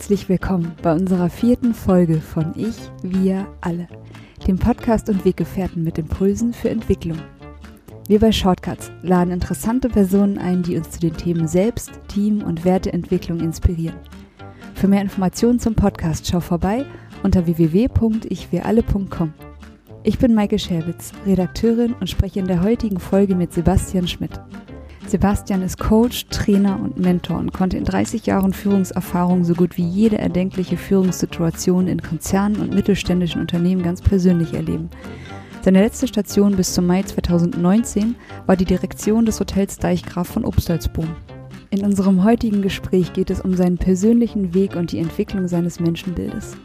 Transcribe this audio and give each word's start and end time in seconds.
Herzlich 0.00 0.30
willkommen 0.30 0.72
bei 0.82 0.94
unserer 0.94 1.28
vierten 1.28 1.74
Folge 1.74 2.22
von 2.22 2.54
Ich, 2.56 2.74
Wir, 3.02 3.46
Alle, 3.60 3.86
dem 4.46 4.58
Podcast 4.58 5.10
und 5.10 5.26
Weggefährten 5.26 5.84
mit 5.84 5.98
Impulsen 5.98 6.54
für 6.54 6.70
Entwicklung. 6.70 7.18
Wir 8.08 8.18
bei 8.18 8.32
Shortcuts 8.32 8.90
laden 9.02 9.30
interessante 9.30 9.90
Personen 9.90 10.38
ein, 10.38 10.62
die 10.62 10.78
uns 10.78 10.92
zu 10.92 11.00
den 11.00 11.14
Themen 11.18 11.46
Selbst, 11.46 11.90
Team 12.08 12.42
und 12.42 12.64
Werteentwicklung 12.64 13.40
inspirieren. 13.40 13.98
Für 14.74 14.88
mehr 14.88 15.02
Informationen 15.02 15.60
zum 15.60 15.74
Podcast 15.74 16.26
schau 16.26 16.40
vorbei 16.40 16.86
unter 17.22 17.44
www.ichwiralle.com. 17.44 19.34
Ich 20.02 20.18
bin 20.18 20.34
Maike 20.34 20.58
Scherwitz, 20.58 21.12
Redakteurin 21.26 21.92
und 22.00 22.08
spreche 22.08 22.40
in 22.40 22.46
der 22.46 22.62
heutigen 22.62 23.00
Folge 23.00 23.34
mit 23.34 23.52
Sebastian 23.52 24.08
Schmidt. 24.08 24.40
Sebastian 25.10 25.62
ist 25.62 25.80
Coach, 25.80 26.26
Trainer 26.30 26.78
und 26.80 26.96
Mentor 26.96 27.38
und 27.38 27.52
konnte 27.52 27.76
in 27.76 27.84
30 27.84 28.26
Jahren 28.26 28.52
Führungserfahrung 28.52 29.42
so 29.42 29.54
gut 29.54 29.76
wie 29.76 29.82
jede 29.82 30.18
erdenkliche 30.18 30.76
Führungssituation 30.76 31.88
in 31.88 32.00
Konzernen 32.00 32.60
und 32.60 32.72
mittelständischen 32.72 33.40
Unternehmen 33.40 33.82
ganz 33.82 34.00
persönlich 34.00 34.54
erleben. 34.54 34.88
Seine 35.62 35.82
letzte 35.82 36.06
Station 36.06 36.54
bis 36.54 36.74
zum 36.74 36.86
Mai 36.86 37.02
2019 37.02 38.14
war 38.46 38.54
die 38.54 38.64
Direktion 38.64 39.26
des 39.26 39.40
Hotels 39.40 39.78
Deichgraf 39.78 40.28
von 40.28 40.44
Obstalsboom. 40.44 41.08
In 41.70 41.84
unserem 41.84 42.22
heutigen 42.22 42.62
Gespräch 42.62 43.12
geht 43.12 43.30
es 43.30 43.40
um 43.40 43.56
seinen 43.56 43.78
persönlichen 43.78 44.54
Weg 44.54 44.76
und 44.76 44.92
die 44.92 45.00
Entwicklung 45.00 45.48
seines 45.48 45.80
Menschenbildes. 45.80 46.56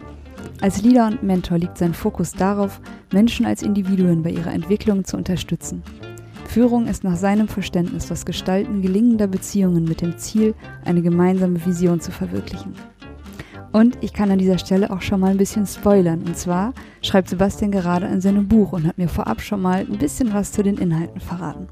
Als 0.62 0.84
Leader 0.84 1.07
und 1.07 1.23
Mentor 1.23 1.57
liegt 1.57 1.80
sein 1.80 1.96
Fokus 1.96 2.34
darauf, 2.34 2.80
Menschen 3.12 3.48
als 3.48 3.63
Individuen 3.63 4.21
bei 4.21 4.30
ihrer 4.30 4.54
Entwicklung 4.54 5.04
zu 5.04 5.18
unterstützen. 5.18 5.82
Führung 6.48 6.88
ist 6.88 7.04
nach 7.04 7.17
seinem 7.17 7.48
Verständnis 7.48 8.08
das 8.08 8.26
Gestalten 8.26 8.82
gelingender 8.82 9.27
Beziehungen 9.27 9.84
mit 9.84 10.01
dem 10.01 10.18
Ziel, 10.18 10.54
eine 10.85 11.02
gemeinsame 11.02 11.65
Vision 11.65 11.99
zu 11.99 12.12
verwirklichen. 12.12 12.74
Und 13.71 13.98
ich 13.99 14.13
kann 14.13 14.32
an 14.32 14.40
dieser 14.40 14.57
Stelle 14.57 14.90
auch 14.90 15.02
schon 15.02 15.20
mal 15.20 15.32
ein 15.32 15.37
bisschen 15.37 15.68
spoilern. 15.68 16.24
Und 16.26 16.37
zwar 16.37 16.74
schreibt 17.02 17.27
Sebastian 17.27 17.71
gerade 17.71 18.07
an 18.07 18.21
seinem 18.21 18.48
Buch 18.48 18.71
und 18.71 18.87
hat 18.87 18.98
mir 18.98 19.10
vorab 19.10 19.41
schon 19.41 19.62
mal 19.62 19.79
ein 19.79 19.98
bisschen 19.98 20.34
was 20.34 20.54
zu 20.54 20.63
den 20.63 20.77
Inhalten 20.77 21.20
verraten. 21.20 21.68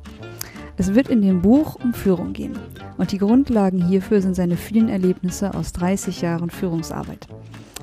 Es 0.75 0.95
wird 0.95 1.07
in 1.07 1.21
dem 1.21 1.41
Buch 1.41 1.75
um 1.81 1.93
Führung 1.93 2.33
gehen. 2.33 2.57
Und 2.97 3.13
die 3.13 3.19
Grundlagen 3.19 3.87
hierfür 3.87 4.21
sind 4.21 4.35
seine 4.35 4.57
vielen 4.57 4.89
Erlebnisse 4.89 5.53
aus 5.53 5.71
30 5.71 6.21
Jahren 6.21 6.49
Führungsarbeit. 6.49 7.27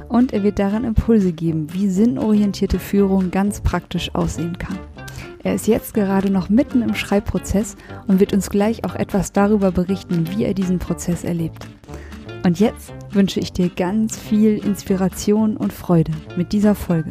Und 0.08 0.34
er 0.34 0.42
wird 0.42 0.58
darin 0.58 0.84
Impulse 0.84 1.32
geben, 1.32 1.69
wie 1.72 1.88
sinnorientierte 1.88 2.78
Führung 2.78 3.30
ganz 3.30 3.60
praktisch 3.60 4.14
aussehen 4.14 4.58
kann. 4.58 4.78
Er 5.42 5.54
ist 5.54 5.66
jetzt 5.66 5.94
gerade 5.94 6.30
noch 6.30 6.48
mitten 6.48 6.82
im 6.82 6.94
Schreibprozess 6.94 7.76
und 8.06 8.20
wird 8.20 8.32
uns 8.32 8.50
gleich 8.50 8.84
auch 8.84 8.94
etwas 8.94 9.32
darüber 9.32 9.70
berichten, 9.72 10.28
wie 10.30 10.44
er 10.44 10.54
diesen 10.54 10.78
Prozess 10.78 11.24
erlebt. 11.24 11.66
Und 12.44 12.60
jetzt 12.60 12.92
wünsche 13.10 13.41
ich 13.41 13.52
dir 13.52 13.68
ganz 13.68 14.18
viel 14.18 14.58
Inspiration 14.58 15.56
und 15.56 15.72
Freude 15.72 16.12
mit 16.36 16.52
dieser 16.52 16.74
Folge. 16.74 17.10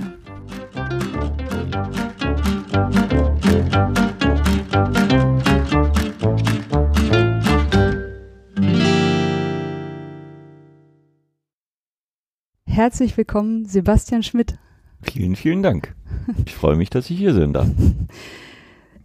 Herzlich 12.66 13.18
willkommen, 13.18 13.66
Sebastian 13.66 14.24
Schmidt. 14.24 14.58
Vielen, 15.02 15.36
vielen 15.36 15.64
Dank. 15.64 15.96
Ich 16.46 16.54
freue 16.56 16.76
mich, 16.76 16.90
dass 16.90 17.10
ich 17.10 17.18
hier 17.18 17.34
sein 17.34 17.54
darf. 17.54 17.70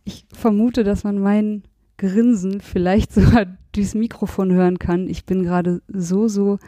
Ich 0.06 0.26
vermute, 0.34 0.84
dass 0.84 1.02
man 1.02 1.18
mein 1.18 1.62
Grinsen 1.96 2.60
vielleicht 2.60 3.10
sogar 3.14 3.46
durchs 3.72 3.94
Mikrofon 3.94 4.52
hören 4.52 4.78
kann. 4.78 5.08
Ich 5.08 5.24
bin 5.24 5.42
gerade 5.42 5.80
so, 5.88 6.28
so 6.28 6.58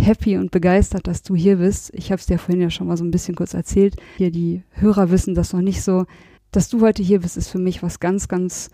happy 0.00 0.36
und 0.36 0.50
begeistert, 0.50 1.06
dass 1.06 1.22
du 1.22 1.36
hier 1.36 1.56
bist. 1.56 1.92
Ich 1.94 2.10
habe 2.10 2.18
es 2.18 2.26
dir 2.26 2.38
vorhin 2.38 2.60
ja 2.60 2.70
schon 2.70 2.88
mal 2.88 2.96
so 2.96 3.04
ein 3.04 3.10
bisschen 3.10 3.36
kurz 3.36 3.54
erzählt. 3.54 3.94
Hier 4.16 4.32
die 4.32 4.64
Hörer 4.70 5.10
wissen 5.12 5.36
das 5.36 5.52
noch 5.52 5.60
nicht 5.60 5.82
so. 5.82 6.06
Dass 6.50 6.68
du 6.68 6.80
heute 6.80 7.02
hier 7.02 7.20
bist, 7.20 7.36
ist 7.36 7.48
für 7.48 7.60
mich 7.60 7.82
was 7.82 8.00
ganz, 8.00 8.26
ganz 8.26 8.70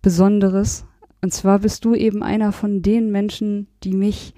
Besonderes. 0.00 0.84
Und 1.20 1.32
zwar 1.32 1.60
bist 1.60 1.84
du 1.84 1.94
eben 1.94 2.24
einer 2.24 2.50
von 2.50 2.82
den 2.82 3.12
Menschen, 3.12 3.68
die 3.84 3.92
mich 3.92 4.34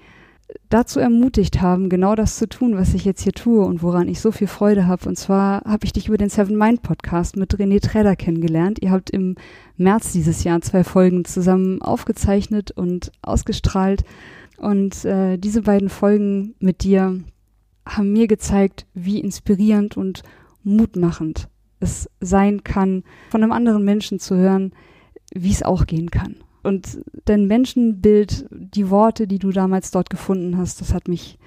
dazu 0.69 0.99
ermutigt 0.99 1.61
haben, 1.61 1.89
genau 1.89 2.15
das 2.15 2.37
zu 2.37 2.47
tun, 2.47 2.75
was 2.77 2.93
ich 2.93 3.05
jetzt 3.05 3.21
hier 3.21 3.33
tue 3.33 3.65
und 3.65 3.81
woran 3.81 4.07
ich 4.07 4.19
so 4.19 4.31
viel 4.31 4.47
Freude 4.47 4.87
habe. 4.87 5.07
Und 5.07 5.17
zwar 5.17 5.61
habe 5.65 5.85
ich 5.85 5.93
dich 5.93 6.07
über 6.07 6.17
den 6.17 6.29
Seven 6.29 6.57
Mind 6.57 6.81
Podcast 6.81 7.35
mit 7.35 7.55
René 7.55 7.81
Träder 7.81 8.15
kennengelernt. 8.15 8.79
Ihr 8.81 8.91
habt 8.91 9.09
im 9.09 9.35
März 9.77 10.11
dieses 10.11 10.43
Jahr 10.43 10.61
zwei 10.61 10.83
Folgen 10.83 11.25
zusammen 11.25 11.81
aufgezeichnet 11.81 12.71
und 12.71 13.11
ausgestrahlt. 13.21 14.03
Und 14.57 15.05
äh, 15.05 15.37
diese 15.37 15.63
beiden 15.63 15.89
Folgen 15.89 16.55
mit 16.59 16.83
dir 16.83 17.19
haben 17.87 18.13
mir 18.13 18.27
gezeigt, 18.27 18.85
wie 18.93 19.19
inspirierend 19.19 19.97
und 19.97 20.23
mutmachend 20.63 21.47
es 21.79 22.09
sein 22.19 22.63
kann, 22.63 23.03
von 23.29 23.43
einem 23.43 23.51
anderen 23.51 23.83
Menschen 23.83 24.19
zu 24.19 24.35
hören, 24.35 24.73
wie 25.33 25.51
es 25.51 25.63
auch 25.63 25.85
gehen 25.85 26.09
kann. 26.09 26.37
Und 26.65 26.99
dein 27.25 27.45
Menschenbild, 27.45 28.47
die 28.49 28.89
Worte, 28.89 29.27
die 29.27 29.37
du 29.39 29.51
damals 29.51 29.91
dort 29.91 30.09
gefunden 30.09 30.57
hast, 30.57 30.81
das 30.81 30.93
hat 30.93 31.07
mich 31.07 31.37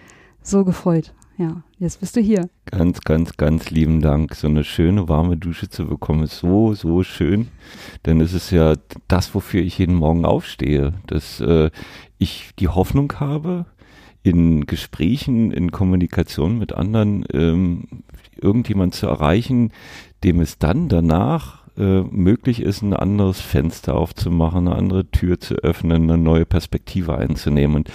so 0.43 0.65
gefreut. 0.65 1.12
Ja, 1.37 1.62
jetzt 1.79 2.01
bist 2.01 2.17
du 2.17 2.21
hier. 2.21 2.49
Ganz, 2.67 3.01
ganz, 3.01 3.37
ganz 3.37 3.71
lieben 3.71 4.01
Dank. 4.01 4.34
So 4.34 4.47
eine 4.47 4.65
schöne 4.65 5.09
warme 5.09 5.37
Dusche 5.37 5.69
zu 5.69 5.87
bekommen, 5.87 6.23
ist 6.23 6.39
so, 6.39 6.75
so 6.75 7.03
schön. 7.03 7.49
Denn 8.07 8.21
es 8.21 8.33
ist 8.33 8.51
ja 8.53 8.75
das, 9.09 9.34
wofür 9.34 9.61
ich 9.61 9.78
jeden 9.78 9.95
Morgen 9.95 10.25
aufstehe, 10.25 10.95
dass 11.07 11.41
äh, 11.41 11.71
ich 12.19 12.51
die 12.59 12.69
Hoffnung 12.69 13.12
habe, 13.21 13.67
in 14.23 14.67
Gesprächen, 14.67 15.51
in 15.51 15.73
Kommunikation 15.73 16.59
mit 16.59 16.73
anderen 16.73 17.25
ähm, 17.33 17.89
irgendjemand 18.37 18.95
zu 18.95 19.07
erreichen, 19.07 19.73
dem 20.23 20.41
es 20.41 20.59
dann 20.59 20.89
danach 20.89 21.58
äh, 21.78 22.03
möglich 22.03 22.61
ist, 22.61 22.83
ein 22.83 22.93
anderes 22.93 23.41
Fenster 23.41 23.94
aufzumachen, 23.94 24.66
eine 24.66 24.77
andere 24.77 25.11
Tür 25.11 25.39
zu 25.39 25.55
öffnen, 25.55 26.11
eine 26.11 26.19
neue 26.19 26.44
Perspektive 26.44 27.16
einzunehmen. 27.16 27.77
Und 27.77 27.91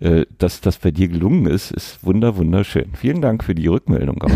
äh, 0.00 0.26
dass 0.38 0.60
das 0.60 0.78
bei 0.78 0.90
dir 0.90 1.08
gelungen 1.08 1.46
ist, 1.46 1.70
ist 1.70 2.04
wunder, 2.04 2.36
wunderschön. 2.36 2.90
Vielen 2.94 3.22
Dank 3.22 3.44
für 3.44 3.54
die 3.54 3.68
Rückmeldung. 3.68 4.20
Auch. 4.22 4.30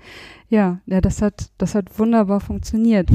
ja, 0.48 0.80
ja, 0.86 1.00
das 1.00 1.20
hat, 1.20 1.50
das 1.58 1.74
hat 1.74 1.98
wunderbar 1.98 2.40
funktioniert. 2.40 3.08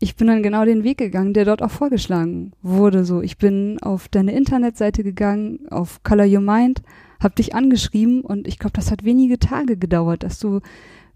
Ich 0.00 0.16
bin 0.16 0.26
dann 0.26 0.42
genau 0.42 0.64
den 0.64 0.82
Weg 0.82 0.98
gegangen, 0.98 1.32
der 1.32 1.44
dort 1.44 1.62
auch 1.62 1.70
vorgeschlagen 1.70 2.50
wurde. 2.62 3.04
So, 3.04 3.22
ich 3.22 3.38
bin 3.38 3.78
auf 3.82 4.08
deine 4.08 4.32
Internetseite 4.32 5.04
gegangen, 5.04 5.60
auf 5.70 6.02
Color 6.02 6.26
Your 6.26 6.40
Mind, 6.40 6.82
hab 7.20 7.36
dich 7.36 7.54
angeschrieben 7.54 8.22
und 8.22 8.48
ich 8.48 8.58
glaube, 8.58 8.72
das 8.72 8.90
hat 8.90 9.04
wenige 9.04 9.38
Tage 9.38 9.76
gedauert, 9.76 10.24
dass 10.24 10.40
du 10.40 10.58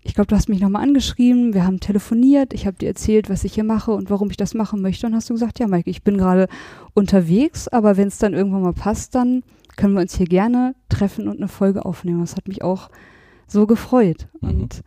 ich 0.07 0.15
glaube, 0.15 0.29
du 0.29 0.37
hast 0.37 0.49
mich 0.49 0.61
nochmal 0.61 0.83
angeschrieben, 0.83 1.53
wir 1.53 1.67
haben 1.67 1.81
telefoniert, 1.81 2.55
ich 2.55 2.67
habe 2.67 2.79
dir 2.79 2.87
erzählt, 2.87 3.29
was 3.29 3.43
ich 3.43 3.55
hier 3.55 3.65
mache 3.65 3.91
und 3.91 4.09
warum 4.09 4.31
ich 4.31 4.37
das 4.37 4.55
machen 4.55 4.81
möchte. 4.81 5.07
Und 5.07 5.15
hast 5.15 5.29
du 5.29 5.35
gesagt, 5.35 5.59
ja, 5.59 5.67
Mike, 5.67 5.91
ich 5.91 6.03
bin 6.03 6.17
gerade 6.17 6.49
unterwegs, 6.95 7.67
aber 7.67 7.97
wenn 7.97 8.09
es 8.09 8.19
dann 8.19 8.33
irgendwann 8.33 8.63
mal 8.63 8.73
passt, 8.73 9.17
dann 9.17 9.43
können 9.77 9.95
wir 9.95 10.01
uns 10.01 10.17
hier 10.17 10.27
gerne 10.27 10.75
treffen 10.89 11.27
und 11.29 11.39
eine 11.39 11.49
Folge 11.49 11.85
aufnehmen. 11.85 12.21
Das 12.21 12.37
hat 12.37 12.47
mich 12.47 12.63
auch 12.63 12.89
so 13.49 13.67
gefreut. 13.67 14.29
Mhm. 14.41 14.49
Und 14.49 14.83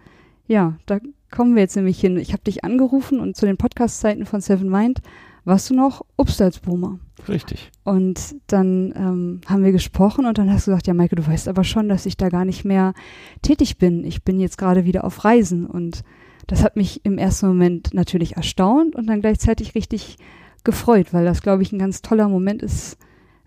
ja, 0.47 0.77
da 0.85 0.99
kommen 1.31 1.53
wir 1.55 1.63
jetzt 1.63 1.75
nämlich 1.75 1.99
hin. 1.99 2.17
Ich 2.17 2.31
habe 2.31 2.43
dich 2.43 2.63
angerufen 2.63 3.19
und 3.19 3.35
zu 3.35 3.45
den 3.45 3.57
Podcast-Zeiten 3.57 4.25
von 4.25 4.39
Seven 4.39 4.69
Mind 4.69 5.01
warst 5.49 5.69
du 5.69 5.73
noch 5.73 6.05
Obstalsboomer. 6.15 6.99
Richtig. 7.27 7.71
Und 7.83 8.35
dann 8.47 8.93
ähm, 8.95 9.41
haben 9.47 9.63
wir 9.63 9.73
gesprochen 9.73 10.25
und 10.25 10.37
dann 10.37 10.51
hast 10.51 10.67
du 10.67 10.71
gesagt, 10.71 10.87
ja, 10.87 10.93
Maike, 10.93 11.15
du 11.15 11.27
weißt 11.27 11.49
aber 11.49 11.65
schon, 11.65 11.89
dass 11.89 12.05
ich 12.05 12.15
da 12.15 12.29
gar 12.29 12.45
nicht 12.45 12.63
mehr 12.63 12.93
tätig 13.41 13.77
bin. 13.77 14.05
Ich 14.05 14.23
bin 14.23 14.39
jetzt 14.39 14.57
gerade 14.57 14.85
wieder 14.85 15.03
auf 15.03 15.25
Reisen 15.25 15.65
und 15.65 16.03
das 16.47 16.63
hat 16.63 16.75
mich 16.75 17.05
im 17.05 17.17
ersten 17.17 17.47
Moment 17.47 17.93
natürlich 17.93 18.37
erstaunt 18.37 18.95
und 18.95 19.07
dann 19.07 19.21
gleichzeitig 19.21 19.75
richtig 19.75 20.17
gefreut, 20.63 21.13
weil 21.13 21.25
das, 21.25 21.41
glaube 21.41 21.63
ich, 21.63 21.71
ein 21.71 21.79
ganz 21.79 22.01
toller 22.01 22.29
Moment 22.29 22.63
ist, 22.63 22.97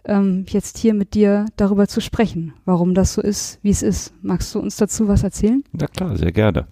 ähm, 0.05 0.45
jetzt 0.49 0.79
hier 0.79 0.95
mit 0.95 1.15
dir 1.15 1.47
darüber 1.57 1.87
zu 1.87 2.01
sprechen, 2.01 2.55
warum 2.65 2.95
das 2.95 3.15
so 3.15 3.23
ist, 3.23 3.59
wie 3.63 3.71
es 3.71 3.83
ist. 3.83 4.13
Magst 4.23 4.55
du 4.55 4.59
uns 4.59 4.77
dazu 4.77 5.09
was 5.09 5.23
erzählen? 5.23 5.63
Na 5.73 5.87
klar, 5.87 6.17
sehr 6.17 6.33
gerne. 6.33 6.67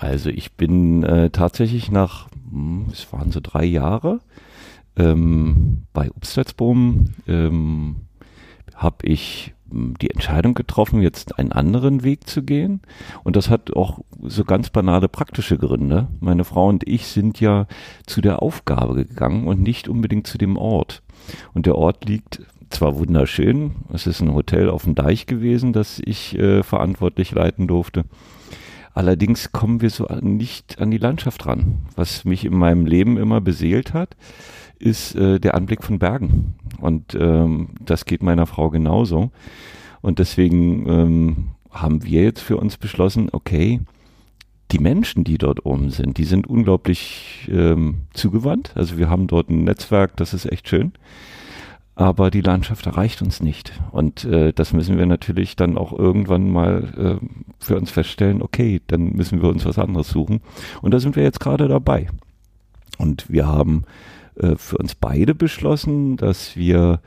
Also 0.00 0.30
ich 0.30 0.52
bin 0.54 1.02
äh, 1.02 1.28
tatsächlich 1.28 1.90
nach, 1.90 2.28
hm, 2.50 2.86
es 2.90 3.12
waren 3.12 3.30
so 3.30 3.40
drei 3.42 3.64
Jahre, 3.64 4.20
ähm, 4.96 5.82
bei 5.92 6.10
Upstalsboom 6.10 7.10
ähm, 7.28 7.96
habe 8.74 9.06
ich 9.06 9.52
hm, 9.70 9.94
die 10.00 10.10
Entscheidung 10.10 10.54
getroffen, 10.54 11.02
jetzt 11.02 11.38
einen 11.38 11.52
anderen 11.52 12.02
Weg 12.02 12.26
zu 12.26 12.42
gehen. 12.42 12.80
Und 13.24 13.36
das 13.36 13.50
hat 13.50 13.76
auch 13.76 14.00
so 14.22 14.44
ganz 14.44 14.70
banale 14.70 15.08
praktische 15.08 15.58
Gründe. 15.58 16.08
Meine 16.18 16.44
Frau 16.44 16.68
und 16.68 16.88
ich 16.88 17.06
sind 17.06 17.38
ja 17.38 17.66
zu 18.06 18.22
der 18.22 18.42
Aufgabe 18.42 18.94
gegangen 18.94 19.46
und 19.46 19.60
nicht 19.60 19.86
unbedingt 19.86 20.26
zu 20.26 20.38
dem 20.38 20.56
Ort. 20.56 21.02
Und 21.52 21.66
der 21.66 21.76
Ort 21.76 22.06
liegt 22.06 22.40
zwar 22.70 22.98
wunderschön, 22.98 23.72
es 23.92 24.06
ist 24.06 24.20
ein 24.20 24.32
Hotel 24.32 24.70
auf 24.70 24.84
dem 24.84 24.94
Deich 24.94 25.26
gewesen, 25.26 25.74
das 25.74 26.00
ich 26.02 26.38
äh, 26.38 26.62
verantwortlich 26.62 27.32
leiten 27.32 27.66
durfte. 27.66 28.06
Allerdings 28.92 29.52
kommen 29.52 29.80
wir 29.80 29.90
so 29.90 30.06
nicht 30.20 30.80
an 30.80 30.90
die 30.90 30.98
Landschaft 30.98 31.46
ran, 31.46 31.78
was 31.96 32.24
mich 32.24 32.44
in 32.44 32.56
meinem 32.56 32.86
Leben 32.86 33.16
immer 33.16 33.40
beseelt 33.40 33.94
hat 33.94 34.16
ist 34.80 35.14
äh, 35.14 35.38
der 35.38 35.54
Anblick 35.54 35.84
von 35.84 35.98
Bergen. 35.98 36.54
Und 36.80 37.14
ähm, 37.14 37.68
das 37.80 38.06
geht 38.06 38.22
meiner 38.22 38.46
Frau 38.46 38.70
genauso. 38.70 39.30
Und 40.00 40.18
deswegen 40.18 40.88
ähm, 40.88 41.48
haben 41.70 42.02
wir 42.04 42.22
jetzt 42.22 42.40
für 42.40 42.56
uns 42.56 42.78
beschlossen, 42.78 43.28
okay, 43.30 43.80
die 44.72 44.78
Menschen, 44.78 45.24
die 45.24 45.36
dort 45.36 45.66
oben 45.66 45.90
sind, 45.90 46.16
die 46.16 46.24
sind 46.24 46.46
unglaublich 46.46 47.48
ähm, 47.50 48.02
zugewandt. 48.14 48.72
Also 48.74 48.98
wir 48.98 49.10
haben 49.10 49.26
dort 49.26 49.50
ein 49.50 49.64
Netzwerk, 49.64 50.16
das 50.16 50.32
ist 50.32 50.50
echt 50.50 50.68
schön. 50.68 50.92
Aber 52.00 52.30
die 52.30 52.40
Landschaft 52.40 52.86
erreicht 52.86 53.20
uns 53.20 53.42
nicht. 53.42 53.78
Und 53.90 54.24
äh, 54.24 54.54
das 54.54 54.72
müssen 54.72 54.96
wir 54.96 55.04
natürlich 55.04 55.54
dann 55.54 55.76
auch 55.76 55.92
irgendwann 55.92 56.50
mal 56.50 57.20
äh, 57.20 57.26
für 57.58 57.76
uns 57.76 57.90
feststellen, 57.90 58.40
okay, 58.40 58.80
dann 58.86 59.12
müssen 59.12 59.42
wir 59.42 59.50
uns 59.50 59.66
was 59.66 59.78
anderes 59.78 60.08
suchen. 60.08 60.40
Und 60.80 60.94
da 60.94 60.98
sind 60.98 61.14
wir 61.14 61.22
jetzt 61.22 61.40
gerade 61.40 61.68
dabei. 61.68 62.08
Und 62.96 63.28
wir 63.28 63.46
haben 63.46 63.84
äh, 64.36 64.56
für 64.56 64.78
uns 64.78 64.94
beide 64.94 65.34
beschlossen, 65.34 66.16
dass 66.16 66.56
wir 66.56 67.00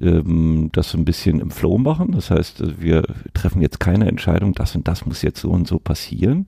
ähm, 0.00 0.70
das 0.72 0.90
so 0.90 0.98
ein 0.98 1.04
bisschen 1.04 1.40
im 1.40 1.50
Flow 1.50 1.78
machen. 1.78 2.12
Das 2.12 2.30
heißt, 2.30 2.80
wir 2.80 3.02
treffen 3.34 3.62
jetzt 3.62 3.80
keine 3.80 4.08
Entscheidung, 4.08 4.52
das 4.52 4.74
und 4.74 4.86
das 4.88 5.06
muss 5.06 5.22
jetzt 5.22 5.40
so 5.40 5.50
und 5.50 5.66
so 5.66 5.78
passieren, 5.78 6.46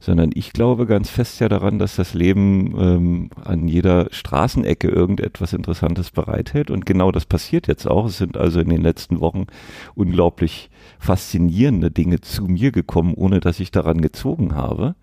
sondern 0.00 0.30
ich 0.34 0.52
glaube 0.52 0.86
ganz 0.86 1.10
fest 1.10 1.40
ja 1.40 1.48
daran, 1.48 1.78
dass 1.78 1.96
das 1.96 2.14
Leben 2.14 2.74
ähm, 2.78 3.30
an 3.44 3.68
jeder 3.68 4.08
Straßenecke 4.10 4.88
irgendetwas 4.88 5.52
Interessantes 5.52 6.10
bereithält. 6.10 6.70
Und 6.70 6.86
genau 6.86 7.12
das 7.12 7.26
passiert 7.26 7.66
jetzt 7.66 7.86
auch. 7.86 8.06
Es 8.06 8.18
sind 8.18 8.36
also 8.36 8.60
in 8.60 8.68
den 8.68 8.82
letzten 8.82 9.20
Wochen 9.20 9.46
unglaublich 9.94 10.70
faszinierende 10.98 11.90
Dinge 11.90 12.20
zu 12.20 12.44
mir 12.44 12.72
gekommen, 12.72 13.14
ohne 13.14 13.40
dass 13.40 13.60
ich 13.60 13.70
daran 13.70 14.00
gezogen 14.00 14.54
habe. 14.54 14.94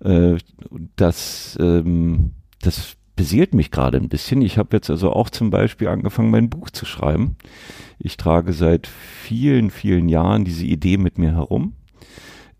Äh, 0.00 0.36
das, 0.96 1.56
ähm, 1.60 2.32
das 2.60 2.96
beseelt 3.16 3.54
mich 3.54 3.70
gerade 3.70 3.98
ein 3.98 4.08
bisschen. 4.08 4.42
Ich 4.42 4.58
habe 4.58 4.76
jetzt 4.76 4.90
also 4.90 5.12
auch 5.12 5.30
zum 5.30 5.50
Beispiel 5.50 5.88
angefangen, 5.88 6.30
mein 6.30 6.50
Buch 6.50 6.70
zu 6.70 6.84
schreiben. 6.84 7.36
Ich 7.98 8.16
trage 8.16 8.52
seit 8.52 8.86
vielen, 8.86 9.70
vielen 9.70 10.08
Jahren 10.08 10.44
diese 10.44 10.64
Idee 10.64 10.96
mit 10.96 11.18
mir 11.18 11.32
herum 11.32 11.74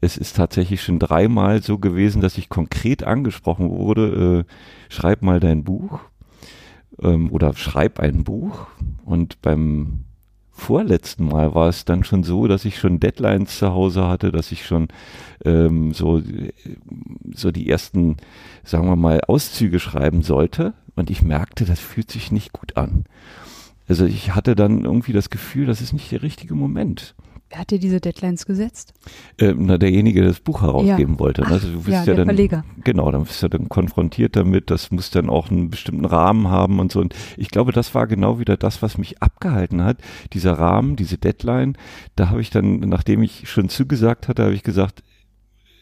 es 0.04 0.16
ist 0.16 0.36
tatsächlich 0.36 0.82
schon 0.82 0.98
dreimal 0.98 1.62
so 1.62 1.78
gewesen, 1.78 2.20
dass 2.20 2.38
ich 2.38 2.48
konkret 2.48 3.04
angesprochen 3.04 3.70
wurde, 3.70 4.44
äh, 4.46 4.92
schreib 4.92 5.22
mal 5.22 5.40
dein 5.40 5.64
Buch 5.64 6.00
ähm, 7.02 7.32
oder 7.32 7.54
schreib 7.54 7.98
ein 8.00 8.22
Buch. 8.22 8.66
Und 9.04 9.40
beim 9.40 10.04
vorletzten 10.54 11.26
Mal 11.26 11.54
war 11.54 11.68
es 11.68 11.84
dann 11.84 12.04
schon 12.04 12.22
so, 12.22 12.46
dass 12.46 12.64
ich 12.64 12.78
schon 12.78 13.00
Deadlines 13.00 13.58
zu 13.58 13.72
Hause 13.72 14.06
hatte, 14.06 14.30
dass 14.32 14.52
ich 14.52 14.64
schon 14.64 14.88
ähm, 15.44 15.92
so, 15.92 16.22
so 17.34 17.50
die 17.50 17.68
ersten, 17.68 18.16
sagen 18.62 18.88
wir 18.88 18.96
mal, 18.96 19.20
Auszüge 19.26 19.80
schreiben 19.80 20.22
sollte. 20.22 20.72
Und 20.94 21.10
ich 21.10 21.22
merkte, 21.22 21.64
das 21.64 21.80
fühlt 21.80 22.10
sich 22.10 22.30
nicht 22.30 22.52
gut 22.52 22.76
an. 22.76 23.04
Also 23.88 24.06
ich 24.06 24.34
hatte 24.34 24.54
dann 24.54 24.84
irgendwie 24.84 25.12
das 25.12 25.28
Gefühl, 25.28 25.66
das 25.66 25.80
ist 25.82 25.92
nicht 25.92 26.10
der 26.12 26.22
richtige 26.22 26.54
Moment. 26.54 27.14
Wer 27.50 27.58
hat 27.60 27.70
dir 27.70 27.78
diese 27.78 28.00
Deadlines 28.00 28.46
gesetzt? 28.46 28.94
Ähm, 29.38 29.66
na, 29.66 29.78
derjenige, 29.78 30.20
der 30.20 30.30
das 30.30 30.40
Buch 30.40 30.62
herausgeben 30.62 31.14
ja. 31.14 31.18
wollte. 31.18 31.42
Ne? 31.42 31.48
Also, 31.48 31.68
du 31.68 31.76
bist 31.76 31.88
ja, 31.88 32.00
ja 32.00 32.04
der 32.04 32.14
dann, 32.16 32.26
Verleger. 32.26 32.64
Genau, 32.82 33.10
dann 33.10 33.24
bist 33.24 33.42
du 33.42 33.48
dann 33.48 33.68
konfrontiert 33.68 34.34
damit, 34.34 34.70
das 34.70 34.90
muss 34.90 35.10
dann 35.10 35.28
auch 35.28 35.50
einen 35.50 35.70
bestimmten 35.70 36.04
Rahmen 36.04 36.48
haben 36.48 36.80
und 36.80 36.90
so. 36.90 37.00
Und 37.00 37.14
ich 37.36 37.50
glaube, 37.50 37.72
das 37.72 37.94
war 37.94 38.06
genau 38.06 38.38
wieder 38.38 38.56
das, 38.56 38.82
was 38.82 38.98
mich 38.98 39.22
abgehalten 39.22 39.84
hat. 39.84 39.98
Dieser 40.32 40.52
Rahmen, 40.52 40.96
diese 40.96 41.18
Deadline, 41.18 41.76
da 42.16 42.30
habe 42.30 42.40
ich 42.40 42.50
dann, 42.50 42.80
nachdem 42.80 43.22
ich 43.22 43.48
schon 43.48 43.68
zugesagt 43.68 44.26
hatte, 44.26 44.42
habe 44.42 44.54
ich 44.54 44.62
gesagt, 44.62 45.02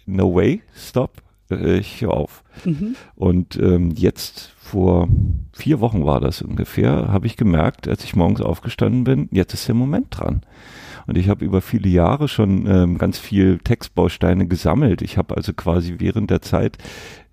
no 0.04 0.34
way, 0.34 0.62
stop, 0.74 1.22
äh, 1.50 1.78
ich 1.78 2.00
höre 2.00 2.14
auf. 2.14 2.42
Mhm. 2.64 2.96
Und 3.14 3.56
ähm, 3.56 3.92
jetzt 3.92 4.52
vor 4.56 5.08
vier 5.52 5.80
Wochen 5.80 6.04
war 6.04 6.20
das 6.20 6.42
ungefähr, 6.42 7.08
habe 7.08 7.26
ich 7.26 7.36
gemerkt, 7.36 7.88
als 7.88 8.04
ich 8.04 8.16
morgens 8.16 8.40
aufgestanden 8.40 9.04
bin, 9.04 9.28
jetzt 9.30 9.54
ist 9.54 9.68
der 9.68 9.74
Moment 9.74 10.06
dran. 10.10 10.42
Und 11.06 11.18
ich 11.18 11.28
habe 11.28 11.44
über 11.44 11.60
viele 11.60 11.88
Jahre 11.88 12.28
schon 12.28 12.66
ähm, 12.66 12.98
ganz 12.98 13.18
viel 13.18 13.58
Textbausteine 13.58 14.46
gesammelt. 14.46 15.02
Ich 15.02 15.18
habe 15.18 15.36
also 15.36 15.52
quasi 15.52 15.96
während 15.98 16.30
der 16.30 16.42
Zeit 16.42 16.78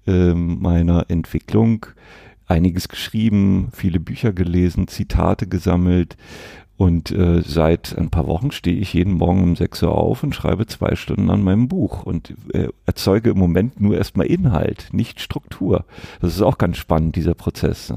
ähm, 0.07 0.59
meiner 0.61 1.05
Entwicklung 1.09 1.85
einiges 2.47 2.89
geschrieben, 2.89 3.69
viele 3.71 3.99
Bücher 3.99 4.33
gelesen, 4.33 4.87
Zitate 4.87 5.47
gesammelt, 5.47 6.17
und 6.79 7.11
äh, 7.11 7.41
seit 7.41 7.97
ein 7.97 8.09
paar 8.09 8.25
Wochen 8.27 8.51
stehe 8.51 8.77
ich 8.77 8.93
jeden 8.93 9.15
Morgen 9.15 9.43
um 9.43 9.55
6 9.57 9.83
Uhr 9.83 9.91
auf 9.91 10.23
und 10.23 10.33
schreibe 10.33 10.65
zwei 10.65 10.95
Stunden 10.95 11.29
an 11.29 11.43
meinem 11.43 11.67
Buch 11.67 12.03
und 12.03 12.33
äh, 12.53 12.69
erzeuge 12.85 13.31
im 13.31 13.37
Moment 13.37 13.81
nur 13.81 13.97
erstmal 13.97 14.27
Inhalt, 14.27 14.87
nicht 14.93 15.19
Struktur. 15.19 15.83
Das 16.21 16.33
ist 16.33 16.41
auch 16.41 16.57
ganz 16.57 16.77
spannend, 16.77 17.17
dieser 17.17 17.33
Prozess. 17.33 17.93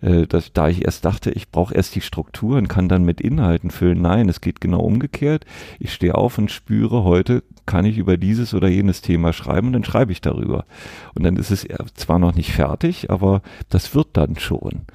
Äh, 0.00 0.26
dass, 0.26 0.54
da 0.54 0.68
ich 0.70 0.86
erst 0.86 1.04
dachte, 1.04 1.32
ich 1.32 1.50
brauche 1.50 1.74
erst 1.74 1.96
die 1.96 2.00
Struktur 2.00 2.56
und 2.56 2.68
kann 2.68 2.88
dann 2.88 3.04
mit 3.04 3.20
Inhalten 3.20 3.70
füllen. 3.70 4.00
Nein, 4.00 4.30
es 4.30 4.40
geht 4.40 4.58
genau 4.58 4.80
umgekehrt. 4.80 5.44
Ich 5.78 5.92
stehe 5.92 6.14
auf 6.14 6.38
und 6.38 6.50
spüre, 6.50 7.04
heute 7.04 7.42
kann 7.66 7.84
ich 7.84 7.98
über 7.98 8.16
dieses 8.16 8.54
oder 8.54 8.68
jenes 8.68 9.02
Thema 9.02 9.34
schreiben 9.34 9.66
und 9.66 9.72
dann 9.74 9.84
schreibe 9.84 10.12
ich 10.12 10.22
darüber. 10.22 10.64
Und 11.14 11.24
dann 11.24 11.36
ist 11.36 11.50
es 11.50 11.68
zwar 11.92 12.18
noch 12.18 12.34
nicht 12.34 12.52
fertig, 12.52 13.10
aber 13.10 13.42
das 13.68 13.94
wird 13.94 14.08
dann 14.14 14.36
schon. 14.36 14.86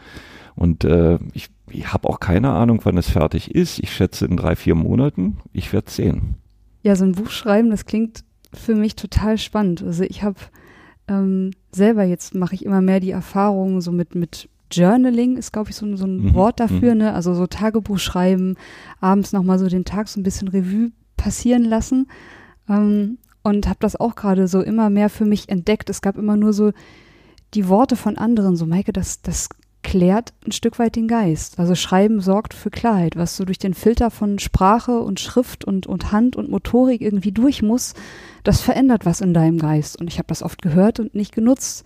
Und 0.55 0.83
äh, 0.83 1.19
ich 1.33 1.49
ich 1.71 1.93
habe 1.93 2.09
auch 2.09 2.19
keine 2.19 2.51
Ahnung, 2.51 2.81
wann 2.83 2.97
es 2.97 3.09
fertig 3.09 3.55
ist. 3.55 3.79
Ich 3.79 3.93
schätze 3.93 4.25
in 4.25 4.37
drei, 4.37 4.55
vier 4.55 4.75
Monaten. 4.75 5.37
Ich 5.53 5.73
werde 5.73 5.89
sehen. 5.89 6.35
Ja, 6.83 6.95
so 6.95 7.05
ein 7.05 7.13
Buch 7.13 7.29
schreiben, 7.29 7.69
das 7.69 7.85
klingt 7.85 8.23
für 8.53 8.75
mich 8.75 8.95
total 8.95 9.37
spannend. 9.37 9.83
Also 9.83 10.03
ich 10.03 10.23
habe 10.23 10.37
ähm, 11.07 11.51
selber 11.71 12.03
jetzt 12.03 12.35
mache 12.35 12.55
ich 12.55 12.65
immer 12.65 12.81
mehr 12.81 12.99
die 12.99 13.11
Erfahrung 13.11 13.81
so 13.81 13.91
mit 13.91 14.15
mit 14.15 14.49
Journaling 14.71 15.37
ist 15.37 15.51
glaube 15.51 15.71
ich 15.71 15.75
so, 15.75 15.95
so 15.95 16.05
ein 16.05 16.21
mhm. 16.21 16.33
Wort 16.35 16.59
dafür, 16.59 16.93
mhm. 16.93 16.99
ne? 16.99 17.13
Also 17.13 17.33
so 17.33 17.47
Tagebuch 17.47 17.99
schreiben, 17.99 18.55
abends 19.01 19.33
noch 19.33 19.43
mal 19.43 19.59
so 19.59 19.67
den 19.67 19.85
Tag 19.85 20.07
so 20.07 20.19
ein 20.19 20.23
bisschen 20.23 20.47
Revue 20.47 20.91
passieren 21.17 21.63
lassen 21.63 22.07
ähm, 22.69 23.17
und 23.43 23.67
habe 23.67 23.79
das 23.79 23.95
auch 23.95 24.15
gerade 24.15 24.47
so 24.47 24.61
immer 24.61 24.89
mehr 24.89 25.09
für 25.09 25.25
mich 25.25 25.49
entdeckt. 25.49 25.89
Es 25.89 26.01
gab 26.01 26.17
immer 26.17 26.37
nur 26.37 26.53
so 26.53 26.71
die 27.55 27.67
Worte 27.67 27.95
von 27.95 28.17
anderen, 28.17 28.55
so 28.55 28.65
Maike, 28.65 28.93
das 28.93 29.21
das 29.21 29.49
klärt 29.83 30.33
ein 30.45 30.51
Stück 30.51 30.79
weit 30.79 30.95
den 30.95 31.07
Geist. 31.07 31.59
Also 31.59 31.75
Schreiben 31.75 32.21
sorgt 32.21 32.53
für 32.53 32.69
Klarheit, 32.69 33.15
was 33.15 33.37
so 33.37 33.45
durch 33.45 33.59
den 33.59 33.73
Filter 33.73 34.11
von 34.11 34.39
Sprache 34.39 34.99
und 34.99 35.19
Schrift 35.19 35.65
und, 35.65 35.87
und 35.87 36.11
Hand 36.11 36.35
und 36.35 36.49
Motorik 36.49 37.01
irgendwie 37.01 37.31
durch 37.31 37.61
muss, 37.61 37.93
das 38.43 38.61
verändert 38.61 39.05
was 39.05 39.21
in 39.21 39.33
deinem 39.33 39.57
Geist. 39.57 39.99
Und 39.99 40.07
ich 40.07 40.17
habe 40.17 40.27
das 40.27 40.43
oft 40.43 40.61
gehört 40.61 40.99
und 40.99 41.15
nicht 41.15 41.33
genutzt. 41.33 41.85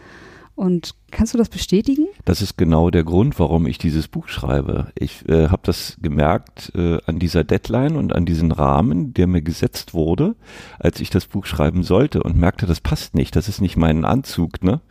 Und 0.56 0.96
kannst 1.14 1.34
du 1.34 1.38
das 1.38 1.50
bestätigen? 1.50 2.08
Das 2.26 2.42
ist 2.42 2.58
genau 2.58 2.90
der 2.90 3.04
Grund, 3.04 3.40
warum 3.40 3.68
ich 3.68 3.78
dieses 3.78 4.08
Buch 4.08 4.28
schreibe. 4.28 4.88
Ich 4.96 5.28
äh, 5.30 5.48
habe 5.48 5.62
das 5.64 5.98
gemerkt 6.02 6.72
äh, 6.76 6.98
an 7.06 7.20
dieser 7.20 7.44
Deadline 7.44 7.96
und 7.96 8.14
an 8.14 8.26
diesen 8.26 8.52
Rahmen, 8.52 9.14
der 9.14 9.28
mir 9.28 9.42
gesetzt 9.42 9.94
wurde, 9.94 10.36
als 10.80 11.00
ich 11.00 11.10
das 11.10 11.28
Buch 11.28 11.46
schreiben 11.46 11.84
sollte 11.84 12.24
und 12.24 12.38
merkte, 12.38 12.66
das 12.66 12.82
passt 12.82 13.16
nicht. 13.16 13.36
Das 13.36 13.48
ist 13.48 13.62
nicht 13.62 13.78
mein 13.78 14.06
Anzug. 14.06 14.64
Ne? 14.64 14.82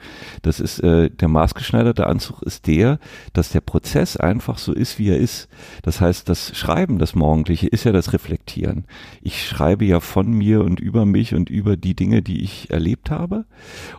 Das 0.43 0.61
ist 0.61 0.79
äh, 0.81 1.11
der 1.11 1.29
maßgeschneiderte 1.29 2.07
Anzug 2.07 2.43
ist 2.43 2.67
der, 2.67 2.99
dass 3.33 3.51
der 3.51 3.61
Prozess 3.61 4.17
einfach 4.17 4.59
so 4.59 4.73
ist, 4.73 4.99
wie 4.99 5.11
er 5.11 5.19
ist. 5.19 5.49
Das 5.83 6.01
heißt, 6.01 6.29
das 6.29 6.57
Schreiben, 6.57 6.99
das 6.99 7.15
Morgendliche, 7.15 7.67
ist 7.67 7.85
ja 7.85 7.93
das 7.93 8.13
Reflektieren. 8.13 8.85
Ich 9.23 9.47
schreibe 9.47 9.85
ja 9.85 10.01
von 10.01 10.31
mir 10.31 10.63
und 10.63 10.81
über 10.81 11.05
mich 11.05 11.35
und 11.35 11.51
über 11.51 11.77
die 11.77 11.95
Dinge, 11.95 12.23
die 12.23 12.43
ich 12.43 12.71
erlebt 12.71 13.11
habe. 13.11 13.45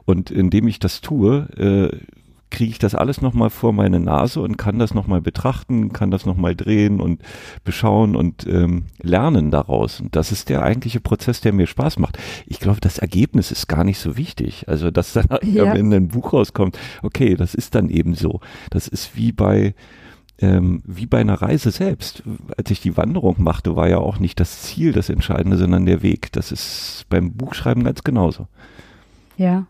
Und 0.05 0.31
indem 0.31 0.67
ich 0.67 0.79
das 0.79 1.01
tue, 1.01 1.47
äh, 1.57 1.97
kriege 2.53 2.71
ich 2.71 2.79
das 2.79 2.95
alles 2.95 3.21
nochmal 3.21 3.49
vor 3.49 3.73
meine 3.73 3.99
Nase 3.99 4.39
und 4.39 4.57
kann 4.57 4.79
das 4.79 4.93
nochmal 4.93 5.21
betrachten, 5.21 5.91
kann 5.91 6.11
das 6.11 6.25
nochmal 6.25 6.55
drehen 6.55 7.01
und 7.01 7.21
beschauen 7.65 8.15
und 8.15 8.47
ähm, 8.47 8.85
lernen 9.01 9.51
daraus. 9.51 9.99
Und 9.99 10.15
das 10.15 10.31
ist 10.31 10.49
der 10.49 10.61
eigentliche 10.61 11.01
Prozess, 11.01 11.41
der 11.41 11.51
mir 11.51 11.67
Spaß 11.67 11.97
macht. 11.97 12.19
Ich 12.45 12.59
glaube, 12.59 12.79
das 12.79 12.99
Ergebnis 12.99 13.51
ist 13.51 13.67
gar 13.67 13.83
nicht 13.83 13.97
so 13.99 14.17
wichtig. 14.17 14.69
Also, 14.69 14.91
dass 14.91 15.13
dann 15.13 15.27
ja. 15.41 15.73
in 15.73 15.91
ein 15.91 16.07
Buch 16.09 16.31
rauskommt, 16.31 16.77
okay, 17.01 17.35
das 17.35 17.55
ist 17.55 17.75
dann 17.75 17.89
eben 17.89 18.13
so. 18.13 18.39
Das 18.69 18.87
ist 18.87 19.17
wie 19.17 19.31
bei 19.31 19.73
ähm, 20.39 20.83
wie 20.85 21.07
bei 21.07 21.19
einer 21.19 21.41
Reise 21.41 21.71
selbst. 21.71 22.21
Als 22.55 22.69
ich 22.69 22.81
die 22.81 22.97
Wanderung 22.97 23.37
machte, 23.39 23.75
war 23.75 23.89
ja 23.89 23.97
auch 23.97 24.19
nicht 24.19 24.39
das 24.39 24.61
Ziel 24.61 24.91
das 24.91 25.09
Entscheidende, 25.09 25.57
sondern 25.57 25.85
der 25.87 26.03
Weg. 26.03 26.31
Das 26.33 26.51
ist 26.51 27.05
beim 27.09 27.33
Buchschreiben 27.33 27.83
ganz 27.83 28.03
genauso. 28.03 28.47
Ja, 29.37 29.65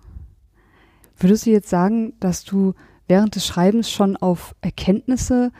Würdest 1.23 1.45
du 1.45 1.51
jetzt 1.51 1.69
sagen, 1.69 2.13
dass 2.19 2.43
du 2.43 2.73
während 3.07 3.35
des 3.35 3.47
Schreibens 3.47 3.89
schon 3.89 4.17
auf 4.17 4.55
Erkenntnisse 4.59 5.53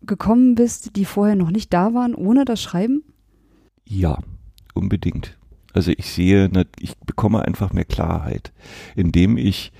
gekommen 0.00 0.56
bist, 0.56 0.96
die 0.96 1.04
vorher 1.04 1.36
noch 1.36 1.52
nicht 1.52 1.72
da 1.72 1.94
waren, 1.94 2.16
ohne 2.16 2.44
das 2.44 2.60
Schreiben? 2.60 3.04
Ja, 3.86 4.18
unbedingt. 4.74 5.38
Also 5.72 5.92
ich 5.96 6.10
sehe, 6.10 6.50
ich 6.80 6.98
bekomme 6.98 7.42
einfach 7.44 7.72
mehr 7.72 7.84
Klarheit, 7.84 8.52
indem 8.96 9.36
ich 9.36 9.70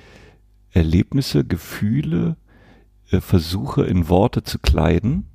Erlebnisse, 0.70 1.44
Gefühle 1.44 2.36
äh, 3.10 3.20
versuche 3.20 3.82
in 3.82 4.08
Worte 4.08 4.44
zu 4.44 4.60
kleiden 4.60 5.31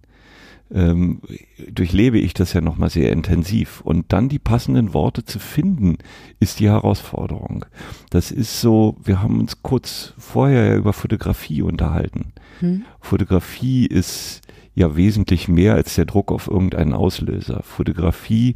ähm, 0.74 1.22
durchlebe 1.70 2.20
ich 2.20 2.34
das 2.34 2.54
ja 2.54 2.62
nochmal 2.62 2.90
sehr 2.90 3.12
intensiv. 3.12 3.82
Und 3.82 4.12
dann 4.14 4.30
die 4.30 4.40
passenden 4.40 4.94
Worte 4.94 5.26
zu 5.26 5.40
finden, 5.40 5.98
ist 6.40 6.60
die 6.60 6.70
Herausforderung. 6.70 7.66
Das 8.10 8.32
ist 8.32 8.62
so, 8.62 8.98
wir 9.04 9.22
haben 9.22 9.40
uns 9.40 9.62
kurz 9.62 10.14
vorher 10.18 10.66
ja 10.66 10.76
über 10.76 10.94
Fotografie 10.94 11.62
unterhalten. 11.62 12.34
Hm. 12.60 12.86
Fotografie 13.00 13.86
ist 13.86 14.42
ja 14.76 14.96
wesentlich 14.96 15.48
mehr 15.48 15.74
als 15.74 15.96
der 15.96 16.06
Druck 16.06 16.32
auf 16.32 16.48
irgendeinen 16.48 16.94
Auslöser. 16.94 17.64
Fotografie 17.64 18.56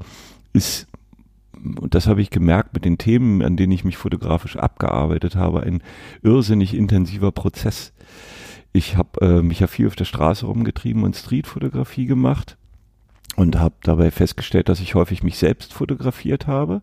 ist 0.53 0.87
und 1.79 1.93
das 1.93 2.07
habe 2.07 2.21
ich 2.21 2.29
gemerkt 2.29 2.73
mit 2.73 2.85
den 2.85 2.97
Themen, 2.97 3.41
an 3.43 3.55
denen 3.55 3.71
ich 3.71 3.83
mich 3.83 3.97
fotografisch 3.97 4.55
abgearbeitet 4.55 5.35
habe, 5.35 5.61
ein 5.61 5.83
irrsinnig 6.23 6.73
intensiver 6.73 7.31
Prozess. 7.31 7.93
Ich 8.73 8.97
habe 8.97 9.21
äh, 9.21 9.41
mich 9.41 9.59
ja 9.59 9.67
viel 9.67 9.87
auf 9.87 9.95
der 9.95 10.05
Straße 10.05 10.45
rumgetrieben 10.45 11.03
und 11.03 11.15
Streetfotografie 11.15 12.05
gemacht 12.05 12.57
und 13.35 13.57
habe 13.57 13.75
dabei 13.83 14.11
festgestellt, 14.11 14.67
dass 14.67 14.81
ich 14.81 14.95
häufig 14.95 15.23
mich 15.23 15.37
selbst 15.37 15.73
fotografiert 15.73 16.47
habe. 16.47 16.81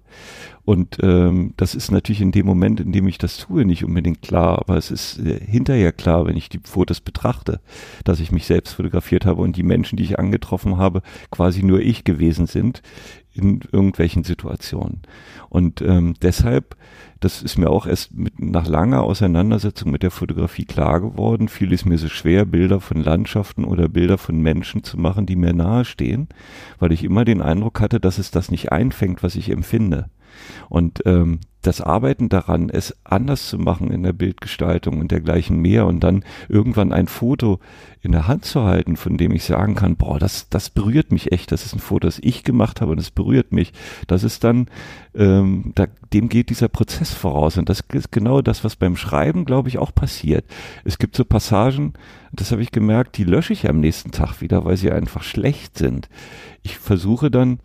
Und 0.64 0.98
ähm, 1.02 1.54
das 1.56 1.74
ist 1.74 1.90
natürlich 1.90 2.20
in 2.20 2.32
dem 2.32 2.46
Moment, 2.46 2.80
in 2.80 2.92
dem 2.92 3.06
ich 3.06 3.18
das 3.18 3.38
tue, 3.38 3.64
nicht 3.64 3.84
unbedingt 3.84 4.22
klar, 4.22 4.58
aber 4.58 4.76
es 4.76 4.90
ist 4.90 5.18
äh, 5.18 5.40
hinterher 5.40 5.92
klar, 5.92 6.26
wenn 6.26 6.36
ich 6.36 6.48
die 6.48 6.60
Fotos 6.62 7.00
betrachte, 7.00 7.60
dass 8.04 8.20
ich 8.20 8.32
mich 8.32 8.46
selbst 8.46 8.74
fotografiert 8.74 9.26
habe 9.26 9.42
und 9.42 9.56
die 9.56 9.62
Menschen, 9.62 9.96
die 9.96 10.04
ich 10.04 10.18
angetroffen 10.18 10.78
habe, 10.78 11.02
quasi 11.30 11.62
nur 11.62 11.80
ich 11.80 12.04
gewesen 12.04 12.46
sind 12.46 12.82
in 13.32 13.60
irgendwelchen 13.72 14.24
Situationen. 14.24 15.02
Und 15.48 15.80
ähm, 15.82 16.14
deshalb 16.22 16.76
das 17.20 17.42
ist 17.42 17.58
mir 17.58 17.70
auch 17.70 17.86
erst 17.86 18.14
mit, 18.14 18.38
nach 18.38 18.68
langer 18.68 19.02
Auseinandersetzung 19.02 19.90
mit 19.90 20.02
der 20.02 20.12
Fotografie 20.12 20.64
klar 20.64 21.00
geworden. 21.00 21.48
Fiel 21.48 21.72
es 21.72 21.84
mir 21.84 21.98
so 21.98 22.08
schwer, 22.08 22.44
Bilder 22.44 22.80
von 22.80 23.02
Landschaften 23.02 23.64
oder 23.64 23.88
Bilder 23.88 24.18
von 24.18 24.40
Menschen 24.40 24.84
zu 24.84 24.98
machen, 24.98 25.26
die 25.26 25.36
mir 25.36 25.52
nahestehen, 25.52 26.28
weil 26.78 26.92
ich 26.92 27.02
immer 27.02 27.24
den 27.24 27.42
Eindruck 27.42 27.80
hatte, 27.80 27.98
dass 27.98 28.18
es 28.18 28.30
das 28.30 28.50
nicht 28.50 28.70
einfängt, 28.70 29.22
was 29.22 29.34
ich 29.34 29.50
empfinde. 29.50 30.10
Und 30.68 31.02
ähm, 31.06 31.40
das 31.68 31.82
Arbeiten 31.82 32.30
daran, 32.30 32.70
es 32.70 32.96
anders 33.04 33.46
zu 33.48 33.58
machen 33.58 33.90
in 33.90 34.02
der 34.02 34.14
Bildgestaltung 34.14 35.00
und 35.00 35.10
dergleichen 35.10 35.60
mehr 35.60 35.86
und 35.86 36.00
dann 36.00 36.24
irgendwann 36.48 36.94
ein 36.94 37.08
Foto 37.08 37.60
in 38.00 38.12
der 38.12 38.26
Hand 38.26 38.46
zu 38.46 38.62
halten, 38.62 38.96
von 38.96 39.18
dem 39.18 39.32
ich 39.32 39.44
sagen 39.44 39.74
kann, 39.74 39.96
boah, 39.96 40.18
das, 40.18 40.48
das 40.48 40.70
berührt 40.70 41.12
mich 41.12 41.30
echt, 41.30 41.52
das 41.52 41.66
ist 41.66 41.74
ein 41.74 41.80
Foto, 41.80 42.06
das 42.06 42.20
ich 42.22 42.42
gemacht 42.42 42.80
habe 42.80 42.92
und 42.92 42.98
es 42.98 43.10
berührt 43.10 43.52
mich. 43.52 43.74
Das 44.06 44.24
ist 44.24 44.44
dann, 44.44 44.68
ähm, 45.14 45.72
da, 45.74 45.88
dem 46.14 46.30
geht 46.30 46.48
dieser 46.48 46.68
Prozess 46.68 47.12
voraus 47.12 47.58
und 47.58 47.68
das 47.68 47.84
ist 47.92 48.12
genau 48.12 48.40
das, 48.40 48.64
was 48.64 48.76
beim 48.76 48.96
Schreiben, 48.96 49.44
glaube 49.44 49.68
ich, 49.68 49.76
auch 49.76 49.94
passiert. 49.94 50.46
Es 50.84 50.98
gibt 50.98 51.16
so 51.16 51.24
Passagen, 51.26 51.92
das 52.32 52.50
habe 52.50 52.62
ich 52.62 52.72
gemerkt, 52.72 53.18
die 53.18 53.24
lösche 53.24 53.52
ich 53.52 53.68
am 53.68 53.80
nächsten 53.80 54.10
Tag 54.10 54.40
wieder, 54.40 54.64
weil 54.64 54.78
sie 54.78 54.90
einfach 54.90 55.22
schlecht 55.22 55.76
sind. 55.76 56.08
Ich 56.62 56.78
versuche 56.78 57.30
dann, 57.30 57.60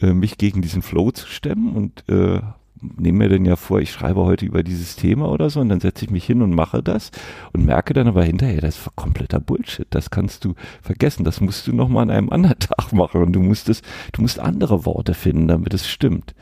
äh, 0.00 0.14
mich 0.14 0.38
gegen 0.38 0.62
diesen 0.62 0.80
Flow 0.80 1.10
zu 1.10 1.26
stemmen 1.26 1.74
und 1.76 2.08
äh, 2.08 2.40
nehme 2.80 3.18
mir 3.18 3.28
dann 3.28 3.44
ja 3.44 3.56
vor, 3.56 3.80
ich 3.80 3.90
schreibe 3.90 4.24
heute 4.24 4.44
über 4.44 4.62
dieses 4.62 4.96
Thema 4.96 5.30
oder 5.30 5.50
so 5.50 5.60
und 5.60 5.68
dann 5.68 5.80
setze 5.80 6.04
ich 6.04 6.10
mich 6.10 6.24
hin 6.24 6.42
und 6.42 6.54
mache 6.54 6.82
das 6.82 7.10
und 7.52 7.64
merke 7.64 7.94
dann 7.94 8.08
aber 8.08 8.24
hinterher, 8.24 8.60
das 8.60 8.78
ist 8.78 8.96
kompletter 8.96 9.40
Bullshit. 9.40 9.86
Das 9.90 10.10
kannst 10.10 10.44
du 10.44 10.54
vergessen. 10.82 11.24
Das 11.24 11.40
musst 11.40 11.66
du 11.66 11.72
nochmal 11.72 12.02
an 12.02 12.10
einem 12.10 12.30
anderen 12.30 12.58
Tag 12.60 12.92
machen 12.92 13.22
und 13.22 13.32
du 13.32 13.40
musst 13.40 13.68
es, 13.68 13.82
du 14.12 14.22
musst 14.22 14.38
andere 14.38 14.84
Worte 14.84 15.14
finden, 15.14 15.48
damit 15.48 15.74
es 15.74 15.88
stimmt. 15.88 16.34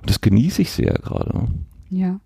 Und 0.00 0.10
das 0.10 0.20
genieße 0.20 0.62
ich 0.62 0.70
sehr 0.70 0.94
gerade. 0.94 1.48
Ja. 1.90 2.20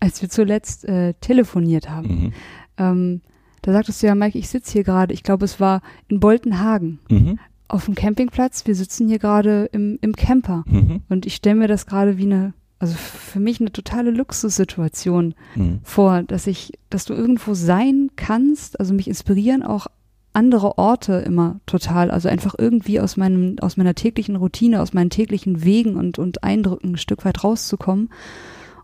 Als 0.00 0.20
wir 0.22 0.28
zuletzt 0.28 0.84
äh, 0.86 1.14
telefoniert 1.20 1.88
haben, 1.88 2.08
mhm. 2.08 2.32
ähm, 2.78 3.20
da 3.62 3.72
sagtest 3.72 4.02
du 4.02 4.06
ja, 4.06 4.14
Mike, 4.14 4.38
ich 4.38 4.48
sitze 4.48 4.72
hier 4.72 4.84
gerade, 4.84 5.12
ich 5.12 5.22
glaube, 5.22 5.44
es 5.44 5.60
war 5.60 5.82
in 6.08 6.20
Boltenhagen. 6.20 7.00
Mhm 7.08 7.38
auf 7.68 7.84
dem 7.84 7.94
Campingplatz. 7.94 8.66
Wir 8.66 8.74
sitzen 8.74 9.08
hier 9.08 9.18
gerade 9.18 9.68
im, 9.72 9.98
im 10.00 10.16
Camper. 10.16 10.64
Mhm. 10.66 11.02
Und 11.08 11.26
ich 11.26 11.34
stelle 11.34 11.56
mir 11.56 11.68
das 11.68 11.86
gerade 11.86 12.16
wie 12.18 12.24
eine, 12.24 12.54
also 12.78 12.94
für 12.96 13.40
mich 13.40 13.60
eine 13.60 13.72
totale 13.72 14.10
Luxussituation 14.10 15.34
mhm. 15.54 15.80
vor, 15.82 16.22
dass 16.22 16.46
ich, 16.46 16.72
dass 16.90 17.04
du 17.04 17.14
irgendwo 17.14 17.54
sein 17.54 18.10
kannst, 18.16 18.80
also 18.80 18.94
mich 18.94 19.08
inspirieren 19.08 19.62
auch 19.62 19.86
andere 20.32 20.78
Orte 20.78 21.14
immer 21.14 21.60
total, 21.66 22.10
also 22.10 22.28
einfach 22.28 22.54
irgendwie 22.56 23.00
aus 23.00 23.16
meinem, 23.16 23.56
aus 23.60 23.76
meiner 23.76 23.94
täglichen 23.94 24.36
Routine, 24.36 24.80
aus 24.80 24.92
meinen 24.92 25.10
täglichen 25.10 25.64
Wegen 25.64 25.96
und, 25.96 26.18
und 26.18 26.44
Eindrücken 26.44 26.92
ein 26.92 26.96
Stück 26.96 27.24
weit 27.24 27.42
rauszukommen 27.42 28.10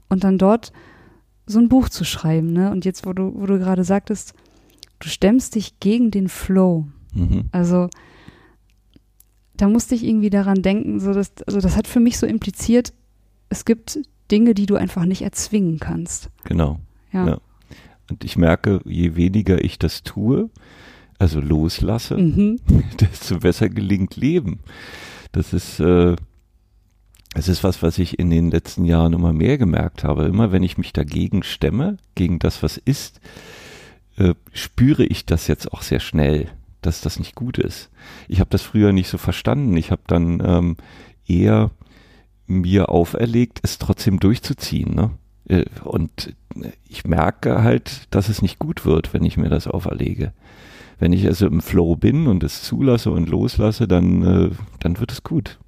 und 0.08 0.24
dann 0.24 0.38
dort 0.38 0.72
so 1.46 1.58
ein 1.58 1.68
Buch 1.68 1.88
zu 1.90 2.04
schreiben, 2.04 2.52
ne? 2.52 2.70
Und 2.70 2.84
jetzt, 2.84 3.06
wo 3.06 3.12
du, 3.12 3.34
wo 3.36 3.46
du 3.46 3.58
gerade 3.58 3.84
sagtest, 3.84 4.34
du 4.98 5.08
stemmst 5.08 5.54
dich 5.54 5.78
gegen 5.78 6.10
den 6.10 6.28
Flow. 6.28 6.86
Mhm. 7.12 7.44
Also 7.52 7.88
da 9.56 9.68
musste 9.68 9.94
ich 9.94 10.04
irgendwie 10.04 10.30
daran 10.30 10.62
denken, 10.62 11.00
so 11.00 11.12
dass, 11.12 11.32
also 11.46 11.60
das 11.60 11.76
hat 11.76 11.86
für 11.86 12.00
mich 12.00 12.18
so 12.18 12.26
impliziert, 12.26 12.92
es 13.48 13.64
gibt 13.64 14.00
Dinge, 14.30 14.54
die 14.54 14.66
du 14.66 14.76
einfach 14.76 15.04
nicht 15.04 15.22
erzwingen 15.22 15.78
kannst. 15.78 16.30
Genau. 16.44 16.80
Ja. 17.12 17.26
ja. 17.26 17.38
Und 18.10 18.24
ich 18.24 18.36
merke, 18.36 18.80
je 18.84 19.16
weniger 19.16 19.64
ich 19.64 19.78
das 19.78 20.02
tue, 20.02 20.50
also 21.18 21.40
loslasse, 21.40 22.16
mhm. 22.16 22.60
desto 23.00 23.38
besser 23.38 23.68
gelingt 23.68 24.16
Leben. 24.16 24.60
Das 25.32 25.52
ist, 25.52 25.80
äh, 25.80 26.16
es 27.34 27.48
ist 27.48 27.64
was, 27.64 27.82
was 27.82 27.98
ich 27.98 28.18
in 28.18 28.30
den 28.30 28.50
letzten 28.50 28.84
Jahren 28.84 29.12
immer 29.12 29.32
mehr 29.32 29.58
gemerkt 29.58 30.04
habe. 30.04 30.24
Immer 30.24 30.52
wenn 30.52 30.62
ich 30.62 30.78
mich 30.78 30.92
dagegen 30.92 31.42
stemme, 31.42 31.96
gegen 32.14 32.38
das, 32.38 32.62
was 32.62 32.76
ist, 32.76 33.20
äh, 34.16 34.34
spüre 34.52 35.04
ich 35.04 35.26
das 35.26 35.46
jetzt 35.46 35.72
auch 35.72 35.82
sehr 35.82 36.00
schnell 36.00 36.48
dass 36.86 37.00
das 37.00 37.18
nicht 37.18 37.34
gut 37.34 37.58
ist. 37.58 37.90
Ich 38.28 38.40
habe 38.40 38.50
das 38.50 38.62
früher 38.62 38.92
nicht 38.92 39.08
so 39.08 39.18
verstanden. 39.18 39.76
Ich 39.76 39.90
habe 39.90 40.02
dann 40.06 40.42
ähm, 40.44 40.76
eher 41.26 41.70
mir 42.46 42.88
auferlegt, 42.88 43.60
es 43.62 43.78
trotzdem 43.78 44.20
durchzuziehen. 44.20 44.94
Ne? 44.94 45.10
Äh, 45.48 45.64
und 45.84 46.34
ich 46.88 47.04
merke 47.04 47.62
halt, 47.62 48.14
dass 48.14 48.28
es 48.28 48.42
nicht 48.42 48.58
gut 48.58 48.84
wird, 48.84 49.14
wenn 49.14 49.24
ich 49.24 49.36
mir 49.36 49.48
das 49.48 49.66
auferlege. 49.66 50.32
Wenn 50.98 51.12
ich 51.12 51.26
also 51.26 51.46
im 51.46 51.60
Flow 51.60 51.96
bin 51.96 52.26
und 52.26 52.44
es 52.44 52.62
zulasse 52.62 53.10
und 53.10 53.28
loslasse, 53.28 53.88
dann, 53.88 54.22
äh, 54.22 54.50
dann 54.80 55.00
wird 55.00 55.12
es 55.12 55.22
gut. 55.22 55.58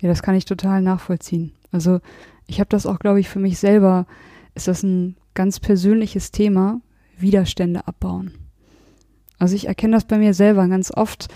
Ja, 0.00 0.08
das 0.08 0.22
kann 0.22 0.34
ich 0.34 0.46
total 0.46 0.80
nachvollziehen. 0.80 1.52
Also 1.72 2.00
ich 2.46 2.58
habe 2.58 2.68
das 2.68 2.86
auch, 2.86 2.98
glaube 2.98 3.20
ich, 3.20 3.28
für 3.28 3.38
mich 3.38 3.58
selber, 3.58 4.06
ist 4.54 4.66
das 4.66 4.82
ein 4.82 5.16
ganz 5.34 5.60
persönliches 5.60 6.32
Thema, 6.32 6.80
Widerstände 7.18 7.86
abbauen. 7.86 8.32
Also 9.40 9.56
ich 9.56 9.66
erkenne 9.66 9.94
das 9.94 10.04
bei 10.04 10.18
mir 10.18 10.34
selber 10.34 10.68
ganz 10.68 10.92
oft 10.92 11.28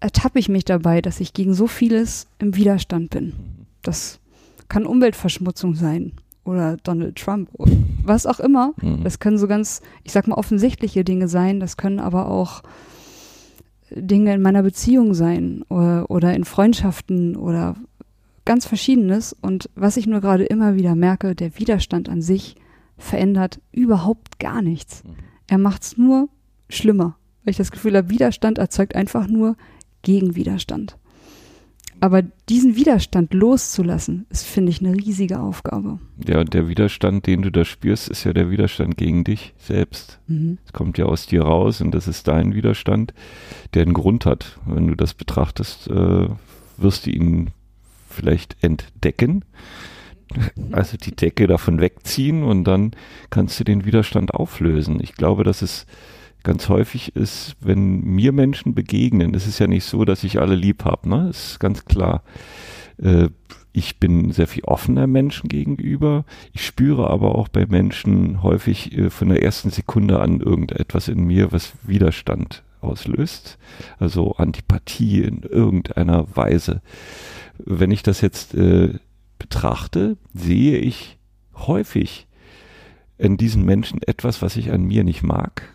ertappe 0.00 0.38
ich 0.38 0.50
mich 0.50 0.64
dabei, 0.66 1.00
dass 1.00 1.20
ich 1.20 1.32
gegen 1.32 1.54
so 1.54 1.66
vieles 1.66 2.26
im 2.38 2.56
Widerstand 2.56 3.10
bin. 3.10 3.32
Das 3.80 4.20
kann 4.68 4.84
Umweltverschmutzung 4.84 5.74
sein 5.74 6.12
oder 6.44 6.76
Donald 6.82 7.16
Trump 7.16 7.48
oder 7.54 7.72
was 8.02 8.26
auch 8.26 8.38
immer. 8.40 8.74
Mhm. 8.82 9.02
Das 9.02 9.18
können 9.18 9.38
so 9.38 9.46
ganz, 9.46 9.80
ich 10.02 10.12
sag 10.12 10.26
mal, 10.26 10.36
offensichtliche 10.36 11.04
Dinge 11.04 11.28
sein. 11.28 11.58
Das 11.58 11.78
können 11.78 12.00
aber 12.00 12.28
auch 12.28 12.62
Dinge 13.90 14.34
in 14.34 14.42
meiner 14.42 14.62
Beziehung 14.62 15.14
sein 15.14 15.62
oder, 15.70 16.10
oder 16.10 16.34
in 16.34 16.44
Freundschaften 16.44 17.34
oder 17.36 17.76
ganz 18.44 18.66
verschiedenes. 18.66 19.34
Und 19.40 19.70
was 19.74 19.96
ich 19.96 20.06
nur 20.06 20.20
gerade 20.20 20.44
immer 20.44 20.74
wieder 20.74 20.94
merke, 20.94 21.34
der 21.34 21.58
Widerstand 21.58 22.10
an 22.10 22.20
sich 22.20 22.56
verändert 22.98 23.60
überhaupt 23.72 24.38
gar 24.38 24.60
nichts. 24.60 25.02
Mhm. 25.02 25.14
Er 25.46 25.58
macht 25.58 25.82
es 25.82 25.96
nur 25.96 26.28
schlimmer, 26.68 27.16
weil 27.44 27.52
ich 27.52 27.56
das 27.56 27.70
Gefühl 27.70 27.96
habe, 27.96 28.10
Widerstand 28.10 28.58
erzeugt 28.58 28.94
einfach 28.94 29.26
nur 29.26 29.56
Gegenwiderstand. 30.02 30.96
Aber 32.00 32.22
diesen 32.50 32.76
Widerstand 32.76 33.32
loszulassen, 33.32 34.26
ist, 34.28 34.44
finde 34.44 34.70
ich, 34.70 34.80
eine 34.80 34.94
riesige 34.94 35.40
Aufgabe. 35.40 36.00
Ja, 36.26 36.40
und 36.40 36.52
der 36.52 36.68
Widerstand, 36.68 37.26
den 37.26 37.42
du 37.42 37.50
da 37.50 37.64
spürst, 37.64 38.08
ist 38.08 38.24
ja 38.24 38.32
der 38.32 38.50
Widerstand 38.50 38.96
gegen 38.96 39.24
dich 39.24 39.54
selbst. 39.58 40.20
Mhm. 40.26 40.58
Es 40.66 40.72
kommt 40.72 40.98
ja 40.98 41.06
aus 41.06 41.26
dir 41.26 41.42
raus 41.42 41.80
und 41.80 41.92
das 41.92 42.08
ist 42.08 42.28
dein 42.28 42.54
Widerstand, 42.54 43.14
der 43.72 43.82
einen 43.82 43.94
Grund 43.94 44.26
hat. 44.26 44.58
Wenn 44.66 44.88
du 44.88 44.94
das 44.94 45.14
betrachtest, 45.14 45.88
äh, 45.88 46.28
wirst 46.76 47.06
du 47.06 47.10
ihn 47.10 47.52
vielleicht 48.10 48.62
entdecken, 48.62 49.44
also 50.72 50.96
die 50.96 51.14
Decke 51.14 51.46
davon 51.46 51.80
wegziehen 51.80 52.42
und 52.42 52.64
dann 52.64 52.92
kannst 53.30 53.58
du 53.60 53.64
den 53.64 53.84
Widerstand 53.84 54.34
auflösen. 54.34 55.00
Ich 55.00 55.14
glaube, 55.14 55.44
dass 55.44 55.62
es 55.62 55.86
ganz 56.44 56.68
häufig 56.68 57.16
ist, 57.16 57.56
wenn 57.60 58.02
mir 58.02 58.32
Menschen 58.32 58.74
begegnen, 58.74 59.34
es 59.34 59.48
ist 59.48 59.58
ja 59.58 59.66
nicht 59.66 59.84
so, 59.84 60.04
dass 60.04 60.22
ich 60.22 60.40
alle 60.40 60.54
lieb 60.54 60.84
habe, 60.84 61.08
ne? 61.08 61.28
Ist 61.30 61.58
ganz 61.58 61.84
klar. 61.86 62.22
Äh, 63.02 63.30
ich 63.72 63.98
bin 63.98 64.30
sehr 64.30 64.46
viel 64.46 64.62
offener 64.64 65.08
Menschen 65.08 65.48
gegenüber. 65.48 66.24
Ich 66.52 66.64
spüre 66.64 67.10
aber 67.10 67.34
auch 67.34 67.48
bei 67.48 67.66
Menschen 67.66 68.42
häufig 68.42 68.96
äh, 68.96 69.10
von 69.10 69.30
der 69.30 69.42
ersten 69.42 69.70
Sekunde 69.70 70.20
an 70.20 70.40
irgendetwas 70.40 71.08
in 71.08 71.24
mir, 71.24 71.50
was 71.50 71.72
Widerstand 71.82 72.62
auslöst. 72.80 73.58
Also 73.98 74.34
Antipathie 74.36 75.22
in 75.22 75.42
irgendeiner 75.42 76.36
Weise. 76.36 76.82
Wenn 77.58 77.90
ich 77.90 78.02
das 78.02 78.20
jetzt 78.20 78.54
äh, 78.54 78.90
betrachte, 79.38 80.18
sehe 80.34 80.78
ich 80.78 81.18
häufig 81.54 82.28
in 83.16 83.36
diesen 83.38 83.64
Menschen 83.64 84.02
etwas, 84.02 84.42
was 84.42 84.56
ich 84.56 84.72
an 84.72 84.84
mir 84.84 85.04
nicht 85.04 85.22
mag 85.22 85.72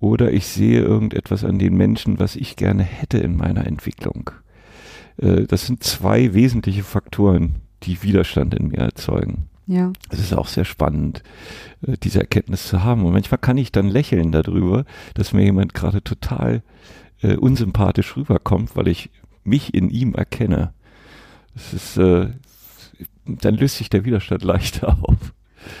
oder 0.00 0.32
ich 0.32 0.46
sehe 0.46 0.80
irgendetwas 0.80 1.44
an 1.44 1.58
den 1.58 1.76
Menschen, 1.76 2.18
was 2.18 2.36
ich 2.36 2.56
gerne 2.56 2.82
hätte 2.82 3.18
in 3.18 3.36
meiner 3.36 3.66
Entwicklung. 3.66 4.30
Äh, 5.18 5.44
das 5.44 5.66
sind 5.66 5.84
zwei 5.84 6.34
wesentliche 6.34 6.82
Faktoren, 6.82 7.56
die 7.82 8.02
Widerstand 8.02 8.54
in 8.54 8.68
mir 8.68 8.78
erzeugen. 8.78 9.50
Ja. 9.66 9.92
Es 10.10 10.18
ist 10.18 10.34
auch 10.34 10.48
sehr 10.48 10.64
spannend, 10.64 11.22
äh, 11.86 11.96
diese 12.02 12.18
Erkenntnis 12.20 12.66
zu 12.66 12.82
haben. 12.82 13.04
Und 13.04 13.12
manchmal 13.12 13.38
kann 13.38 13.58
ich 13.58 13.70
dann 13.70 13.88
lächeln 13.88 14.32
darüber, 14.32 14.84
dass 15.14 15.32
mir 15.32 15.44
jemand 15.44 15.74
gerade 15.74 16.02
total 16.02 16.62
äh, 17.22 17.36
unsympathisch 17.36 18.16
rüberkommt, 18.16 18.74
weil 18.74 18.88
ich 18.88 19.10
mich 19.44 19.74
in 19.74 19.90
ihm 19.90 20.14
erkenne. 20.14 20.72
Das 21.54 21.72
ist, 21.74 21.96
äh, 21.98 22.30
dann 23.26 23.54
löst 23.54 23.76
sich 23.76 23.90
der 23.90 24.04
Widerstand 24.04 24.42
leichter 24.44 24.98
auf. 25.02 25.34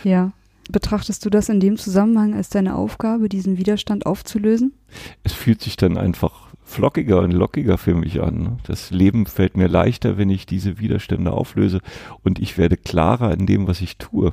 Ja. 0.04 0.32
Betrachtest 0.70 1.24
du 1.24 1.30
das 1.30 1.48
in 1.48 1.60
dem 1.60 1.76
Zusammenhang 1.76 2.34
als 2.34 2.48
deine 2.48 2.74
Aufgabe, 2.74 3.28
diesen 3.28 3.58
Widerstand 3.58 4.06
aufzulösen? 4.06 4.72
Es 5.22 5.32
fühlt 5.32 5.60
sich 5.60 5.76
dann 5.76 5.96
einfach 5.96 6.48
flockiger 6.62 7.20
und 7.20 7.32
lockiger 7.32 7.78
für 7.78 7.94
mich 7.94 8.22
an. 8.22 8.58
Das 8.64 8.90
Leben 8.90 9.26
fällt 9.26 9.56
mir 9.56 9.68
leichter, 9.68 10.18
wenn 10.18 10.30
ich 10.30 10.46
diese 10.46 10.78
Widerstände 10.78 11.32
auflöse 11.32 11.80
und 12.22 12.38
ich 12.38 12.58
werde 12.58 12.76
klarer 12.76 13.32
in 13.32 13.46
dem, 13.46 13.66
was 13.66 13.80
ich 13.80 13.96
tue. 13.96 14.32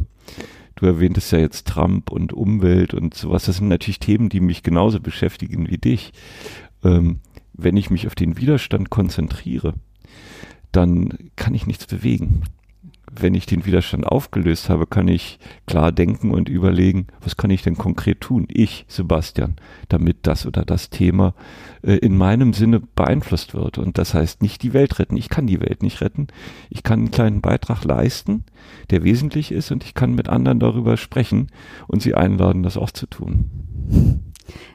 Du 0.75 0.85
erwähntest 0.85 1.31
ja 1.31 1.39
jetzt 1.39 1.67
Trump 1.67 2.11
und 2.11 2.33
Umwelt 2.33 2.93
und 2.93 3.15
sowas. 3.15 3.45
Das 3.45 3.57
sind 3.57 3.67
natürlich 3.67 3.99
Themen, 3.99 4.29
die 4.29 4.39
mich 4.39 4.61
genauso 4.61 4.99
beschäftigen 4.99 5.67
wie 5.69 5.79
dich. 5.79 6.13
Ähm, 6.83 7.19
wenn 7.53 7.77
ich 7.77 7.89
mich 7.89 8.05
auf 8.05 8.13
den 8.13 8.37
Widerstand 8.37 8.91
konzentriere, 8.91 9.73
dann 10.71 11.17
kann 11.35 11.55
ich 11.55 11.65
nichts 11.65 11.87
bewegen 11.87 12.43
wenn 13.11 13.35
ich 13.35 13.45
den 13.45 13.65
Widerstand 13.65 14.05
aufgelöst 14.05 14.69
habe, 14.69 14.85
kann 14.85 15.07
ich 15.07 15.39
klar 15.65 15.91
denken 15.91 16.31
und 16.31 16.49
überlegen, 16.49 17.07
was 17.21 17.37
kann 17.37 17.49
ich 17.49 17.61
denn 17.61 17.77
konkret 17.77 18.21
tun, 18.21 18.45
ich, 18.49 18.85
Sebastian, 18.87 19.55
damit 19.89 20.17
das 20.23 20.45
oder 20.45 20.65
das 20.65 20.89
Thema 20.89 21.33
äh, 21.83 21.95
in 21.95 22.17
meinem 22.17 22.53
Sinne 22.53 22.79
beeinflusst 22.79 23.53
wird. 23.53 23.77
Und 23.77 23.97
das 23.97 24.13
heißt 24.13 24.41
nicht 24.41 24.61
die 24.63 24.73
Welt 24.73 24.99
retten. 24.99 25.17
Ich 25.17 25.29
kann 25.29 25.47
die 25.47 25.61
Welt 25.61 25.83
nicht 25.83 26.01
retten. 26.01 26.27
Ich 26.69 26.83
kann 26.83 26.99
einen 26.99 27.11
kleinen 27.11 27.41
Beitrag 27.41 27.83
leisten, 27.83 28.43
der 28.89 29.03
wesentlich 29.03 29.51
ist, 29.51 29.71
und 29.71 29.83
ich 29.83 29.93
kann 29.93 30.13
mit 30.13 30.29
anderen 30.29 30.59
darüber 30.59 30.97
sprechen 30.97 31.47
und 31.87 32.01
sie 32.01 32.13
einladen, 32.13 32.63
das 32.63 32.77
auch 32.77 32.91
zu 32.91 33.07
tun. 33.07 33.49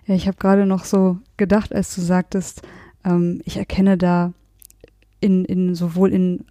Ja, 0.06 0.14
ich 0.14 0.26
habe 0.26 0.36
gerade 0.38 0.66
noch 0.66 0.84
so 0.84 1.18
gedacht, 1.36 1.74
als 1.74 1.94
du 1.94 2.00
sagtest, 2.00 2.62
ähm, 3.04 3.42
ich 3.44 3.56
erkenne 3.56 3.98
da 3.98 4.32
in, 5.20 5.44
in 5.44 5.74
sowohl 5.74 6.12
in 6.12 6.44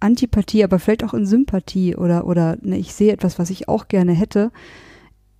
Antipathie, 0.00 0.64
aber 0.64 0.78
vielleicht 0.78 1.04
auch 1.04 1.14
in 1.14 1.26
Sympathie 1.26 1.96
oder, 1.96 2.26
oder 2.26 2.56
ne, 2.60 2.78
ich 2.78 2.94
sehe 2.94 3.12
etwas, 3.12 3.38
was 3.38 3.50
ich 3.50 3.68
auch 3.68 3.88
gerne 3.88 4.12
hätte. 4.12 4.52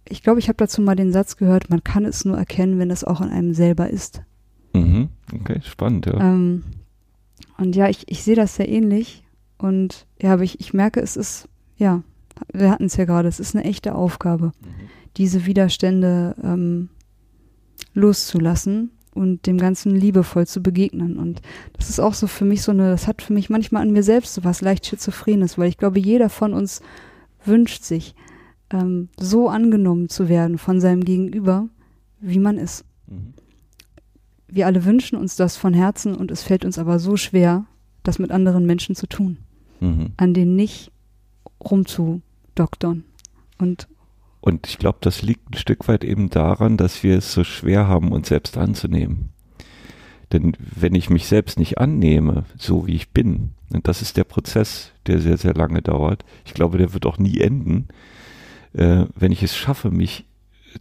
Ich 0.08 0.22
glaube, 0.22 0.40
ich 0.40 0.48
habe 0.48 0.56
dazu 0.56 0.80
mal 0.82 0.96
den 0.96 1.12
Satz 1.12 1.36
gehört, 1.36 1.70
man 1.70 1.84
kann 1.84 2.04
es 2.04 2.24
nur 2.24 2.36
erkennen, 2.36 2.78
wenn 2.78 2.90
es 2.90 3.04
auch 3.04 3.20
in 3.20 3.28
einem 3.28 3.54
selber 3.54 3.90
ist. 3.90 4.22
Mhm. 4.74 5.10
Okay, 5.34 5.60
spannend, 5.62 6.06
ja. 6.06 6.18
Ähm, 6.18 6.64
und 7.58 7.76
ja, 7.76 7.88
ich, 7.88 8.10
ich 8.10 8.22
sehe 8.22 8.36
das 8.36 8.56
sehr 8.56 8.68
ähnlich. 8.68 9.24
Und 9.58 10.06
ja, 10.20 10.32
aber 10.32 10.44
ich, 10.44 10.60
ich 10.60 10.72
merke, 10.72 11.00
es 11.00 11.16
ist, 11.16 11.48
ja, 11.76 12.02
wir 12.52 12.70
hatten 12.70 12.84
es 12.84 12.96
ja 12.96 13.04
gerade, 13.04 13.28
es 13.28 13.40
ist 13.40 13.54
eine 13.54 13.64
echte 13.64 13.94
Aufgabe, 13.94 14.46
mhm. 14.46 14.88
diese 15.16 15.46
Widerstände 15.46 16.36
ähm, 16.42 16.88
loszulassen 17.94 18.90
und 19.18 19.46
dem 19.46 19.58
Ganzen 19.58 19.94
liebevoll 19.94 20.46
zu 20.46 20.62
begegnen. 20.62 21.18
Und 21.18 21.42
das 21.75 21.90
ist 21.90 22.00
auch 22.00 22.14
so 22.14 22.26
für 22.26 22.44
mich 22.44 22.62
so 22.62 22.72
eine, 22.72 22.90
das 22.90 23.06
hat 23.06 23.22
für 23.22 23.32
mich 23.32 23.50
manchmal 23.50 23.82
an 23.82 23.92
mir 23.92 24.02
selbst 24.02 24.34
so 24.34 24.44
was 24.44 24.60
leicht 24.60 24.87
Schizophrenes, 24.87 25.58
weil 25.58 25.68
ich 25.68 25.76
glaube, 25.76 25.98
jeder 25.98 26.28
von 26.28 26.54
uns 26.54 26.80
wünscht 27.44 27.82
sich, 27.82 28.14
ähm, 28.70 29.08
so 29.18 29.48
angenommen 29.48 30.08
zu 30.08 30.28
werden 30.28 30.58
von 30.58 30.80
seinem 30.80 31.04
Gegenüber, 31.04 31.68
wie 32.20 32.38
man 32.38 32.58
ist. 32.58 32.84
Mhm. 33.06 33.34
Wir 34.46 34.66
alle 34.66 34.84
wünschen 34.84 35.16
uns 35.16 35.37
das 35.37 35.56
von 35.56 35.75
Herzen 35.75 36.14
und 36.14 36.30
es 36.30 36.42
fällt 36.42 36.64
uns 36.64 36.78
aber 36.78 36.98
so 36.98 37.16
schwer, 37.16 37.66
das 38.02 38.18
mit 38.18 38.30
anderen 38.30 38.64
Menschen 38.64 38.94
zu 38.94 39.06
tun, 39.06 39.38
mhm. 39.80 40.12
an 40.16 40.32
denen 40.32 40.56
nicht 40.56 40.90
rumzudoktern 41.62 43.04
und 43.58 43.88
und 44.49 44.67
ich 44.67 44.78
glaube, 44.78 44.99
das 45.02 45.21
liegt 45.21 45.50
ein 45.50 45.59
Stück 45.59 45.88
weit 45.88 46.05
eben 46.05 46.31
daran, 46.31 46.78
dass 46.78 47.02
wir 47.02 47.19
es 47.19 47.33
so 47.35 47.45
schwer 47.45 47.87
haben, 47.87 48.12
uns 48.12 48.28
selbst 48.28 48.56
anzunehmen. 48.56 49.28
Denn 50.32 50.56
wenn 50.58 50.95
ich 50.95 51.11
mich 51.11 51.26
selbst 51.26 51.58
nicht 51.58 51.76
annehme, 51.76 52.45
so 52.56 52.87
wie 52.87 52.95
ich 52.95 53.11
bin, 53.11 53.50
und 53.71 53.87
das 53.87 54.00
ist 54.00 54.17
der 54.17 54.25
Prozess, 54.25 54.93
der 55.06 55.21
sehr, 55.21 55.37
sehr 55.37 55.52
lange 55.52 55.82
dauert, 55.82 56.25
ich 56.47 56.54
glaube, 56.54 56.78
der 56.78 56.95
wird 56.95 57.04
auch 57.04 57.19
nie 57.19 57.41
enden, 57.41 57.89
äh, 58.73 59.04
wenn 59.15 59.32
ich 59.32 59.43
es 59.43 59.54
schaffe, 59.54 59.91
mich 59.91 60.25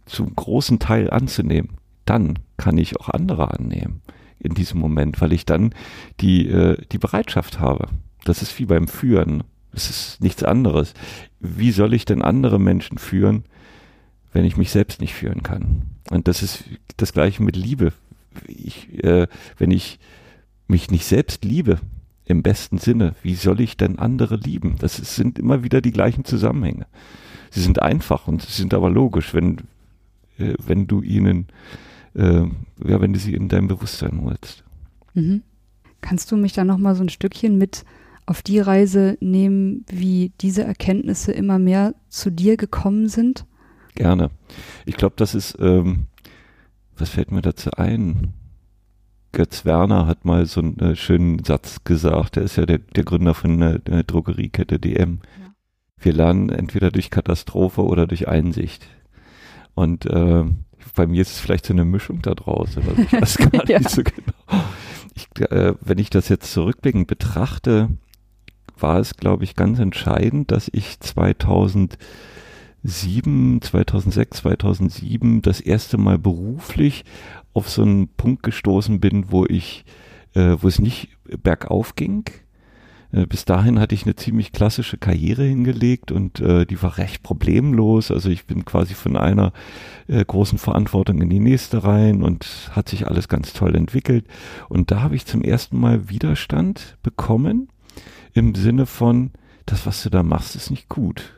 zum 0.06 0.34
großen 0.34 0.78
Teil 0.78 1.10
anzunehmen, 1.10 1.76
dann 2.06 2.38
kann 2.56 2.78
ich 2.78 2.98
auch 2.98 3.10
andere 3.10 3.52
annehmen 3.52 4.00
in 4.38 4.54
diesem 4.54 4.80
Moment, 4.80 5.20
weil 5.20 5.34
ich 5.34 5.44
dann 5.44 5.74
die, 6.20 6.48
äh, 6.48 6.78
die 6.90 6.98
Bereitschaft 6.98 7.60
habe. 7.60 7.88
Das 8.24 8.40
ist 8.40 8.58
wie 8.58 8.64
beim 8.64 8.88
Führen. 8.88 9.44
Es 9.72 9.90
ist 9.90 10.22
nichts 10.22 10.42
anderes. 10.42 10.94
Wie 11.38 11.70
soll 11.70 11.92
ich 11.92 12.06
denn 12.06 12.22
andere 12.22 12.58
Menschen 12.58 12.96
führen, 12.96 13.44
wenn 14.32 14.44
ich 14.44 14.56
mich 14.56 14.70
selbst 14.70 15.00
nicht 15.00 15.14
führen 15.14 15.42
kann? 15.42 15.82
Und 16.10 16.28
das 16.28 16.42
ist 16.42 16.64
das 16.96 17.12
gleiche 17.12 17.42
mit 17.42 17.56
Liebe. 17.56 17.92
Ich, 18.46 19.02
äh, 19.02 19.26
wenn 19.56 19.70
ich 19.70 19.98
mich 20.68 20.90
nicht 20.90 21.06
selbst 21.06 21.44
liebe, 21.44 21.78
im 22.24 22.42
besten 22.42 22.76
Sinne, 22.76 23.14
wie 23.22 23.34
soll 23.34 23.60
ich 23.60 23.78
denn 23.78 23.98
andere 23.98 24.36
lieben? 24.36 24.76
Das 24.78 24.98
ist, 24.98 25.16
sind 25.16 25.38
immer 25.38 25.64
wieder 25.64 25.80
die 25.80 25.92
gleichen 25.92 26.24
Zusammenhänge. 26.24 26.86
Sie 27.50 27.62
sind 27.62 27.80
einfach 27.80 28.28
und 28.28 28.42
sie 28.42 28.52
sind 28.52 28.74
aber 28.74 28.90
logisch, 28.90 29.32
wenn, 29.32 29.56
äh, 30.38 30.54
wenn 30.64 30.86
du 30.86 31.00
ihnen, 31.00 31.46
äh, 32.14 32.42
ja, 32.84 33.00
wenn 33.00 33.14
du 33.14 33.18
sie 33.18 33.32
in 33.32 33.48
deinem 33.48 33.68
Bewusstsein 33.68 34.20
holst. 34.22 34.62
Mhm. 35.14 35.42
Kannst 36.02 36.30
du 36.30 36.36
mich 36.36 36.52
da 36.52 36.64
nochmal 36.64 36.94
so 36.94 37.02
ein 37.02 37.08
Stückchen 37.08 37.56
mit 37.56 37.84
auf 38.26 38.42
die 38.42 38.60
Reise 38.60 39.16
nehmen, 39.20 39.86
wie 39.90 40.32
diese 40.42 40.62
Erkenntnisse 40.62 41.32
immer 41.32 41.58
mehr 41.58 41.94
zu 42.10 42.30
dir 42.30 42.58
gekommen 42.58 43.08
sind? 43.08 43.46
Gerne. 43.98 44.30
Ich 44.86 44.96
glaube, 44.96 45.14
das 45.16 45.34
ist, 45.34 45.58
ähm, 45.60 46.06
was 46.96 47.10
fällt 47.10 47.32
mir 47.32 47.42
dazu 47.42 47.72
ein? 47.72 48.32
Götz 49.32 49.64
Werner 49.64 50.06
hat 50.06 50.24
mal 50.24 50.46
so 50.46 50.60
einen 50.60 50.78
äh, 50.78 50.94
schönen 50.94 51.42
Satz 51.44 51.82
gesagt. 51.82 52.36
Er 52.36 52.44
ist 52.44 52.54
ja 52.54 52.64
der, 52.64 52.78
der 52.78 53.02
Gründer 53.02 53.34
von 53.34 53.58
der, 53.58 53.80
der 53.80 54.04
Drogeriekette 54.04 54.78
DM. 54.78 55.18
Ja. 55.20 55.52
Wir 55.98 56.12
lernen 56.12 56.48
entweder 56.48 56.92
durch 56.92 57.10
Katastrophe 57.10 57.82
oder 57.82 58.06
durch 58.06 58.28
Einsicht. 58.28 58.86
Und 59.74 60.06
äh, 60.06 60.44
bei 60.94 61.06
mir 61.08 61.22
ist 61.22 61.32
es 61.32 61.40
vielleicht 61.40 61.66
so 61.66 61.72
eine 61.72 61.84
Mischung 61.84 62.22
da 62.22 62.36
draußen. 62.36 62.80
Also 62.88 63.02
ich 63.02 63.12
weiß 63.12 63.36
gar 63.38 63.50
nicht 63.52 63.68
ja. 63.68 63.82
so 63.82 64.04
genau. 64.04 64.64
Ich, 65.16 65.40
äh, 65.50 65.74
wenn 65.80 65.98
ich 65.98 66.10
das 66.10 66.28
jetzt 66.28 66.52
zurückblickend 66.52 67.08
betrachte, 67.08 67.88
war 68.78 69.00
es, 69.00 69.16
glaube 69.16 69.42
ich, 69.42 69.56
ganz 69.56 69.80
entscheidend, 69.80 70.52
dass 70.52 70.70
ich 70.72 71.00
2007, 72.84 73.62
2006, 73.62 74.38
2007 74.38 75.42
das 75.42 75.60
erste 75.60 75.98
Mal 75.98 76.18
beruflich 76.18 77.04
auf 77.52 77.68
so 77.68 77.82
einen 77.82 78.08
Punkt 78.08 78.42
gestoßen 78.42 79.00
bin, 79.00 79.30
wo 79.30 79.44
ich, 79.46 79.84
äh, 80.34 80.56
wo 80.60 80.68
es 80.68 80.78
nicht 80.78 81.08
bergauf 81.42 81.96
ging. 81.96 82.24
Äh, 83.10 83.26
bis 83.26 83.44
dahin 83.44 83.80
hatte 83.80 83.94
ich 83.94 84.04
eine 84.04 84.16
ziemlich 84.16 84.52
klassische 84.52 84.96
Karriere 84.96 85.42
hingelegt 85.42 86.12
und 86.12 86.40
äh, 86.40 86.66
die 86.66 86.80
war 86.82 86.98
recht 86.98 87.22
problemlos. 87.22 88.10
Also 88.10 88.30
ich 88.30 88.46
bin 88.46 88.64
quasi 88.64 88.94
von 88.94 89.16
einer 89.16 89.52
äh, 90.06 90.24
großen 90.24 90.58
Verantwortung 90.58 91.20
in 91.22 91.30
die 91.30 91.40
nächste 91.40 91.84
rein 91.84 92.22
und 92.22 92.70
hat 92.72 92.88
sich 92.88 93.06
alles 93.06 93.28
ganz 93.28 93.52
toll 93.52 93.74
entwickelt. 93.74 94.26
Und 94.68 94.90
da 94.90 95.02
habe 95.02 95.16
ich 95.16 95.26
zum 95.26 95.42
ersten 95.42 95.78
Mal 95.80 96.08
Widerstand 96.08 96.96
bekommen 97.02 97.68
im 98.34 98.54
Sinne 98.54 98.86
von, 98.86 99.32
das, 99.66 99.84
was 99.84 100.02
du 100.02 100.10
da 100.10 100.22
machst, 100.22 100.54
ist 100.56 100.70
nicht 100.70 100.88
gut. 100.88 101.37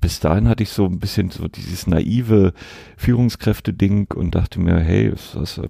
Bis 0.00 0.20
dahin 0.20 0.48
hatte 0.48 0.62
ich 0.62 0.70
so 0.70 0.84
ein 0.86 1.00
bisschen 1.00 1.30
so 1.30 1.48
dieses 1.48 1.86
naive 1.86 2.52
Führungskräfte-Ding 2.96 4.12
und 4.14 4.34
dachte 4.34 4.60
mir, 4.60 4.78
hey, 4.78 5.10
das, 5.10 5.60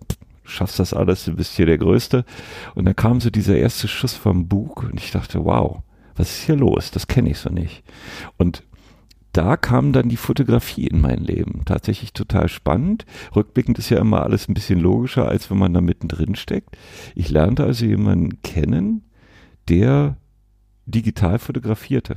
schaffst 0.45 0.79
das 0.79 0.95
alles, 0.95 1.25
du 1.25 1.35
bist 1.35 1.57
hier 1.57 1.67
der 1.67 1.79
Größte. 1.79 2.25
Und 2.75 2.85
dann 2.85 2.97
kam 2.97 3.21
so 3.21 3.31
dieser 3.31 3.57
erste 3.57 3.89
Schuss 3.89 4.15
vom 4.15 4.49
Bug 4.49 4.85
und 4.85 5.01
ich 5.01 5.11
dachte, 5.11 5.45
wow, 5.45 5.83
was 6.17 6.31
ist 6.31 6.47
hier 6.47 6.57
los? 6.57 6.91
Das 6.91 7.07
kenne 7.07 7.31
ich 7.31 7.39
so 7.39 7.51
nicht. 7.51 7.83
Und 8.37 8.65
da 9.33 9.57
kam 9.57 9.93
dann 9.93 10.09
die 10.09 10.17
Fotografie 10.17 10.87
in 10.87 11.01
mein 11.01 11.21
Leben. 11.21 11.65
Tatsächlich 11.65 12.13
total 12.13 12.49
spannend. 12.49 13.05
Rückblickend 13.37 13.79
ist 13.79 13.91
ja 13.91 13.99
immer 13.99 14.23
alles 14.23 14.49
ein 14.49 14.55
bisschen 14.55 14.81
logischer, 14.81 15.29
als 15.29 15.51
wenn 15.51 15.59
man 15.59 15.75
da 15.75 15.81
mittendrin 15.81 16.35
steckt. 16.35 16.77
Ich 17.15 17.31
lernte 17.31 17.65
also 17.65 17.85
jemanden 17.85 18.43
kennen, 18.43 19.05
der 19.69 20.17
digital 20.87 21.39
fotografierte 21.39 22.17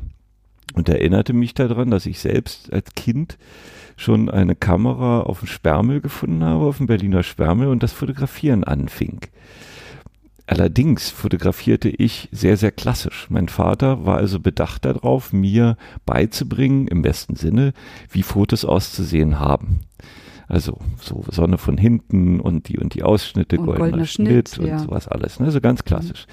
und 0.74 0.90
erinnerte 0.90 1.34
mich 1.34 1.54
daran, 1.54 1.92
dass 1.92 2.06
ich 2.06 2.20
selbst 2.20 2.72
als 2.72 2.94
Kind 2.96 3.38
schon 3.98 4.30
eine 4.30 4.56
Kamera 4.56 5.22
auf 5.22 5.40
dem 5.40 5.48
Sperrmüll 5.48 6.02
gefunden 6.02 6.44
habe, 6.44 6.66
auf 6.66 6.78
dem 6.78 6.88
Berliner 6.88 7.24
Sperrmüll 7.24 7.68
und 7.68 7.84
das 7.84 7.94
Fotografieren 7.94 8.64
anfing. 8.64 9.20
Allerdings 10.48 11.10
fotografierte 11.10 11.88
ich 11.88 12.28
sehr, 12.32 12.58
sehr 12.58 12.72
klassisch. 12.72 13.28
Mein 13.30 13.48
Vater 13.48 14.06
war 14.06 14.18
also 14.18 14.40
bedacht 14.40 14.84
darauf, 14.84 15.32
mir 15.32 15.78
beizubringen, 16.06 16.88
im 16.88 17.04
besten 17.04 17.36
Sinne, 17.36 17.74
wie 18.10 18.24
Fotos 18.24 18.66
auszusehen 18.66 19.40
haben. 19.40 19.80
Also 20.52 20.78
so 21.00 21.24
Sonne 21.32 21.58
von 21.58 21.78
hinten 21.78 22.42
und 22.42 22.68
die 22.68 22.78
und 22.78 22.94
die 22.94 23.04
Ausschnitte, 23.04 23.58
Und 23.58 23.68
goldener, 23.68 23.86
goldener 23.86 24.06
Schnitt, 24.06 24.50
Schnitt, 24.50 24.60
und 24.60 24.68
ja. 24.68 24.80
sowas 24.80 25.08
alles. 25.08 25.40
Ne? 25.40 25.50
So 25.50 25.62
ganz 25.62 25.86
klassisch. 25.86 26.26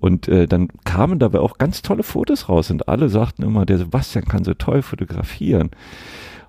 Und 0.00 0.26
äh, 0.26 0.48
dann 0.48 0.70
kamen 0.84 1.20
dabei 1.20 1.38
auch 1.38 1.56
ganz 1.56 1.80
tolle 1.80 2.02
Fotos 2.02 2.48
raus 2.48 2.72
und 2.72 2.88
alle 2.88 3.08
sagten 3.08 3.44
immer, 3.44 3.66
der 3.66 3.78
Sebastian 3.78 4.24
kann 4.24 4.42
so 4.42 4.54
toll 4.54 4.82
fotografieren. 4.82 5.70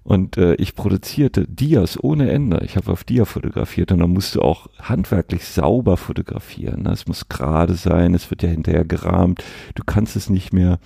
Und 0.01 0.37
äh, 0.37 0.55
ich 0.55 0.73
produzierte 0.73 1.45
Dias 1.47 2.03
ohne 2.03 2.31
Ende. 2.31 2.63
Ich 2.65 2.75
habe 2.75 2.91
auf 2.91 3.03
Dia 3.03 3.25
fotografiert 3.25 3.91
und 3.91 3.99
dann 3.99 4.09
musst 4.09 4.33
du 4.33 4.41
auch 4.41 4.65
handwerklich 4.79 5.45
sauber 5.45 5.97
fotografieren. 5.97 6.81
Ne? 6.81 6.91
Es 6.91 7.05
muss 7.05 7.29
gerade 7.29 7.75
sein, 7.75 8.15
es 8.15 8.31
wird 8.31 8.41
ja 8.41 8.49
hinterher 8.49 8.83
gerahmt. 8.83 9.43
Du 9.75 9.83
kannst 9.85 10.15
es 10.15 10.27
nicht 10.27 10.53
mehr 10.53 10.79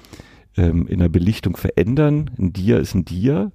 ähm, 0.58 0.86
in 0.88 1.00
der 1.00 1.08
Belichtung 1.08 1.56
verändern. 1.56 2.30
Ein 2.38 2.52
Dia 2.52 2.78
ist 2.78 2.94
ein 2.94 3.06
Dia. 3.06 3.54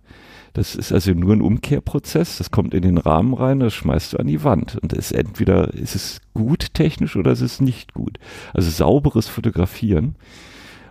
Das 0.53 0.75
ist 0.75 0.93
also 0.93 1.13
nur 1.13 1.35
ein 1.35 1.43
Umkehrprozess. 1.43 2.39
Das 2.39 2.51
kommt 2.51 2.75
in 2.75 2.83
den 2.83 2.99
Rahmen 2.99 3.35
rein, 3.35 3.61
das 3.61 3.75
schmeißt 3.75 4.15
du 4.15 4.19
an 4.19 4.27
die 4.27 4.43
Wand. 4.43 4.77
Und 4.77 4.93
es 4.93 5.11
ist 5.11 5.13
entweder 5.13 5.73
ist 5.75 5.95
es 5.95 6.21
gut 6.35 6.75
technisch 6.75 7.17
oder 7.17 7.31
es 7.31 7.41
ist 7.41 7.61
nicht 7.61 7.95
gut. 7.95 8.19
Also 8.53 8.71
sauberes 8.71 9.29
Fotografieren. 9.29 10.17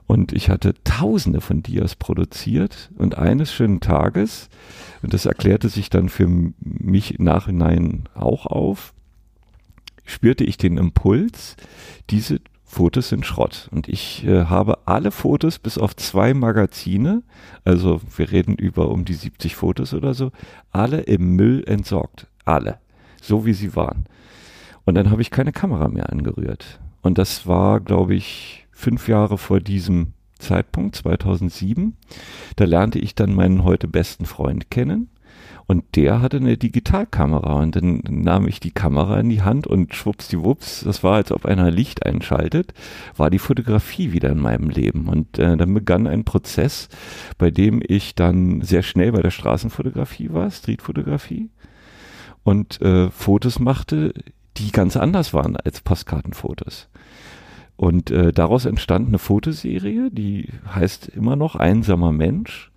Und 0.07 0.33
ich 0.33 0.49
hatte 0.49 0.73
tausende 0.83 1.39
von 1.39 1.61
Dias 1.61 1.95
produziert 1.95 2.89
und 2.97 3.19
eines 3.19 3.53
schönen 3.53 3.79
Tages, 3.79 4.49
und 5.03 5.13
das 5.13 5.27
erklärte 5.27 5.69
sich 5.69 5.91
dann 5.91 6.09
für 6.09 6.27
mich 6.59 7.19
im 7.19 7.25
Nachhinein 7.25 8.09
auch 8.15 8.47
auf, 8.47 8.95
spürte 10.05 10.43
ich 10.43 10.57
den 10.57 10.77
Impuls, 10.77 11.57
diese 12.09 12.41
Fotos 12.71 13.09
sind 13.09 13.25
Schrott. 13.25 13.67
Und 13.71 13.89
ich 13.89 14.23
äh, 14.25 14.45
habe 14.45 14.77
alle 14.85 15.09
Fotos 15.09 15.57
bis 15.57 15.79
auf 15.79 15.95
zwei 15.95 16.35
Magazine, 16.35 17.23
also 17.65 17.99
wir 18.15 18.31
reden 18.31 18.53
über 18.53 18.89
um 18.89 19.05
die 19.05 19.15
70 19.15 19.55
Fotos 19.55 19.95
oder 19.95 20.13
so, 20.13 20.31
alle 20.71 20.99
im 21.01 21.35
Müll 21.35 21.63
entsorgt. 21.65 22.27
Alle. 22.45 22.77
So 23.23 23.47
wie 23.47 23.53
sie 23.53 23.75
waren. 23.75 24.05
Und 24.85 24.93
dann 24.93 25.09
habe 25.09 25.23
ich 25.23 25.31
keine 25.31 25.51
Kamera 25.51 25.87
mehr 25.87 26.11
angerührt. 26.11 26.79
Und 27.01 27.17
das 27.17 27.47
war, 27.47 27.79
glaube 27.79 28.13
ich, 28.13 28.67
fünf 28.71 29.07
Jahre 29.07 29.39
vor 29.39 29.59
diesem 29.59 30.13
Zeitpunkt, 30.37 30.95
2007. 30.95 31.97
Da 32.55 32.65
lernte 32.65 32.99
ich 32.99 33.15
dann 33.15 33.33
meinen 33.33 33.63
heute 33.63 33.87
besten 33.87 34.25
Freund 34.25 34.69
kennen. 34.69 35.09
Und 35.69 35.95
der 35.95 36.19
hatte 36.19 36.37
eine 36.37 36.57
Digitalkamera 36.57 37.61
und 37.61 37.75
dann 37.75 38.01
nahm 38.09 38.47
ich 38.47 38.59
die 38.59 38.71
Kamera 38.71 39.19
in 39.19 39.29
die 39.29 39.43
Hand 39.43 39.67
und 39.67 39.93
schwuppsdiwupps, 39.93 40.81
das 40.83 41.03
war, 41.03 41.13
als 41.13 41.31
ob 41.31 41.45
einer 41.45 41.69
Licht 41.69 42.07
einschaltet, 42.07 42.73
war 43.15 43.29
die 43.29 43.37
Fotografie 43.37 44.11
wieder 44.11 44.31
in 44.31 44.39
meinem 44.39 44.71
Leben. 44.71 45.07
Und 45.07 45.37
äh, 45.37 45.55
dann 45.57 45.71
begann 45.71 46.07
ein 46.07 46.23
Prozess, 46.23 46.89
bei 47.37 47.51
dem 47.51 47.83
ich 47.87 48.15
dann 48.15 48.61
sehr 48.61 48.81
schnell 48.81 49.11
bei 49.11 49.21
der 49.21 49.29
Straßenfotografie 49.29 50.33
war, 50.33 50.49
Streetfotografie, 50.49 51.51
und 52.41 52.81
äh, 52.81 53.11
Fotos 53.11 53.59
machte, 53.59 54.15
die 54.57 54.71
ganz 54.71 54.97
anders 54.97 55.35
waren 55.35 55.55
als 55.55 55.81
Postkartenfotos. 55.81 56.89
Und 57.75 58.09
äh, 58.09 58.33
daraus 58.33 58.65
entstand 58.65 59.09
eine 59.09 59.19
Fotoserie, 59.19 60.09
die 60.09 60.49
heißt 60.73 61.09
immer 61.09 61.35
noch 61.35 61.55
Einsamer 61.55 62.11
Mensch. 62.11 62.71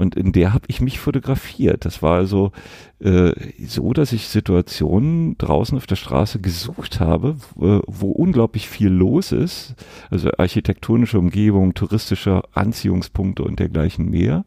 Und 0.00 0.14
in 0.14 0.32
der 0.32 0.54
habe 0.54 0.64
ich 0.68 0.80
mich 0.80 0.98
fotografiert. 0.98 1.84
Das 1.84 2.00
war 2.00 2.16
also 2.16 2.52
äh, 3.00 3.32
so, 3.66 3.92
dass 3.92 4.14
ich 4.14 4.28
Situationen 4.28 5.36
draußen 5.36 5.76
auf 5.76 5.86
der 5.86 5.96
Straße 5.96 6.40
gesucht 6.40 7.00
habe, 7.00 7.36
wo, 7.54 7.82
wo 7.86 8.10
unglaublich 8.10 8.66
viel 8.66 8.88
los 8.88 9.30
ist. 9.30 9.74
Also 10.08 10.30
architektonische 10.38 11.18
Umgebung, 11.18 11.74
touristische 11.74 12.40
Anziehungspunkte 12.54 13.42
und 13.42 13.58
dergleichen 13.58 14.08
mehr. 14.08 14.46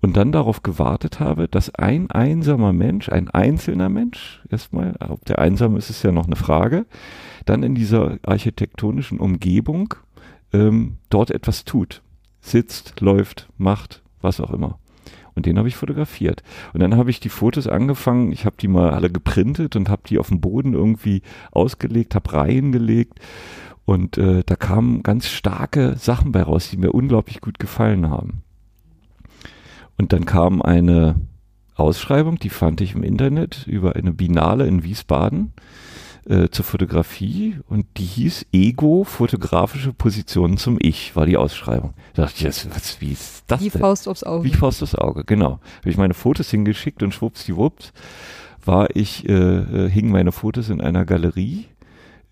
Und 0.00 0.16
dann 0.16 0.30
darauf 0.30 0.62
gewartet 0.62 1.18
habe, 1.18 1.48
dass 1.48 1.74
ein 1.74 2.08
einsamer 2.12 2.72
Mensch, 2.72 3.08
ein 3.08 3.28
einzelner 3.28 3.88
Mensch, 3.88 4.40
erstmal, 4.50 4.94
ob 5.00 5.24
der 5.24 5.40
einsam 5.40 5.76
ist, 5.76 5.90
ist 5.90 6.04
ja 6.04 6.12
noch 6.12 6.26
eine 6.26 6.36
Frage, 6.36 6.86
dann 7.44 7.64
in 7.64 7.74
dieser 7.74 8.18
architektonischen 8.22 9.18
Umgebung 9.18 9.94
ähm, 10.52 10.98
dort 11.10 11.32
etwas 11.32 11.64
tut. 11.64 12.02
Sitzt, 12.40 13.00
läuft, 13.00 13.48
macht, 13.58 14.04
was 14.20 14.40
auch 14.40 14.50
immer. 14.50 14.78
Und 15.34 15.44
den 15.44 15.58
habe 15.58 15.68
ich 15.68 15.76
fotografiert. 15.76 16.42
Und 16.72 16.80
dann 16.80 16.96
habe 16.96 17.10
ich 17.10 17.20
die 17.20 17.28
Fotos 17.28 17.66
angefangen, 17.66 18.32
ich 18.32 18.46
habe 18.46 18.56
die 18.58 18.68
mal 18.68 18.90
alle 18.90 19.10
geprintet 19.10 19.76
und 19.76 19.90
habe 19.90 20.02
die 20.08 20.18
auf 20.18 20.28
dem 20.28 20.40
Boden 20.40 20.72
irgendwie 20.72 21.22
ausgelegt, 21.52 22.14
habe 22.14 22.32
Reihen 22.32 22.72
gelegt. 22.72 23.20
Und 23.84 24.18
äh, 24.18 24.42
da 24.44 24.56
kamen 24.56 25.02
ganz 25.02 25.28
starke 25.28 25.96
Sachen 25.96 26.32
bei 26.32 26.42
raus, 26.42 26.70
die 26.70 26.78
mir 26.78 26.92
unglaublich 26.92 27.40
gut 27.40 27.58
gefallen 27.58 28.08
haben. 28.08 28.42
Und 29.98 30.12
dann 30.12 30.24
kam 30.24 30.62
eine 30.62 31.16
Ausschreibung, 31.74 32.38
die 32.38 32.48
fand 32.48 32.80
ich 32.80 32.94
im 32.94 33.02
Internet 33.02 33.66
über 33.66 33.94
eine 33.94 34.12
Binale 34.12 34.66
in 34.66 34.82
Wiesbaden 34.82 35.52
äh, 36.28 36.48
zur 36.48 36.64
Fotografie 36.64 37.58
und 37.68 37.86
die 37.96 38.04
hieß 38.04 38.46
Ego, 38.52 39.04
fotografische 39.04 39.92
Positionen 39.92 40.56
zum 40.56 40.78
Ich, 40.80 41.14
war 41.16 41.26
die 41.26 41.36
Ausschreibung. 41.36 41.94
Da 42.14 42.22
dachte 42.22 42.36
ich, 42.38 42.44
das, 42.44 42.68
was, 42.70 43.00
wie 43.00 43.12
ist 43.12 43.44
das 43.46 43.60
Wie 43.60 43.70
denn? 43.70 43.80
Faust 43.80 44.08
aufs 44.08 44.24
Auge. 44.24 44.44
Wie 44.44 44.52
Faust 44.52 44.82
aufs 44.82 44.94
Auge, 44.94 45.24
genau. 45.24 45.60
Habe 45.78 45.90
ich 45.90 45.96
meine 45.96 46.14
Fotos 46.14 46.50
hingeschickt 46.50 47.02
und 47.02 47.14
schwuppsdiwupps 47.14 47.92
war 48.64 48.94
ich, 48.96 49.28
äh, 49.28 49.32
äh, 49.32 49.88
hingen 49.88 50.10
meine 50.10 50.32
Fotos 50.32 50.68
in 50.70 50.80
einer 50.80 51.04
Galerie 51.04 51.66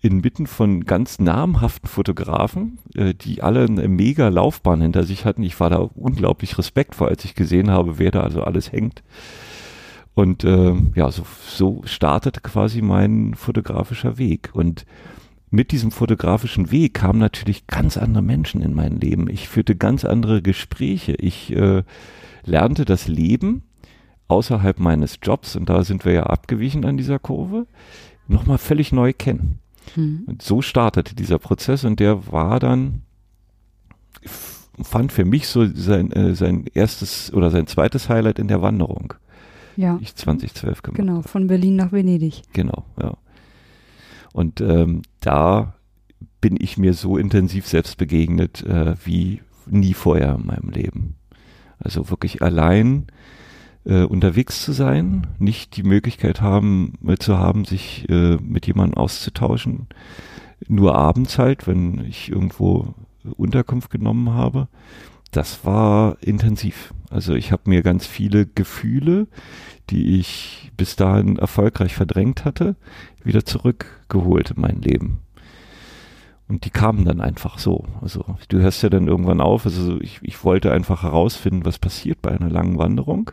inmitten 0.01 0.45
von 0.45 0.85
ganz 0.85 1.17
namhaften 1.19 1.89
Fotografen, 1.89 2.77
äh, 2.93 3.13
die 3.13 3.41
alle 3.41 3.65
eine 3.65 3.87
mega 3.87 4.27
Laufbahn 4.27 4.81
hinter 4.81 5.03
sich 5.03 5.25
hatten. 5.25 5.41
Ich 5.41 5.59
war 5.59 5.69
da 5.69 5.77
unglaublich 5.77 6.57
respektvoll, 6.57 7.09
als 7.09 7.25
ich 7.25 7.33
gesehen 7.33 7.71
habe, 7.71 7.97
wer 7.97 8.11
da 8.11 8.21
also 8.21 8.43
alles 8.43 8.71
hängt. 8.71 9.01
Und 10.15 10.43
äh, 10.43 10.73
ja, 10.95 11.11
so, 11.11 11.23
so 11.45 11.81
startete 11.85 12.41
quasi 12.41 12.81
mein 12.81 13.35
fotografischer 13.35 14.17
Weg. 14.17 14.49
Und 14.53 14.85
mit 15.51 15.71
diesem 15.71 15.91
fotografischen 15.91 16.71
Weg 16.71 16.95
kamen 16.95 17.19
natürlich 17.19 17.67
ganz 17.67 17.97
andere 17.97 18.23
Menschen 18.23 18.61
in 18.61 18.73
mein 18.73 18.99
Leben. 18.99 19.29
Ich 19.29 19.47
führte 19.47 19.75
ganz 19.75 20.05
andere 20.05 20.41
Gespräche. 20.41 21.13
Ich 21.13 21.53
äh, 21.53 21.83
lernte 22.45 22.85
das 22.85 23.07
Leben 23.07 23.63
außerhalb 24.27 24.79
meines 24.79 25.19
Jobs, 25.21 25.55
und 25.55 25.69
da 25.69 25.83
sind 25.83 26.05
wir 26.05 26.13
ja 26.13 26.23
abgewichen 26.23 26.85
an 26.85 26.97
dieser 26.97 27.19
Kurve, 27.19 27.67
nochmal 28.27 28.57
völlig 28.57 28.91
neu 28.91 29.13
kennen. 29.13 29.59
Hm. 29.93 30.23
Und 30.25 30.41
so 30.41 30.61
startete 30.61 31.15
dieser 31.15 31.39
Prozess 31.39 31.83
und 31.83 31.99
der 31.99 32.31
war 32.31 32.59
dann, 32.59 33.03
fand 34.81 35.11
für 35.11 35.25
mich 35.25 35.47
so 35.47 35.65
sein, 35.67 36.11
äh, 36.11 36.33
sein 36.33 36.65
erstes 36.73 37.31
oder 37.33 37.51
sein 37.51 37.67
zweites 37.67 38.09
Highlight 38.09 38.39
in 38.39 38.47
der 38.47 38.61
Wanderung, 38.61 39.13
Ja, 39.77 39.97
die 39.97 40.03
ich 40.03 40.15
2012 40.15 40.81
gemacht 40.81 40.97
genau, 40.97 41.21
von 41.21 41.47
Berlin 41.47 41.75
nach 41.75 41.91
Venedig. 41.91 42.41
Genau, 42.53 42.85
ja. 43.01 43.17
Und 44.33 44.61
ähm, 44.61 45.03
da 45.21 45.75
bin 46.41 46.57
ich 46.59 46.77
mir 46.77 46.93
so 46.93 47.17
intensiv 47.17 47.67
selbst 47.67 47.97
begegnet 47.97 48.63
äh, 48.63 48.95
wie 49.03 49.41
nie 49.65 49.93
vorher 49.93 50.35
in 50.35 50.45
meinem 50.45 50.69
Leben. 50.69 51.15
Also 51.79 52.09
wirklich 52.09 52.41
allein 52.41 53.07
äh, 53.85 54.03
unterwegs 54.03 54.63
zu 54.63 54.71
sein, 54.71 55.27
nicht 55.39 55.77
die 55.77 55.83
Möglichkeit 55.83 56.41
haben, 56.41 56.93
äh, 57.07 57.17
zu 57.17 57.37
haben, 57.37 57.65
sich 57.65 58.09
äh, 58.09 58.37
mit 58.37 58.67
jemandem 58.67 58.97
auszutauschen, 58.97 59.87
nur 60.67 60.95
abends 60.95 61.37
halt, 61.37 61.67
wenn 61.67 62.03
ich 62.05 62.29
irgendwo 62.29 62.93
Unterkunft 63.37 63.89
genommen 63.89 64.31
habe. 64.31 64.67
Das 65.35 65.65
war 65.65 66.15
intensiv. 66.21 66.93
Also 67.09 67.35
ich 67.35 67.51
habe 67.51 67.63
mir 67.65 67.83
ganz 67.83 68.07
viele 68.07 68.45
Gefühle, 68.45 69.27
die 69.89 70.17
ich 70.17 70.71
bis 70.77 70.95
dahin 70.95 71.37
erfolgreich 71.37 71.93
verdrängt 71.93 72.45
hatte, 72.45 72.77
wieder 73.21 73.43
zurückgeholt 73.43 74.51
in 74.51 74.61
mein 74.61 74.81
Leben. 74.81 75.19
Und 76.47 76.63
die 76.63 76.69
kamen 76.69 77.03
dann 77.03 77.19
einfach 77.19 77.59
so. 77.59 77.83
Also 77.99 78.23
du 78.47 78.59
hörst 78.59 78.81
ja 78.81 78.87
dann 78.87 79.09
irgendwann 79.09 79.41
auf. 79.41 79.65
Also 79.65 79.99
ich, 79.99 80.19
ich 80.21 80.41
wollte 80.45 80.71
einfach 80.71 81.03
herausfinden, 81.03 81.65
was 81.65 81.79
passiert 81.79 82.21
bei 82.21 82.31
einer 82.31 82.49
langen 82.49 82.77
Wanderung, 82.77 83.31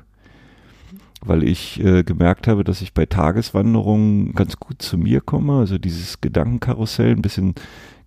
weil 1.21 1.45
ich 1.45 1.79
äh, 1.85 2.03
gemerkt 2.03 2.49
habe, 2.49 2.65
dass 2.65 2.83
ich 2.83 2.95
bei 2.95 3.07
Tageswanderungen 3.07 4.35
ganz 4.35 4.57
gut 4.57 4.83
zu 4.83 4.99
mir 4.99 5.21
komme. 5.21 5.61
Also 5.61 5.79
dieses 5.79 6.21
Gedankenkarussell 6.21 7.13
ein 7.13 7.23
bisschen 7.23 7.55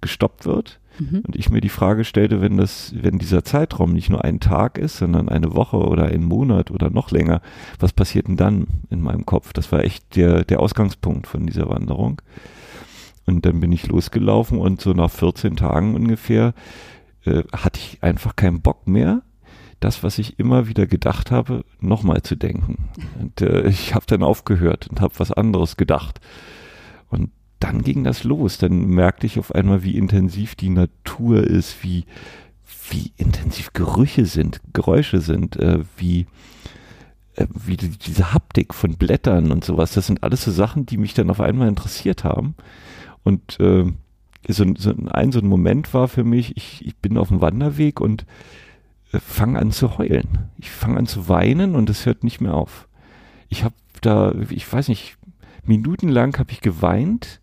gestoppt 0.01 0.45
wird. 0.45 0.81
Mhm. 0.99 1.21
Und 1.25 1.35
ich 1.35 1.49
mir 1.49 1.61
die 1.61 1.69
Frage 1.69 2.03
stellte, 2.03 2.41
wenn 2.41 2.57
das, 2.57 2.93
wenn 2.95 3.17
dieser 3.17 3.43
Zeitraum 3.43 3.93
nicht 3.93 4.09
nur 4.09 4.23
ein 4.23 4.39
Tag 4.39 4.77
ist, 4.77 4.97
sondern 4.97 5.29
eine 5.29 5.53
Woche 5.55 5.77
oder 5.77 6.05
ein 6.05 6.23
Monat 6.23 6.71
oder 6.71 6.89
noch 6.89 7.11
länger, 7.11 7.41
was 7.79 7.93
passiert 7.93 8.27
denn 8.27 8.37
dann 8.37 8.67
in 8.89 9.01
meinem 9.01 9.25
Kopf? 9.25 9.53
Das 9.53 9.71
war 9.71 9.83
echt 9.83 10.15
der, 10.15 10.43
der 10.43 10.59
Ausgangspunkt 10.59 11.27
von 11.27 11.45
dieser 11.45 11.69
Wanderung. 11.69 12.21
Und 13.25 13.45
dann 13.45 13.59
bin 13.59 13.71
ich 13.71 13.87
losgelaufen 13.87 14.59
und 14.59 14.81
so 14.81 14.93
nach 14.93 15.09
14 15.09 15.55
Tagen 15.55 15.95
ungefähr 15.95 16.53
äh, 17.25 17.43
hatte 17.51 17.79
ich 17.79 17.97
einfach 18.01 18.35
keinen 18.35 18.61
Bock 18.61 18.87
mehr, 18.87 19.23
das, 19.79 20.03
was 20.03 20.19
ich 20.19 20.39
immer 20.39 20.67
wieder 20.67 20.87
gedacht 20.87 21.31
habe, 21.31 21.65
nochmal 21.79 22.21
zu 22.21 22.35
denken. 22.35 22.89
Und 23.19 23.41
äh, 23.41 23.67
ich 23.67 23.93
habe 23.95 24.05
dann 24.07 24.23
aufgehört 24.23 24.87
und 24.87 25.01
habe 25.01 25.13
was 25.17 25.31
anderes 25.31 25.75
gedacht. 25.75 26.19
Dann 27.59 27.83
ging 27.83 28.03
das 28.03 28.23
los. 28.23 28.57
Dann 28.57 28.87
merkte 28.87 29.25
ich 29.25 29.39
auf 29.39 29.53
einmal, 29.53 29.83
wie 29.83 29.97
intensiv 29.97 30.55
die 30.55 30.69
Natur 30.69 31.43
ist, 31.43 31.83
wie, 31.83 32.05
wie 32.89 33.11
intensiv 33.17 33.73
Gerüche 33.73 34.25
sind, 34.25 34.61
Geräusche 34.73 35.21
sind, 35.21 35.55
äh, 35.57 35.79
wie 35.97 36.27
äh, 37.35 37.47
wie 37.53 37.77
die, 37.77 37.89
diese 37.89 38.33
Haptik 38.33 38.73
von 38.73 38.95
Blättern 38.95 39.51
und 39.51 39.63
sowas, 39.63 39.93
das 39.93 40.07
sind 40.07 40.23
alles 40.23 40.43
so 40.43 40.51
Sachen, 40.51 40.85
die 40.85 40.97
mich 40.97 41.13
dann 41.13 41.29
auf 41.29 41.41
einmal 41.41 41.67
interessiert 41.67 42.23
haben. 42.23 42.55
Und 43.23 43.59
äh, 43.59 43.85
so, 44.47 44.65
so 44.77 44.93
ein, 45.11 45.31
so 45.31 45.39
ein 45.39 45.47
Moment 45.47 45.93
war 45.93 46.07
für 46.07 46.23
mich, 46.23 46.55
ich, 46.55 46.85
ich 46.85 46.95
bin 46.97 47.17
auf 47.17 47.29
dem 47.29 47.41
Wanderweg 47.41 47.99
und 47.99 48.25
äh, 49.11 49.19
fange 49.19 49.59
an 49.59 49.71
zu 49.71 49.97
heulen. 49.97 50.49
Ich 50.57 50.69
fange 50.69 50.97
an 50.97 51.07
zu 51.07 51.27
weinen 51.27 51.75
und 51.75 51.89
es 51.89 52.05
hört 52.05 52.23
nicht 52.23 52.41
mehr 52.41 52.53
auf. 52.53 52.87
Ich 53.49 53.63
habe 53.63 53.75
da, 54.01 54.33
ich 54.49 54.71
weiß 54.71 54.87
nicht, 54.87 55.17
minutenlang 55.65 56.37
habe 56.37 56.51
ich 56.51 56.61
geweint 56.61 57.41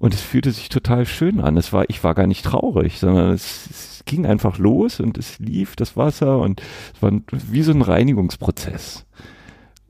und 0.00 0.14
es 0.14 0.22
fühlte 0.22 0.50
sich 0.50 0.70
total 0.70 1.04
schön 1.04 1.40
an. 1.40 1.58
Es 1.58 1.74
war, 1.74 1.84
ich 1.88 2.02
war 2.02 2.14
gar 2.14 2.26
nicht 2.26 2.44
traurig, 2.44 2.98
sondern 2.98 3.32
es, 3.32 3.68
es 3.70 4.02
ging 4.06 4.24
einfach 4.24 4.56
los 4.56 4.98
und 4.98 5.18
es 5.18 5.38
lief 5.38 5.76
das 5.76 5.94
Wasser 5.94 6.38
und 6.38 6.62
es 6.94 7.02
war 7.02 7.12
wie 7.30 7.62
so 7.62 7.70
ein 7.70 7.82
Reinigungsprozess. 7.82 9.04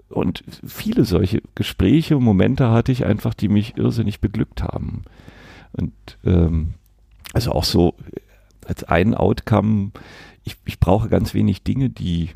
Und 0.09 0.43
viele 0.67 1.05
solche 1.05 1.41
Gespräche, 1.55 2.19
Momente 2.19 2.71
hatte 2.71 2.91
ich 2.91 3.05
einfach, 3.07 3.35
die 3.35 3.49
mich 3.49 3.77
irrsinnig 3.77 4.21
beglückt 4.21 4.65
haben. 4.65 5.05
Und 5.73 5.93
ähm, 6.25 6.75
also 7.33 7.53
auch 7.53 7.63
so 7.63 7.95
als 8.67 8.83
ein 8.83 9.15
Outcome, 9.15 9.93
ich, 10.43 10.57
ich 10.65 10.81
brauche 10.81 11.09
ganz 11.09 11.35
wenig 11.35 11.63
Dinge, 11.63 11.89
die 11.89 12.31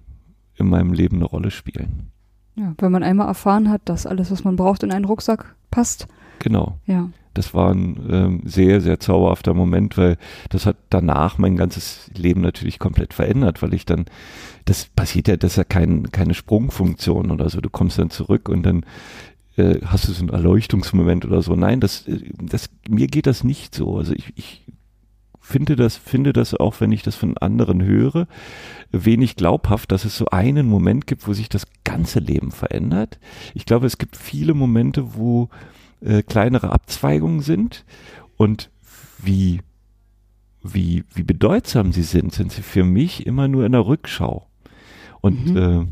in 0.55 0.69
meinem 0.69 0.93
Leben 0.93 1.17
eine 1.17 1.25
Rolle 1.25 1.51
spielen. 1.51 2.13
Ja, 2.55 2.73
wenn 2.79 2.93
man 2.93 3.03
einmal 3.03 3.27
erfahren 3.27 3.69
hat, 3.69 3.83
dass 3.87 4.07
alles, 4.07 4.31
was 4.31 4.45
man 4.45 4.55
braucht, 4.55 4.85
in 4.85 4.93
einen 4.93 5.07
Rucksack 5.07 5.57
passt. 5.73 6.07
Genau. 6.39 6.79
Ja. 6.87 7.11
Das 7.35 7.55
war 7.55 7.70
ein 7.70 8.01
ähm, 8.11 8.40
sehr, 8.44 8.81
sehr 8.81 9.01
zauberhafter 9.01 9.55
Moment, 9.55 9.99
weil 9.99 10.16
das 10.51 10.66
hat 10.66 10.77
danach 10.90 11.38
mein 11.38 11.57
ganzes 11.57 12.11
Leben 12.16 12.40
natürlich 12.40 12.79
komplett 12.79 13.12
verändert, 13.12 13.62
weil 13.62 13.75
ich 13.75 13.85
dann, 13.85 14.07
das 14.64 14.87
passiert 14.87 15.29
ja, 15.29 15.37
das 15.37 15.53
ist 15.53 15.57
ja 15.57 15.64
kein, 15.64 16.11
keine 16.11 16.35
Sprungfunktion 16.35 17.31
oder 17.31 17.51
so. 17.51 17.61
Du 17.61 17.70
kommst 17.70 17.99
dann 17.99 18.11
zurück 18.11 18.49
und 18.49 18.64
dann 18.64 18.85
äh, 19.57 19.81
hast 19.85 20.09
du 20.09 20.12
so 20.12 20.23
einen 20.23 20.31
Erleuchtungsmoment 20.31 21.25
oder 21.25 21.42
so. 21.42 21.55
Nein, 21.55 21.81
das, 21.81 22.07
äh, 22.09 22.20
das, 22.40 22.70
mir 22.88 23.07
geht 23.07 23.27
das 23.27 23.44
nicht 23.44 23.75
so. 23.75 23.99
Also 23.99 24.14
ich, 24.14 24.33
ich 24.37 24.64
finde 25.44 25.77
das, 25.77 25.97
finde 25.97 26.33
das 26.33 26.55
auch, 26.55 26.81
wenn 26.81 26.90
ich 26.90 27.03
das 27.03 27.16
von 27.16 27.37
anderen 27.37 27.85
höre, 27.85 28.27
wenig 28.90 29.37
glaubhaft, 29.37 29.92
dass 29.92 30.05
es 30.05 30.16
so 30.16 30.27
einen 30.27 30.66
Moment 30.66 31.07
gibt, 31.07 31.29
wo 31.29 31.35
sich 31.35 31.49
das 31.49 31.66
ganze 31.85 32.18
Leben 32.18 32.51
verändert. 32.51 33.18
Ich 33.53 33.66
glaube, 33.66 33.87
es 33.87 33.99
gibt 33.99 34.16
viele 34.16 34.55
Momente, 34.55 35.14
wo 35.16 35.51
äh, 36.05 36.23
kleinere 36.23 36.71
Abzweigungen 36.71 37.40
sind 37.40 37.85
und 38.37 38.71
wie, 39.23 39.61
wie, 40.62 41.05
wie 41.14 41.23
bedeutsam 41.23 41.93
sie 41.93 42.03
sind, 42.03 42.33
sind 42.33 42.53
sie 42.53 42.62
für 42.62 42.85
mich 42.85 43.27
immer 43.27 43.49
nur 43.49 43.64
in 43.64 43.73
der 43.73 43.87
Rückschau. 43.87 44.47
Und 45.21 45.47
mhm. 45.47 45.57
äh, 45.57 45.87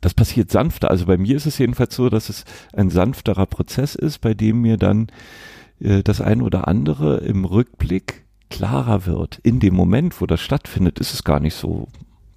das 0.00 0.14
passiert 0.14 0.50
sanfter. 0.50 0.90
Also 0.90 1.06
bei 1.06 1.18
mir 1.18 1.36
ist 1.36 1.46
es 1.46 1.58
jedenfalls 1.58 1.94
so, 1.94 2.08
dass 2.08 2.28
es 2.28 2.44
ein 2.72 2.90
sanfterer 2.90 3.46
Prozess 3.46 3.94
ist, 3.94 4.20
bei 4.20 4.34
dem 4.34 4.62
mir 4.62 4.78
dann 4.78 5.08
äh, 5.80 6.02
das 6.02 6.20
ein 6.20 6.42
oder 6.42 6.68
andere 6.68 7.18
im 7.18 7.44
Rückblick 7.44 8.24
klarer 8.48 9.06
wird. 9.06 9.38
In 9.42 9.60
dem 9.60 9.74
Moment, 9.74 10.20
wo 10.20 10.26
das 10.26 10.40
stattfindet, 10.40 10.98
ist 10.98 11.14
es 11.14 11.24
gar 11.24 11.40
nicht 11.40 11.54
so, 11.54 11.88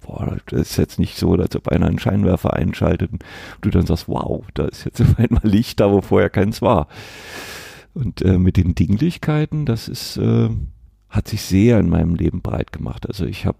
boah, 0.06 0.36
das 0.46 0.70
ist 0.70 0.76
jetzt 0.76 0.98
nicht 0.98 1.16
so, 1.16 1.32
als 1.34 1.56
ob 1.56 1.68
einer 1.68 1.86
einen 1.86 1.98
Scheinwerfer 1.98 2.54
einschaltet 2.54 3.12
und 3.12 3.24
du 3.60 3.70
dann 3.70 3.86
sagst, 3.86 4.08
wow, 4.08 4.44
da 4.54 4.66
ist 4.66 4.84
jetzt 4.84 5.00
auf 5.02 5.18
einmal 5.18 5.42
Licht 5.44 5.80
da, 5.80 5.90
wo 5.90 6.00
vorher 6.00 6.30
keins 6.30 6.62
war. 6.62 6.88
Und 7.94 8.22
äh, 8.22 8.38
mit 8.38 8.56
den 8.56 8.74
Dinglichkeiten, 8.74 9.64
das 9.64 9.88
ist, 9.88 10.18
äh, 10.18 10.50
hat 11.08 11.28
sich 11.28 11.42
sehr 11.42 11.80
in 11.80 11.88
meinem 11.88 12.14
Leben 12.14 12.42
breit 12.42 12.72
gemacht. 12.72 13.06
Also 13.08 13.24
ich 13.24 13.46
habe, 13.46 13.56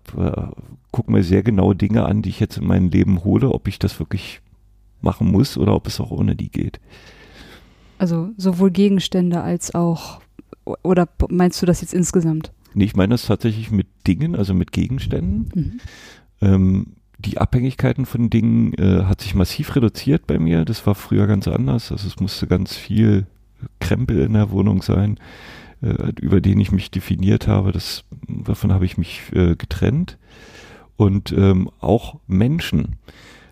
äh, 0.54 0.60
gucke 0.90 1.10
mir 1.10 1.22
sehr 1.22 1.42
genau 1.42 1.72
Dinge 1.72 2.04
an, 2.04 2.22
die 2.22 2.28
ich 2.28 2.40
jetzt 2.40 2.58
in 2.58 2.66
mein 2.66 2.90
Leben 2.90 3.24
hole, 3.24 3.50
ob 3.50 3.66
ich 3.66 3.78
das 3.78 3.98
wirklich 3.98 4.40
machen 5.00 5.30
muss 5.30 5.56
oder 5.56 5.74
ob 5.74 5.86
es 5.86 6.00
auch 6.00 6.10
ohne 6.10 6.36
die 6.36 6.50
geht. 6.50 6.80
Also 7.98 8.30
sowohl 8.36 8.70
Gegenstände 8.70 9.40
als 9.40 9.74
auch, 9.74 10.20
oder 10.64 11.08
meinst 11.30 11.62
du 11.62 11.66
das 11.66 11.80
jetzt 11.80 11.94
insgesamt? 11.94 12.52
Nee, 12.74 12.84
ich 12.84 12.96
meine 12.96 13.14
das 13.14 13.24
tatsächlich 13.24 13.70
mit 13.70 13.86
Dingen, 14.06 14.36
also 14.36 14.52
mit 14.52 14.70
Gegenständen. 14.70 15.50
Mhm. 15.54 15.80
Ähm, 16.40 16.96
die 17.18 17.38
Abhängigkeiten 17.38 18.06
von 18.06 18.30
Dingen 18.30 18.74
äh, 18.74 19.04
hat 19.04 19.20
sich 19.20 19.34
massiv 19.34 19.74
reduziert 19.74 20.26
bei 20.26 20.38
mir. 20.38 20.64
Das 20.64 20.86
war 20.86 20.94
früher 20.94 21.26
ganz 21.26 21.48
anders. 21.48 21.90
Also 21.90 22.06
es 22.06 22.20
musste 22.20 22.46
ganz 22.46 22.76
viel 22.76 23.26
Krempel 23.80 24.20
in 24.20 24.34
der 24.34 24.50
Wohnung 24.50 24.82
sein, 24.82 25.18
äh, 25.82 26.12
über 26.20 26.40
den 26.40 26.60
ich 26.60 26.72
mich 26.72 26.90
definiert 26.90 27.48
habe. 27.48 27.72
Das, 27.72 28.04
davon 28.28 28.72
habe 28.72 28.84
ich 28.84 28.98
mich 28.98 29.22
äh, 29.32 29.56
getrennt. 29.56 30.18
Und 30.96 31.32
ähm, 31.32 31.70
auch 31.80 32.20
Menschen 32.26 32.96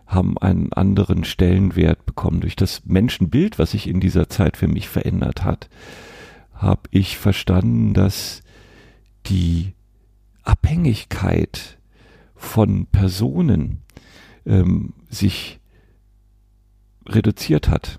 haben 0.07 0.39
einen 0.39 0.73
anderen 0.73 1.25
Stellenwert 1.25 2.05
bekommen. 2.07 2.41
Durch 2.41 2.57
das 2.57 2.83
Menschenbild, 2.85 3.59
was 3.59 3.73
sich 3.73 3.89
in 3.89 4.01
dieser 4.01 4.29
Zeit 4.29 4.57
für 4.57 4.69
mich 4.69 4.89
verändert 4.89 5.45
hat, 5.45 5.69
habe 6.53 6.83
ich 6.91 7.19
verstanden, 7.19 7.95
dass 7.95 8.43
die 9.27 9.73
Abhängigkeit 10.43 11.79
von 12.45 12.87
Personen 12.87 13.83
ähm, 14.47 14.95
sich 15.09 15.61
reduziert 17.07 17.69
hat. 17.69 17.99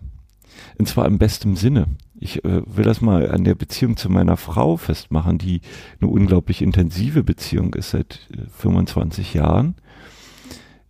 Und 0.77 0.87
zwar 0.87 1.05
im 1.05 1.17
besten 1.17 1.55
Sinne. 1.55 1.87
Ich 2.17 2.43
äh, 2.45 2.61
will 2.65 2.85
das 2.85 3.01
mal 3.01 3.29
an 3.31 3.43
der 3.43 3.55
Beziehung 3.55 3.97
zu 3.97 4.09
meiner 4.09 4.37
Frau 4.37 4.77
festmachen, 4.77 5.37
die 5.37 5.61
eine 5.99 6.09
unglaublich 6.09 6.61
intensive 6.61 7.23
Beziehung 7.23 7.73
ist 7.73 7.91
seit 7.91 8.27
äh, 8.31 8.49
25 8.57 9.33
Jahren. 9.33 9.75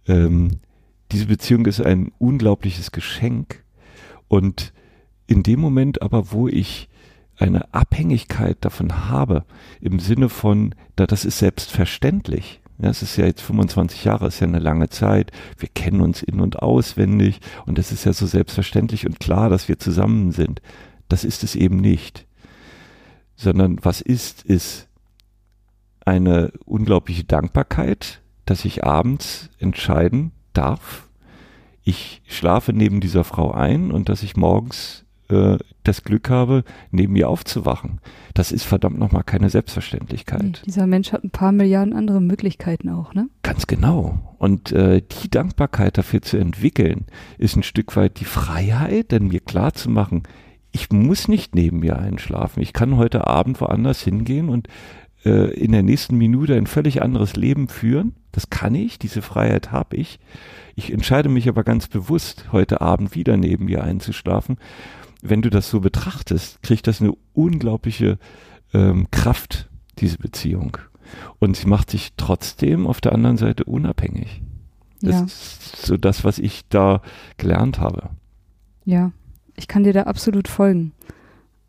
Ähm, 0.08 0.60
diese 1.12 1.26
Beziehung 1.26 1.66
ist 1.66 1.82
ein 1.82 2.12
unglaubliches 2.20 2.92
Geschenk. 2.92 3.64
Und 4.28 4.74
in 5.28 5.44
dem 5.44 5.60
Moment 5.60 6.02
aber, 6.02 6.32
wo 6.32 6.48
ich 6.48 6.90
eine 7.38 7.74
Abhängigkeit 7.74 8.58
davon 8.62 9.10
habe, 9.10 9.46
im 9.82 10.00
Sinne 10.00 10.30
von, 10.30 10.74
da 10.96 11.06
das 11.06 11.26
ist 11.26 11.40
selbstverständlich, 11.40 12.62
ja, 12.78 12.90
es 12.90 13.02
ist 13.02 13.16
ja 13.18 13.26
jetzt 13.26 13.42
25 13.42 14.04
Jahre, 14.04 14.28
ist 14.28 14.40
ja 14.40 14.48
eine 14.48 14.60
lange 14.60 14.90
Zeit. 14.90 15.32
Wir 15.58 15.70
kennen 15.70 16.02
uns 16.02 16.22
in- 16.22 16.42
und 16.42 16.60
auswendig 16.60 17.40
und 17.66 17.80
es 17.80 17.92
ist 17.92 18.06
ja 18.06 18.14
so 18.14 18.26
selbstverständlich 18.26 19.06
und 19.06 19.20
klar, 19.20 19.50
dass 19.50 19.68
wir 19.68 19.80
zusammen 19.80 20.32
sind. 20.32 20.62
Das 21.08 21.24
ist 21.24 21.44
es 21.44 21.56
eben 21.56 21.78
nicht. 21.78 22.26
Sondern 23.36 23.80
was 23.82 24.02
ist, 24.02 24.44
ist 24.44 24.88
eine 26.06 26.52
unglaubliche 26.66 27.24
Dankbarkeit, 27.24 28.22
dass 28.46 28.66
ich 28.66 28.84
abends 28.84 29.50
entscheiden 29.58 30.32
darf, 30.54 31.06
ich 31.88 32.24
schlafe 32.26 32.74
neben 32.74 33.00
dieser 33.00 33.24
Frau 33.24 33.52
ein 33.52 33.92
und 33.92 34.10
dass 34.10 34.24
ich 34.24 34.36
morgens 34.36 35.05
äh, 35.30 35.58
das 35.84 36.04
Glück 36.04 36.30
habe, 36.30 36.64
neben 36.92 37.16
ihr 37.16 37.30
aufzuwachen. 37.30 38.00
Das 38.34 38.52
ist 38.52 38.64
verdammt 38.64 38.98
nochmal 38.98 39.24
keine 39.24 39.50
Selbstverständlichkeit. 39.50 40.44
Nee, 40.44 40.54
dieser 40.66 40.88
Mensch 40.88 41.12
hat 41.14 41.24
ein 41.24 41.30
paar 41.30 41.52
Milliarden 41.52 41.94
andere 41.94 42.22
Möglichkeiten 42.22 42.90
auch, 42.90 43.14
ne? 43.14 43.30
Ganz 43.44 43.68
genau. 43.68 44.36
Und 44.40 44.72
äh, 44.72 45.02
die 45.02 45.30
Dankbarkeit 45.30 45.98
dafür 45.98 46.22
zu 46.22 46.38
entwickeln, 46.38 47.06
ist 47.38 47.56
ein 47.56 47.64
Stück 47.64 47.96
weit 47.96 48.20
die 48.20 48.26
Freiheit, 48.26 49.12
denn 49.12 49.28
mir 49.28 49.40
klar 49.40 49.74
zu 49.74 49.90
machen, 49.90 50.24
ich 50.72 50.92
muss 50.92 51.28
nicht 51.28 51.56
neben 51.56 51.80
mir 51.80 51.98
einschlafen. 51.98 52.62
Ich 52.62 52.74
kann 52.74 52.98
heute 52.98 53.28
Abend 53.28 53.62
woanders 53.62 54.02
hingehen 54.02 54.50
und 54.50 54.68
äh, 55.24 55.54
in 55.54 55.72
der 55.72 55.84
nächsten 55.84 56.18
Minute 56.18 56.56
ein 56.56 56.68
völlig 56.68 57.02
anderes 57.02 57.36
Leben 57.36 57.68
führen. 57.68 58.16
Das 58.32 58.50
kann 58.50 58.76
ich, 58.76 59.00
diese 59.00 59.22
Freiheit 59.22 59.72
habe 59.72 59.96
ich. 59.96 60.20
Ich 60.76 60.92
entscheide 60.92 61.30
mich 61.30 61.48
aber 61.48 61.64
ganz 61.64 61.88
bewusst, 61.88 62.52
heute 62.52 62.82
Abend 62.82 63.16
wieder 63.16 63.38
neben 63.38 63.66
mir 63.66 63.84
einzuschlafen 63.84 64.58
wenn 65.30 65.42
du 65.42 65.50
das 65.50 65.70
so 65.70 65.80
betrachtest, 65.80 66.62
kriegt 66.62 66.88
das 66.88 67.02
eine 67.02 67.14
unglaubliche 67.34 68.18
ähm, 68.74 69.08
Kraft, 69.12 69.70
diese 70.00 70.18
Beziehung. 70.18 70.78
Und 71.40 71.56
sie 71.56 71.68
macht 71.68 71.92
sich 71.92 72.14
trotzdem 72.18 72.88
auf 72.88 73.02
der 73.02 73.14
anderen 73.14 73.38
Seite 73.38 73.64
unabhängig. 73.66 74.42
Das 75.02 75.16
ja. 75.16 75.24
ist 75.24 75.86
so 75.86 75.98
das, 75.98 76.24
was 76.24 76.40
ich 76.40 76.68
da 76.70 77.02
gelernt 77.38 77.80
habe. 77.80 78.10
Ja, 78.86 79.12
ich 79.56 79.68
kann 79.68 79.84
dir 79.84 79.94
da 79.94 80.04
absolut 80.04 80.48
folgen. 80.48 80.94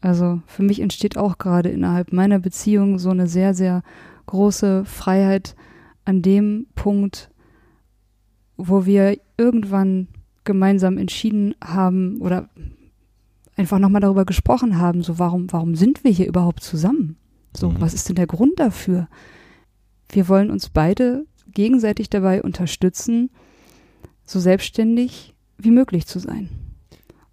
Also 0.01 0.41
für 0.47 0.63
mich 0.63 0.81
entsteht 0.81 1.17
auch 1.17 1.39
gerade 1.39 1.69
innerhalb 1.69 2.13
meiner 2.13 2.39
Beziehung 2.39 2.99
so 2.99 3.11
eine 3.11 3.27
sehr, 3.27 3.55
sehr 3.55 3.83
große 4.27 4.85
Freiheit 4.85 5.57
an 6.05 6.23
dem 6.23 6.67
Punkt, 6.75 7.31
wo 8.57 8.87
wir 8.87 9.19
irgendwann 9.37 10.09
gemeinsam 10.45 10.97
entschieden 10.97 11.55
haben 11.63 12.21
oder 12.21 12.49
einfach 13.57 13.79
nochmal 13.79 14.03
darüber 14.03 14.25
gesprochen 14.25 14.79
haben, 14.79 15.03
so 15.03 15.19
warum, 15.19 15.51
warum 15.51 15.75
sind 15.75 16.05
wir 16.05 16.11
hier 16.11 16.27
überhaupt 16.27 16.63
zusammen? 16.63 17.17
So, 17.55 17.71
mhm. 17.71 17.81
was 17.81 17.95
ist 17.95 18.09
denn 18.09 18.17
der 18.17 18.27
Grund 18.27 18.61
dafür? 18.61 19.09
Wir 20.11 20.29
wollen 20.29 20.51
uns 20.51 20.69
beide 20.69 21.25
gegenseitig 21.53 22.11
dabei 22.11 22.43
unterstützen, 22.43 23.31
so 24.25 24.39
selbstständig 24.41 25.35
wie 25.59 25.71
möglich 25.71 26.07
zu 26.07 26.19
sein. 26.19 26.51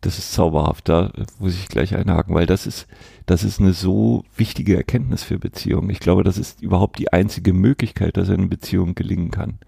Das 0.02 0.18
ist 0.18 0.34
zauberhaft, 0.34 0.90
da 0.90 1.12
muss 1.40 1.54
ich 1.54 1.68
gleich 1.70 1.96
einhaken, 1.96 2.36
weil 2.36 2.46
das 2.46 2.68
ist, 2.68 2.88
das 3.26 3.44
ist 3.44 3.60
eine 3.60 3.74
so 3.74 4.26
wichtige 4.36 4.76
Erkenntnis 4.76 5.24
für 5.24 5.40
Beziehungen. 5.40 5.90
Ich 5.90 6.00
glaube, 6.00 6.24
das 6.24 6.38
ist 6.38 6.62
überhaupt 6.62 7.00
die 7.00 7.14
einzige 7.14 7.54
Möglichkeit, 7.54 8.18
dass 8.18 8.30
eine 8.30 8.48
Beziehung 8.48 8.96
gelingen 8.96 9.32
kann. 9.32 9.60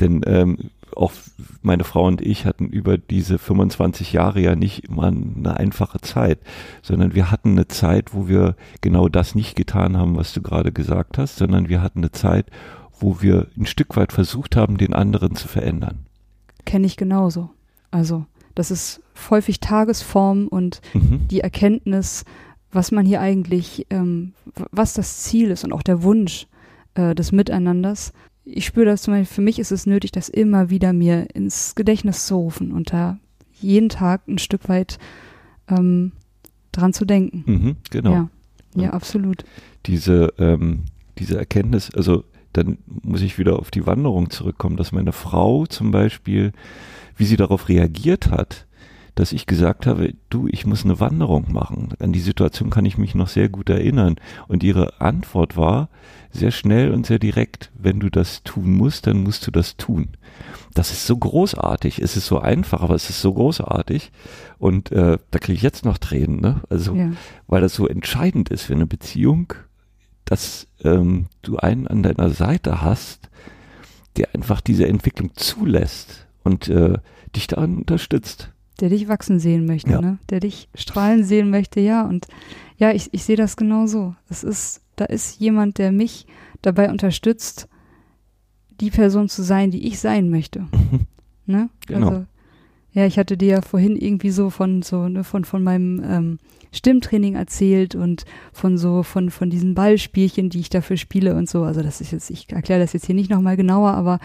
Denn 0.00 0.22
ähm, 0.26 0.70
auch 0.96 1.12
meine 1.62 1.84
Frau 1.84 2.06
und 2.06 2.20
ich 2.20 2.46
hatten 2.46 2.66
über 2.68 2.98
diese 2.98 3.38
25 3.38 4.12
Jahre 4.12 4.40
ja 4.40 4.56
nicht 4.56 4.84
immer 4.84 5.08
eine 5.08 5.56
einfache 5.56 6.00
Zeit, 6.00 6.38
sondern 6.82 7.14
wir 7.14 7.30
hatten 7.30 7.52
eine 7.52 7.68
Zeit, 7.68 8.14
wo 8.14 8.28
wir 8.28 8.56
genau 8.80 9.08
das 9.08 9.34
nicht 9.34 9.56
getan 9.56 9.96
haben, 9.96 10.16
was 10.16 10.32
du 10.32 10.42
gerade 10.42 10.72
gesagt 10.72 11.18
hast, 11.18 11.36
sondern 11.36 11.68
wir 11.68 11.82
hatten 11.82 12.00
eine 12.00 12.12
Zeit, 12.12 12.46
wo 12.98 13.20
wir 13.20 13.48
ein 13.56 13.66
Stück 13.66 13.96
weit 13.96 14.12
versucht 14.12 14.56
haben, 14.56 14.78
den 14.78 14.94
anderen 14.94 15.36
zu 15.36 15.48
verändern. 15.48 16.06
Kenne 16.64 16.86
ich 16.86 16.96
genauso. 16.96 17.50
Also, 17.90 18.26
das 18.54 18.70
ist 18.70 19.00
häufig 19.30 19.60
Tagesform 19.60 20.48
und 20.48 20.80
mhm. 20.94 21.28
die 21.28 21.40
Erkenntnis, 21.40 22.24
was 22.72 22.90
man 22.90 23.06
hier 23.06 23.20
eigentlich, 23.20 23.86
ähm, 23.90 24.32
was 24.70 24.94
das 24.94 25.22
Ziel 25.22 25.50
ist 25.50 25.64
und 25.64 25.72
auch 25.72 25.82
der 25.82 26.02
Wunsch 26.02 26.46
äh, 26.94 27.14
des 27.14 27.32
Miteinanders. 27.32 28.12
Ich 28.48 28.64
spüre 28.64 28.86
das 28.86 29.02
zum 29.02 29.12
Beispiel, 29.14 29.34
für 29.34 29.42
mich 29.42 29.58
ist 29.58 29.72
es 29.72 29.86
nötig, 29.86 30.12
das 30.12 30.28
immer 30.28 30.70
wieder 30.70 30.92
mir 30.92 31.26
ins 31.34 31.74
Gedächtnis 31.74 32.26
zu 32.26 32.36
rufen 32.36 32.72
und 32.72 32.92
da 32.92 33.18
jeden 33.60 33.88
Tag 33.88 34.28
ein 34.28 34.38
Stück 34.38 34.68
weit 34.68 34.98
ähm, 35.68 36.12
dran 36.70 36.92
zu 36.92 37.04
denken. 37.04 37.44
Mhm, 37.46 37.76
genau. 37.90 38.12
Ja, 38.12 38.28
ja, 38.76 38.90
absolut. 38.90 39.44
Diese, 39.86 40.32
ähm, 40.38 40.84
diese 41.18 41.38
Erkenntnis, 41.38 41.92
also 41.94 42.24
dann 42.52 42.78
muss 43.02 43.20
ich 43.20 43.38
wieder 43.38 43.58
auf 43.58 43.70
die 43.70 43.86
Wanderung 43.86 44.30
zurückkommen, 44.30 44.76
dass 44.76 44.92
meine 44.92 45.12
Frau 45.12 45.66
zum 45.66 45.90
Beispiel, 45.90 46.52
wie 47.16 47.24
sie 47.24 47.36
darauf 47.36 47.68
reagiert 47.68 48.30
hat, 48.30 48.65
dass 49.16 49.32
ich 49.32 49.46
gesagt 49.46 49.86
habe, 49.86 50.12
du, 50.28 50.46
ich 50.46 50.66
muss 50.66 50.84
eine 50.84 51.00
Wanderung 51.00 51.50
machen. 51.50 51.88
An 52.00 52.12
die 52.12 52.20
Situation 52.20 52.68
kann 52.68 52.84
ich 52.84 52.98
mich 52.98 53.14
noch 53.14 53.28
sehr 53.28 53.48
gut 53.48 53.70
erinnern. 53.70 54.16
Und 54.46 54.62
ihre 54.62 55.00
Antwort 55.00 55.56
war 55.56 55.88
sehr 56.30 56.50
schnell 56.50 56.92
und 56.92 57.06
sehr 57.06 57.18
direkt, 57.18 57.72
wenn 57.78 57.98
du 57.98 58.10
das 58.10 58.42
tun 58.42 58.74
musst, 58.74 59.06
dann 59.06 59.22
musst 59.22 59.46
du 59.46 59.50
das 59.50 59.78
tun. 59.78 60.10
Das 60.74 60.90
ist 60.90 61.06
so 61.06 61.16
großartig. 61.16 61.98
Es 62.02 62.18
ist 62.18 62.26
so 62.26 62.40
einfach, 62.40 62.82
aber 62.82 62.94
es 62.94 63.08
ist 63.08 63.22
so 63.22 63.32
großartig. 63.32 64.12
Und 64.58 64.92
äh, 64.92 65.16
da 65.30 65.38
kriege 65.38 65.56
ich 65.56 65.62
jetzt 65.62 65.86
noch 65.86 65.96
Tränen, 65.96 66.40
ne? 66.40 66.60
Also, 66.68 66.94
ja. 66.94 67.12
weil 67.46 67.62
das 67.62 67.74
so 67.74 67.88
entscheidend 67.88 68.50
ist 68.50 68.64
für 68.64 68.74
eine 68.74 68.86
Beziehung, 68.86 69.54
dass 70.26 70.68
ähm, 70.84 71.28
du 71.40 71.56
einen 71.56 71.86
an 71.86 72.02
deiner 72.02 72.28
Seite 72.28 72.82
hast, 72.82 73.30
der 74.18 74.34
einfach 74.34 74.60
diese 74.60 74.86
Entwicklung 74.86 75.30
zulässt 75.36 76.26
und 76.44 76.68
äh, 76.68 76.98
dich 77.34 77.46
daran 77.46 77.78
unterstützt. 77.78 78.50
Der 78.80 78.90
dich 78.90 79.08
wachsen 79.08 79.38
sehen 79.38 79.64
möchte, 79.66 79.92
ja. 79.92 80.00
ne? 80.00 80.18
Der 80.28 80.40
dich 80.40 80.68
strahlen 80.74 81.24
sehen 81.24 81.50
möchte, 81.50 81.80
ja. 81.80 82.02
Und 82.02 82.26
ja, 82.76 82.92
ich, 82.92 83.08
ich 83.12 83.24
sehe 83.24 83.36
das 83.36 83.56
genau 83.56 83.86
so. 83.86 84.14
Es 84.28 84.44
ist, 84.44 84.82
da 84.96 85.06
ist 85.06 85.40
jemand, 85.40 85.78
der 85.78 85.92
mich 85.92 86.26
dabei 86.62 86.90
unterstützt, 86.90 87.68
die 88.80 88.90
Person 88.90 89.28
zu 89.28 89.42
sein, 89.42 89.70
die 89.70 89.86
ich 89.86 89.98
sein 89.98 90.30
möchte. 90.30 90.60
Mhm. 90.60 91.06
Ne? 91.48 91.70
Genau. 91.86 92.08
Also, 92.08 92.26
ja, 92.90 93.06
ich 93.06 93.20
hatte 93.20 93.36
dir 93.36 93.48
ja 93.48 93.62
vorhin 93.62 93.94
irgendwie 93.94 94.30
so 94.30 94.50
von 94.50 94.82
so 94.82 95.06
ne, 95.08 95.22
von 95.22 95.44
von 95.44 95.62
meinem 95.62 96.02
ähm, 96.04 96.38
Stimmtraining 96.72 97.36
erzählt 97.36 97.94
und 97.94 98.24
von 98.52 98.78
so 98.78 99.04
von 99.04 99.30
von 99.30 99.48
diesen 99.48 99.74
Ballspielchen, 99.74 100.50
die 100.50 100.58
ich 100.58 100.70
dafür 100.70 100.96
spiele 100.96 101.36
und 101.36 101.48
so. 101.48 101.62
Also 101.62 101.82
das 101.84 102.00
ist 102.00 102.10
jetzt, 102.10 102.30
ich 102.30 102.50
erkläre 102.50 102.80
das 102.80 102.94
jetzt 102.94 103.06
hier 103.06 103.14
nicht 103.14 103.30
nochmal 103.30 103.56
genauer, 103.56 103.90
aber 103.92 104.18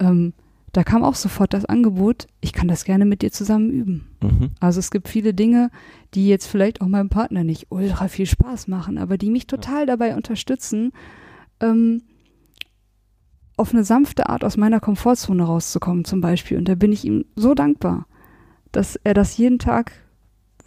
ähm, 0.00 0.32
da 0.74 0.82
kam 0.82 1.04
auch 1.04 1.14
sofort 1.14 1.54
das 1.54 1.64
Angebot, 1.64 2.26
ich 2.40 2.52
kann 2.52 2.66
das 2.66 2.84
gerne 2.84 3.04
mit 3.04 3.22
dir 3.22 3.30
zusammen 3.30 3.70
üben. 3.70 4.08
Mhm. 4.20 4.50
Also 4.58 4.80
es 4.80 4.90
gibt 4.90 5.08
viele 5.08 5.32
Dinge, 5.32 5.70
die 6.14 6.26
jetzt 6.26 6.48
vielleicht 6.48 6.80
auch 6.80 6.88
meinem 6.88 7.10
Partner 7.10 7.44
nicht 7.44 7.68
ultra 7.70 8.08
viel 8.08 8.26
Spaß 8.26 8.66
machen, 8.66 8.98
aber 8.98 9.16
die 9.16 9.30
mich 9.30 9.46
total 9.46 9.86
dabei 9.86 10.16
unterstützen, 10.16 10.92
ähm, 11.60 12.02
auf 13.56 13.72
eine 13.72 13.84
sanfte 13.84 14.28
Art 14.28 14.44
aus 14.44 14.56
meiner 14.56 14.80
Komfortzone 14.80 15.44
rauszukommen 15.44 16.04
zum 16.04 16.20
Beispiel. 16.20 16.58
Und 16.58 16.68
da 16.68 16.74
bin 16.74 16.90
ich 16.90 17.04
ihm 17.04 17.24
so 17.36 17.54
dankbar, 17.54 18.06
dass 18.72 18.96
er 19.04 19.14
das 19.14 19.36
jeden 19.36 19.60
Tag, 19.60 19.92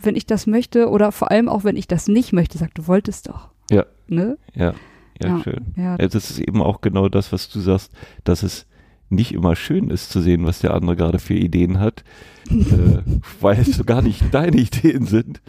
wenn 0.01 0.15
ich 0.15 0.25
das 0.25 0.47
möchte 0.47 0.89
oder 0.89 1.11
vor 1.11 1.31
allem 1.31 1.49
auch 1.49 1.65
wenn 1.65 1.75
ich 1.75 1.87
das 1.87 2.07
nicht 2.07 2.31
möchte, 2.31 2.57
sagt, 2.57 2.77
du 2.77 2.87
wolltest 2.87 3.27
doch. 3.27 3.49
Ja. 3.69 3.85
Ne? 4.07 4.37
Ja. 4.53 4.73
Ja, 5.21 5.27
ja 5.27 5.43
schön. 5.43 5.65
Ja. 5.75 5.97
ja. 5.97 6.07
Das 6.07 6.29
ist 6.29 6.39
eben 6.39 6.61
auch 6.61 6.79
genau 6.79 7.09
das, 7.09 7.33
was 7.33 7.49
du 7.49 7.59
sagst, 7.59 7.91
dass 8.23 8.41
es 8.41 8.67
nicht 9.09 9.33
immer 9.33 9.55
schön 9.55 9.89
ist 9.89 10.09
zu 10.09 10.21
sehen, 10.21 10.45
was 10.45 10.59
der 10.59 10.73
andere 10.73 10.95
gerade 10.95 11.19
für 11.19 11.33
Ideen 11.33 11.79
hat, 11.79 12.03
äh, 12.49 13.01
weil 13.41 13.59
es 13.59 13.75
so 13.75 13.83
gar 13.83 14.01
nicht 14.01 14.33
deine 14.33 14.57
Ideen 14.57 15.05
sind. 15.05 15.41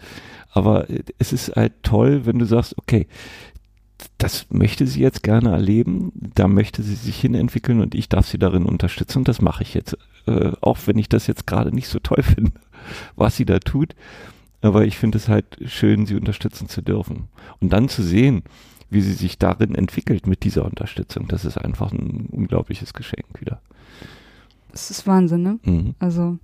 Aber 0.50 0.86
es 1.18 1.32
ist 1.32 1.54
halt 1.56 1.72
toll, 1.82 2.22
wenn 2.24 2.38
du 2.38 2.44
sagst, 2.44 2.76
okay, 2.78 3.06
das 4.16 4.46
möchte 4.50 4.86
sie 4.86 5.00
jetzt 5.00 5.22
gerne 5.22 5.50
erleben, 5.50 6.12
da 6.14 6.48
möchte 6.48 6.82
sie 6.82 6.94
sich 6.94 7.20
hinentwickeln 7.20 7.80
und 7.80 7.94
ich 7.94 8.08
darf 8.08 8.26
sie 8.26 8.38
darin 8.38 8.64
unterstützen 8.64 9.18
und 9.18 9.28
das 9.28 9.40
mache 9.40 9.62
ich 9.62 9.74
jetzt. 9.74 9.96
Äh, 10.26 10.52
auch 10.60 10.78
wenn 10.86 10.98
ich 10.98 11.08
das 11.08 11.26
jetzt 11.26 11.46
gerade 11.46 11.74
nicht 11.74 11.88
so 11.88 11.98
toll 11.98 12.22
finde, 12.22 12.52
was 13.16 13.36
sie 13.36 13.44
da 13.44 13.58
tut. 13.58 13.94
Aber 14.60 14.84
ich 14.84 14.98
finde 14.98 15.18
es 15.18 15.28
halt 15.28 15.46
schön, 15.66 16.06
sie 16.06 16.16
unterstützen 16.16 16.68
zu 16.68 16.82
dürfen. 16.82 17.28
Und 17.60 17.72
dann 17.72 17.88
zu 17.88 18.02
sehen, 18.02 18.42
wie 18.90 19.00
sie 19.00 19.12
sich 19.12 19.38
darin 19.38 19.74
entwickelt 19.74 20.26
mit 20.26 20.44
dieser 20.44 20.64
Unterstützung. 20.64 21.28
Das 21.28 21.44
ist 21.44 21.58
einfach 21.58 21.92
ein 21.92 22.28
unglaubliches 22.30 22.94
Geschenk 22.94 23.26
wieder. 23.38 23.60
Das 24.72 24.90
ist 24.90 25.06
Wahnsinn, 25.06 25.42
ne? 25.42 25.58
Mhm. 25.64 25.94
Also 25.98 26.38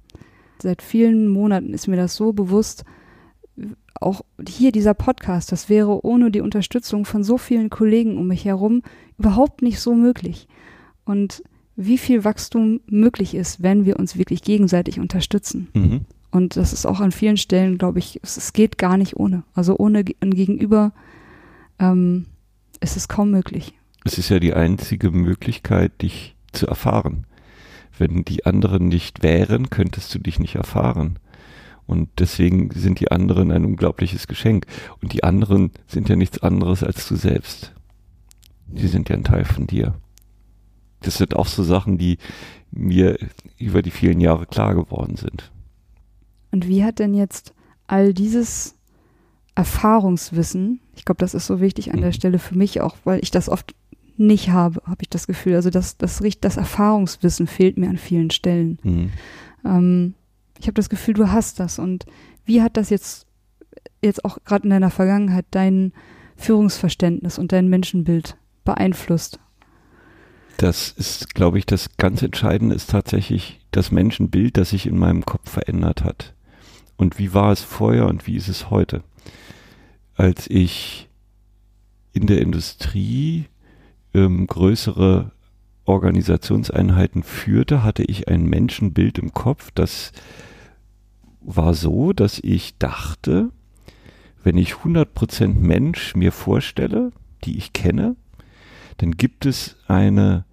seit 0.61 0.83
vielen 0.83 1.29
Monaten 1.29 1.73
ist 1.73 1.89
mir 1.89 1.97
das 1.97 2.17
so 2.17 2.33
bewusst, 2.33 2.85
auch 3.95 4.23
hier 4.47 4.73
dieser 4.73 4.95
Podcast, 4.95 5.53
das 5.53 5.69
wäre 5.69 6.05
ohne 6.05 6.31
die 6.31 6.41
Unterstützung 6.41 7.05
von 7.05 7.23
so 7.23 7.39
vielen 7.39 7.71
Kollegen 7.71 8.19
um 8.19 8.27
mich 8.27 8.45
herum 8.45 8.83
überhaupt 9.19 9.63
nicht 9.63 9.81
so 9.81 9.95
möglich. 9.95 10.49
Und 11.05 11.43
wie 11.77 11.99
viel 11.99 12.25
Wachstum 12.25 12.81
möglich 12.87 13.35
ist, 13.35 13.63
wenn 13.63 13.85
wir 13.85 13.99
uns 13.99 14.17
wirklich 14.17 14.43
gegenseitig 14.43 15.01
unterstützen. 15.01 15.69
Mhm. 15.75 16.01
Und 16.31 16.57
das 16.57 16.73
ist 16.73 16.87
auch 16.87 17.01
an 17.01 17.13
vielen 17.13 17.37
Stellen, 17.37 17.79
glaube 17.79 18.01
ich, 18.01 18.21
es, 18.23 18.37
es, 18.37 18.53
geht 18.53 18.79
gar 18.79 18.97
nicht 18.97 19.17
ohne. 19.17 19.45
Also 19.55 19.77
ohne 19.79 20.05
ein 20.21 20.35
Gegenüber 20.35 20.93
ähm, 21.79 22.27
ist 22.85 22.97
es 22.97 23.09
kaum 23.09 23.31
möglich. 23.31 23.75
Es 24.05 24.19
ist 24.19 24.29
ja 24.29 24.39
die 24.39 24.55
einzige 24.55 25.11
Möglichkeit, 25.11 26.03
dich 26.03 26.37
zu 26.53 26.67
erfahren. 26.67 27.27
Wenn 27.99 28.25
die 28.25 28.47
anderen 28.47 28.89
nicht 28.89 29.23
wären, 29.23 29.71
könntest 29.71 30.15
du 30.15 30.19
dich 30.19 30.39
nicht 30.39 30.55
erfahren. 30.55 31.19
Und 31.87 32.09
deswegen 32.19 32.71
sind 32.71 33.01
die 33.01 33.11
anderen 33.11 33.51
ein 33.51 33.65
unglaubliches 33.65 34.27
Geschenk. 34.27 34.67
Und 35.03 35.13
die 35.13 35.25
anderen 35.25 35.73
sind 35.87 36.09
ja 36.09 36.17
nichts 36.17 36.39
anderes 36.43 36.83
als 36.83 37.09
du 37.09 37.17
selbst. 37.17 37.75
Die 38.67 38.89
sind 38.89 39.09
ja 39.09 39.17
ein 39.17 39.25
Teil 39.25 39.45
von 39.45 39.67
dir. 39.67 39.95
Das 41.01 41.19
sind 41.19 41.37
auch 41.37 41.47
so 41.47 41.63
Sachen, 41.63 41.99
die 41.99 42.19
mir 42.71 43.19
über 43.59 43.83
die 43.83 43.91
vielen 43.91 44.21
Jahre 44.21 44.47
klar 44.47 44.75
geworden 44.75 45.17
sind. 45.17 45.53
Und 46.51 46.69
wie 46.69 46.85
hat 46.85 46.99
denn 46.99 47.15
jetzt 47.15 47.53
all 47.87 48.15
dieses 48.15 48.77
Erfahrungswissen, 49.55 50.81
ich 50.97 51.05
glaube, 51.05 51.19
das 51.19 51.35
ist 51.35 51.47
so 51.47 51.61
wichtig 51.61 51.93
an 51.93 52.01
der 52.01 52.09
mhm. 52.09 52.15
Stelle 52.15 52.39
für 52.39 52.57
mich 52.57 52.81
auch, 52.81 52.97
weil 53.05 53.21
ich 53.23 53.31
das 53.31 53.49
oft 53.49 53.75
nicht 54.17 54.51
habe, 54.51 54.81
habe 54.85 55.03
ich 55.03 55.09
das 55.09 55.27
Gefühl. 55.27 55.55
Also 55.55 55.71
das, 55.71 55.97
das, 55.97 56.23
das 56.41 56.57
Erfahrungswissen 56.57 57.47
fehlt 57.47 57.79
mir 57.79 57.89
an 57.89 57.99
vielen 57.99 58.31
Stellen. 58.31 58.79
Mhm. 58.83 59.11
Ähm, 59.65 60.15
ich 60.59 60.67
habe 60.67 60.75
das 60.75 60.89
Gefühl, 60.89 61.15
du 61.15 61.31
hast 61.31 61.61
das. 61.61 61.79
Und 61.79 62.07
wie 62.45 62.63
hat 62.63 62.77
das 62.77 62.91
jetzt, 62.91 63.27
jetzt 64.03 64.25
auch 64.25 64.39
gerade 64.45 64.65
in 64.65 64.71
deiner 64.71 64.91
Vergangenheit 64.91 65.47
dein 65.51 65.93
Führungsverständnis 66.37 67.39
und 67.39 67.53
dein 67.53 67.69
Menschenbild 67.69 68.37
beeinflusst? 68.65 69.39
Das 70.57 70.91
ist, 70.93 71.35
glaube 71.35 71.59
ich, 71.59 71.67
das 71.67 71.97
ganz 71.97 72.23
Entscheidende 72.23 72.77
ist 72.77 72.91
tatsächlich 72.91 73.61
das 73.73 73.91
Menschenbild, 73.91 74.57
das 74.57 74.71
sich 74.71 74.87
in 74.87 74.99
meinem 74.99 75.25
Kopf 75.25 75.51
verändert 75.51 76.05
hat. 76.05 76.35
Und 76.97 77.19
wie 77.19 77.35
war 77.35 77.51
es 77.51 77.61
vorher 77.61 78.07
und 78.07 78.29
wie 78.29 78.37
ist 78.37 78.49
es 78.49 78.71
heute? 78.71 79.03
Als 80.15 80.49
ich 80.49 81.09
in 82.13 82.27
der 82.27 82.41
Industrie 82.41 83.47
ähm, 84.15 84.47
größere 84.47 85.33
Organisationseinheiten 85.85 87.23
führte, 87.23 87.83
hatte 87.83 88.05
ich 88.05 88.29
ein 88.29 88.47
Menschenbild 88.47 89.19
im 89.19 89.33
Kopf, 89.33 89.71
das 89.75 90.13
war 91.41 91.75
so, 91.75 92.13
dass 92.13 92.39
ich 92.39 92.79
dachte, 92.79 93.51
wenn 94.43 94.57
ich 94.57 94.75
100% 94.75 95.55
Mensch 95.55 96.15
mir 96.15 96.33
vorstelle, 96.33 97.13
die 97.45 97.59
ich 97.59 97.73
kenne, 97.73 98.17
dann 98.99 99.13
gibt 99.13 99.47
es 99.47 99.77
eine 99.87 100.45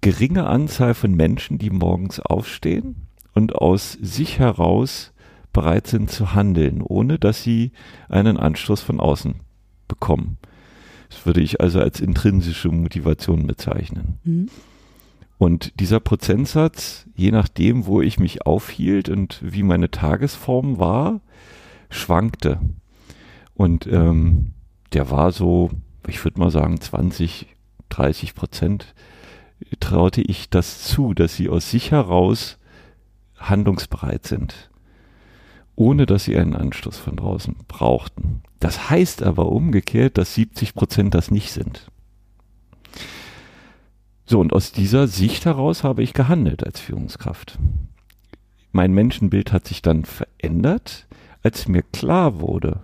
geringe 0.00 0.46
Anzahl 0.46 0.94
von 0.94 1.14
Menschen, 1.14 1.58
die 1.58 1.70
morgens 1.70 2.20
aufstehen 2.20 3.06
und 3.34 3.54
aus 3.54 3.92
sich 4.00 4.38
heraus 4.38 5.09
bereit 5.52 5.86
sind 5.86 6.10
zu 6.10 6.34
handeln, 6.34 6.82
ohne 6.82 7.18
dass 7.18 7.42
sie 7.42 7.72
einen 8.08 8.36
Anstoß 8.36 8.80
von 8.80 9.00
außen 9.00 9.34
bekommen. 9.88 10.38
Das 11.08 11.26
würde 11.26 11.40
ich 11.40 11.60
also 11.60 11.80
als 11.80 12.00
intrinsische 12.00 12.68
Motivation 12.68 13.46
bezeichnen. 13.46 14.18
Mhm. 14.24 14.48
Und 15.38 15.80
dieser 15.80 16.00
Prozentsatz, 16.00 17.06
je 17.14 17.30
nachdem, 17.30 17.86
wo 17.86 18.02
ich 18.02 18.18
mich 18.18 18.46
aufhielt 18.46 19.08
und 19.08 19.40
wie 19.42 19.62
meine 19.62 19.90
Tagesform 19.90 20.78
war, 20.78 21.20
schwankte. 21.88 22.60
Und 23.54 23.86
ähm, 23.86 24.52
der 24.92 25.10
war 25.10 25.32
so, 25.32 25.70
ich 26.06 26.22
würde 26.24 26.38
mal 26.38 26.50
sagen, 26.50 26.80
20, 26.80 27.46
30 27.88 28.34
Prozent 28.34 28.94
traute 29.80 30.22
ich 30.22 30.50
das 30.50 30.84
zu, 30.84 31.14
dass 31.14 31.36
sie 31.36 31.48
aus 31.48 31.70
sich 31.70 31.90
heraus 31.90 32.58
handlungsbereit 33.38 34.26
sind, 34.26 34.69
ohne 35.80 36.04
dass 36.04 36.24
sie 36.24 36.36
einen 36.36 36.54
Anstoß 36.54 36.98
von 36.98 37.16
draußen 37.16 37.56
brauchten. 37.66 38.42
Das 38.58 38.90
heißt 38.90 39.22
aber 39.22 39.46
umgekehrt, 39.50 40.18
dass 40.18 40.34
70 40.34 40.74
Prozent 40.74 41.14
das 41.14 41.30
nicht 41.30 41.52
sind. 41.52 41.90
So, 44.26 44.40
und 44.40 44.52
aus 44.52 44.72
dieser 44.72 45.08
Sicht 45.08 45.46
heraus 45.46 45.82
habe 45.82 46.02
ich 46.02 46.12
gehandelt 46.12 46.66
als 46.66 46.80
Führungskraft. 46.80 47.58
Mein 48.72 48.92
Menschenbild 48.92 49.54
hat 49.54 49.66
sich 49.66 49.80
dann 49.80 50.04
verändert, 50.04 51.06
als 51.42 51.66
mir 51.66 51.80
klar 51.80 52.40
wurde, 52.40 52.82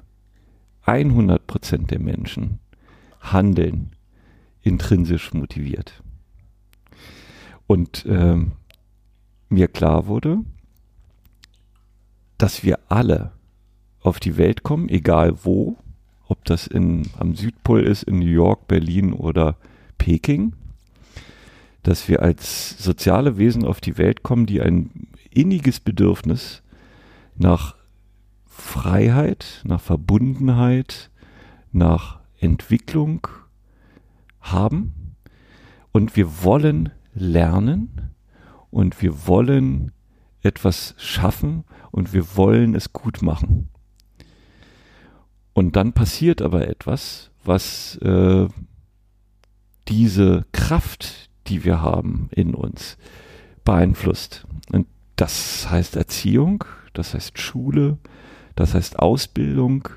100 0.87 1.47
Prozent 1.47 1.91
der 1.91 2.01
Menschen 2.01 2.61
handeln 3.21 3.91
intrinsisch 4.63 5.35
motiviert. 5.35 6.03
Und 7.67 8.07
ähm, 8.09 8.53
mir 9.51 9.69
klar 9.69 10.07
wurde, 10.07 10.39
dass 12.39 12.63
wir 12.63 12.79
alle 12.89 13.33
auf 14.01 14.21
die 14.21 14.37
Welt 14.37 14.63
kommen, 14.63 14.89
egal 14.89 15.45
wo, 15.45 15.77
ob 16.29 16.45
das 16.45 16.67
in, 16.67 17.09
am 17.19 17.35
Südpol 17.35 17.83
ist, 17.83 18.03
in 18.03 18.19
New 18.19 18.27
York, 18.27 18.69
Berlin 18.69 19.13
oder 19.13 19.57
Peking, 19.99 20.55
dass 21.83 22.09
wir 22.09 22.23
als 22.23 22.83
soziale 22.83 23.39
Wesen 23.39 23.65
auf 23.65 23.81
die 23.81 23.97
Welt 23.97 24.23
kommen, 24.23 24.47
die 24.47 24.61
ein 24.61 25.09
inniges 25.31 25.81
Bedürfnis 25.81 26.63
nach 27.37 27.77
Freiheit, 28.47 29.63
nach 29.65 29.81
Verbundenheit, 29.81 31.11
nach 31.73 32.21
Entwicklung 32.39 33.29
haben. 34.41 35.15
Und 35.93 36.17
wir 36.17 36.43
wollen 36.43 36.91
lernen 37.15 38.15
und 38.71 39.01
wir 39.01 39.27
wollen 39.27 39.93
etwas 40.47 40.95
schaffen 40.97 41.65
und 41.91 42.13
wir 42.13 42.37
wollen 42.37 42.75
es 42.75 42.93
gut 42.93 43.23
machen. 43.23 43.69
Und 45.53 45.77
dann 45.77 45.93
passiert 45.93 46.43
aber 46.43 46.69
etwas, 46.69 47.31
was 47.45 47.97
äh, 47.97 48.49
diese 49.89 50.45
Kraft, 50.53 51.31
die 51.47 51.65
wir 51.65 51.81
haben 51.81 52.29
in 52.33 52.55
uns, 52.55 52.99
beeinflusst. 53.65 54.47
Und 54.73 54.87
das 55.17 55.71
heißt 55.71 55.97
Erziehung, 55.97 56.65
das 56.93 57.15
heißt 57.15 57.39
Schule, 57.39 57.99
das 58.55 58.75
heißt 58.75 58.99
Ausbildung. 58.99 59.89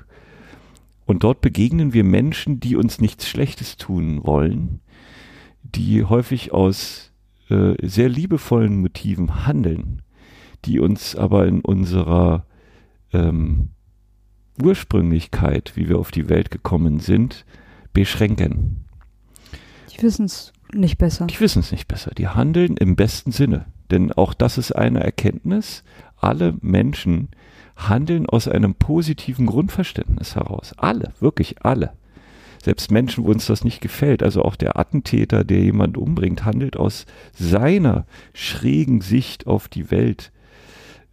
Und 1.06 1.24
dort 1.24 1.40
begegnen 1.40 1.92
wir 1.92 2.04
Menschen, 2.04 2.60
die 2.60 2.76
uns 2.76 3.00
nichts 3.00 3.28
Schlechtes 3.28 3.76
tun 3.76 4.24
wollen, 4.24 4.80
die 5.62 6.04
häufig 6.04 6.52
aus 6.52 7.12
äh, 7.48 7.74
sehr 7.86 8.08
liebevollen 8.08 8.80
Motiven 8.80 9.44
handeln, 9.44 10.02
die 10.64 10.80
uns 10.80 11.16
aber 11.16 11.46
in 11.46 11.60
unserer 11.60 12.44
ähm, 13.12 13.70
Ursprünglichkeit, 14.62 15.72
wie 15.74 15.88
wir 15.88 15.98
auf 15.98 16.10
die 16.10 16.28
Welt 16.28 16.50
gekommen 16.50 17.00
sind, 17.00 17.44
beschränken. 17.92 18.84
Die 19.92 20.02
wissen 20.02 20.26
es 20.26 20.52
nicht 20.72 20.98
besser. 20.98 21.26
Die 21.26 21.40
wissen 21.40 21.60
es 21.60 21.72
nicht 21.72 21.88
besser. 21.88 22.12
Die 22.16 22.28
handeln 22.28 22.76
im 22.76 22.96
besten 22.96 23.32
Sinne. 23.32 23.66
Denn 23.90 24.12
auch 24.12 24.34
das 24.34 24.58
ist 24.58 24.72
eine 24.72 25.02
Erkenntnis. 25.02 25.82
Alle 26.16 26.54
Menschen 26.60 27.28
handeln 27.76 28.26
aus 28.26 28.46
einem 28.46 28.74
positiven 28.74 29.46
Grundverständnis 29.46 30.36
heraus. 30.36 30.74
Alle, 30.76 31.12
wirklich 31.20 31.64
alle. 31.64 31.92
Selbst 32.62 32.90
Menschen, 32.90 33.24
wo 33.24 33.30
uns 33.30 33.46
das 33.46 33.64
nicht 33.64 33.80
gefällt, 33.80 34.22
also 34.22 34.42
auch 34.42 34.54
der 34.54 34.78
Attentäter, 34.78 35.44
der 35.44 35.60
jemand 35.60 35.96
umbringt, 35.96 36.44
handelt 36.44 36.76
aus 36.76 37.06
seiner 37.32 38.04
schrägen 38.34 39.00
Sicht 39.00 39.46
auf 39.46 39.68
die 39.68 39.90
Welt, 39.90 40.30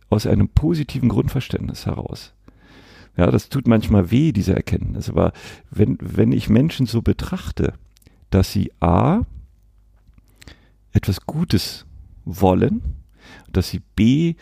aus 0.09 0.25
einem 0.25 0.49
positiven 0.49 1.09
Grundverständnis 1.09 1.85
heraus. 1.85 2.33
Ja, 3.17 3.31
das 3.31 3.49
tut 3.49 3.67
manchmal 3.67 4.11
weh, 4.11 4.31
diese 4.31 4.55
Erkenntnis. 4.55 5.09
Aber 5.09 5.33
wenn, 5.71 5.97
wenn 5.99 6.31
ich 6.31 6.49
Menschen 6.49 6.85
so 6.85 7.01
betrachte, 7.01 7.73
dass 8.29 8.51
sie 8.51 8.71
A, 8.79 9.21
etwas 10.91 11.25
Gutes 11.25 11.85
wollen, 12.25 12.81
dass 13.51 13.69
sie 13.69 13.81
B, 13.95 14.35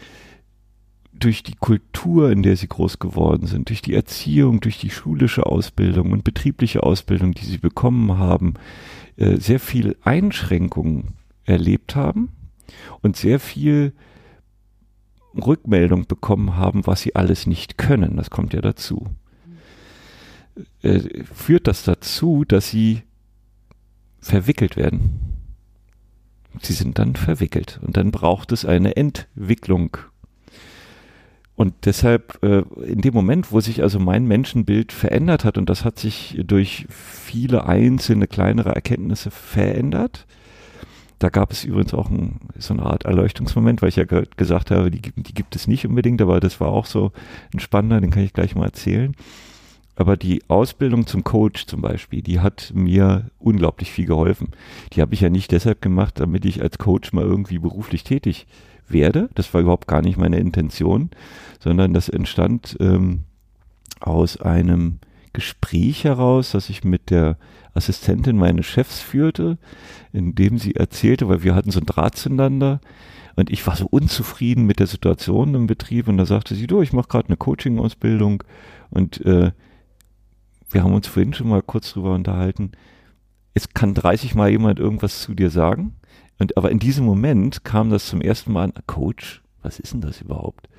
durch 1.17 1.43
die 1.43 1.55
Kultur, 1.55 2.31
in 2.31 2.43
der 2.43 2.57
sie 2.57 2.67
groß 2.67 2.99
geworden 2.99 3.47
sind, 3.47 3.69
durch 3.69 3.81
die 3.81 3.93
Erziehung, 3.93 4.59
durch 4.59 4.79
die 4.79 4.89
schulische 4.89 5.45
Ausbildung 5.45 6.11
und 6.11 6.23
betriebliche 6.23 6.83
Ausbildung, 6.83 7.33
die 7.33 7.45
sie 7.45 7.57
bekommen 7.57 8.17
haben, 8.17 8.55
äh, 9.15 9.37
sehr 9.37 9.61
viel 9.61 9.95
Einschränkungen 10.03 11.13
erlebt 11.45 11.95
haben 11.95 12.29
und 13.01 13.15
sehr 13.15 13.39
viel 13.39 13.93
Rückmeldung 15.37 16.07
bekommen 16.07 16.55
haben, 16.55 16.85
was 16.87 17.01
sie 17.01 17.15
alles 17.15 17.47
nicht 17.47 17.77
können. 17.77 18.17
Das 18.17 18.29
kommt 18.29 18.53
ja 18.53 18.61
dazu. 18.61 19.07
Äh, 20.81 21.23
führt 21.23 21.67
das 21.67 21.83
dazu, 21.83 22.45
dass 22.45 22.69
sie 22.69 23.03
verwickelt 24.19 24.77
werden. 24.77 25.19
Sie 26.61 26.73
sind 26.73 26.97
dann 26.99 27.15
verwickelt 27.15 27.79
und 27.85 27.97
dann 27.97 28.11
braucht 28.11 28.51
es 28.53 28.65
eine 28.65 28.95
Entwicklung 28.95 29.97
und 31.55 31.73
deshalb, 31.85 32.43
äh, 32.43 32.63
in 32.85 32.99
dem 33.01 33.13
Moment, 33.13 33.51
wo 33.51 33.61
sich 33.61 33.81
also 33.81 33.97
mein 33.97 34.25
Menschenbild 34.25 34.91
verändert 34.91 35.45
hat, 35.45 35.57
und 35.57 35.69
das 35.69 35.85
hat 35.85 35.97
sich 35.97 36.37
durch 36.45 36.85
viele 36.89 37.65
einzelne 37.65 38.27
kleinere 38.27 38.75
Erkenntnisse 38.75 39.31
verändert, 39.31 40.27
da 41.19 41.29
gab 41.29 41.51
es 41.51 41.63
übrigens 41.63 41.93
auch 41.93 42.09
ein, 42.09 42.39
so 42.57 42.73
eine 42.73 42.83
Art 42.83 43.05
Erleuchtungsmoment, 43.05 43.81
weil 43.81 43.89
ich 43.89 43.95
ja 43.95 44.03
ge 44.05 44.25
gesagt 44.37 44.71
habe, 44.71 44.91
die, 44.91 45.01
die 45.01 45.33
gibt 45.33 45.55
es 45.55 45.67
nicht 45.67 45.85
unbedingt, 45.85 46.21
aber 46.21 46.39
das 46.39 46.59
war 46.59 46.69
auch 46.69 46.85
so 46.85 47.11
ein 47.53 47.59
spannender, 47.59 48.01
den 48.01 48.11
kann 48.11 48.23
ich 48.23 48.33
gleich 48.33 48.55
mal 48.55 48.65
erzählen. 48.65 49.15
Aber 49.95 50.17
die 50.17 50.43
Ausbildung 50.49 51.07
zum 51.07 51.23
Coach 51.23 51.67
zum 51.67 51.81
Beispiel, 51.81 52.21
die 52.21 52.41
hat 52.41 52.73
mir 52.75 53.31
unglaublich 53.39 53.91
viel 53.91 54.05
geholfen. 54.05 54.49
Die 54.91 55.01
habe 55.01 55.13
ich 55.13 55.21
ja 55.21 55.29
nicht 55.29 55.51
deshalb 55.51 55.81
gemacht, 55.81 56.19
damit 56.19 56.43
ich 56.43 56.61
als 56.61 56.77
Coach 56.77 57.13
mal 57.13 57.23
irgendwie 57.23 57.59
beruflich 57.59 58.03
tätig 58.03 58.45
werde. 58.89 59.29
Das 59.35 59.53
war 59.53 59.61
überhaupt 59.61 59.87
gar 59.87 60.01
nicht 60.01 60.17
meine 60.17 60.37
Intention, 60.37 61.11
sondern 61.59 61.93
das 61.93 62.09
entstand 62.09 62.75
ähm, 62.81 63.23
aus 64.01 64.41
einem 64.41 64.99
Gespräch 65.31 66.03
heraus, 66.03 66.51
das 66.51 66.69
ich 66.69 66.83
mit 66.83 67.09
der 67.09 67.37
Assistentin 67.75 68.37
meines 68.37 68.65
Chefs 68.65 69.01
führte, 69.01 69.57
in 70.13 70.33
dem 70.33 70.57
sie 70.57 70.75
erzählte, 70.75 71.27
weil 71.27 71.43
wir 71.43 71.53
hatten 71.53 71.71
so 71.71 71.79
ein 71.79 71.85
Draht 71.85 72.15
zueinander 72.15 72.79
und 73.35 73.51
ich 73.51 73.67
war 73.67 73.75
so 73.75 73.85
unzufrieden 73.85 74.65
mit 74.65 74.79
der 74.79 74.87
Situation 74.87 75.53
im 75.53 75.67
Betrieb 75.67 76.07
und 76.07 76.17
da 76.17 76.25
sagte 76.25 76.55
sie, 76.55 76.67
du, 76.67 76.81
ich 76.81 76.93
mache 76.93 77.09
gerade 77.09 77.27
eine 77.27 77.37
Coaching-Ausbildung 77.37 78.43
und 78.89 79.23
äh, 79.25 79.51
wir 80.69 80.83
haben 80.83 80.93
uns 80.93 81.07
vorhin 81.07 81.33
schon 81.33 81.49
mal 81.49 81.61
kurz 81.61 81.91
drüber 81.91 82.13
unterhalten. 82.15 82.71
Es 83.53 83.69
kann 83.69 83.93
30 83.93 84.35
Mal 84.35 84.49
jemand 84.49 84.79
irgendwas 84.79 85.21
zu 85.21 85.33
dir 85.33 85.49
sagen 85.49 85.95
und, 86.39 86.57
aber 86.57 86.71
in 86.71 86.79
diesem 86.79 87.05
Moment 87.05 87.65
kam 87.65 87.89
das 87.89 88.07
zum 88.07 88.21
ersten 88.21 88.53
Mal 88.53 88.71
Coach, 88.87 89.43
was 89.61 89.79
ist 89.79 89.93
denn 89.93 90.01
das 90.01 90.21
überhaupt? 90.21 90.69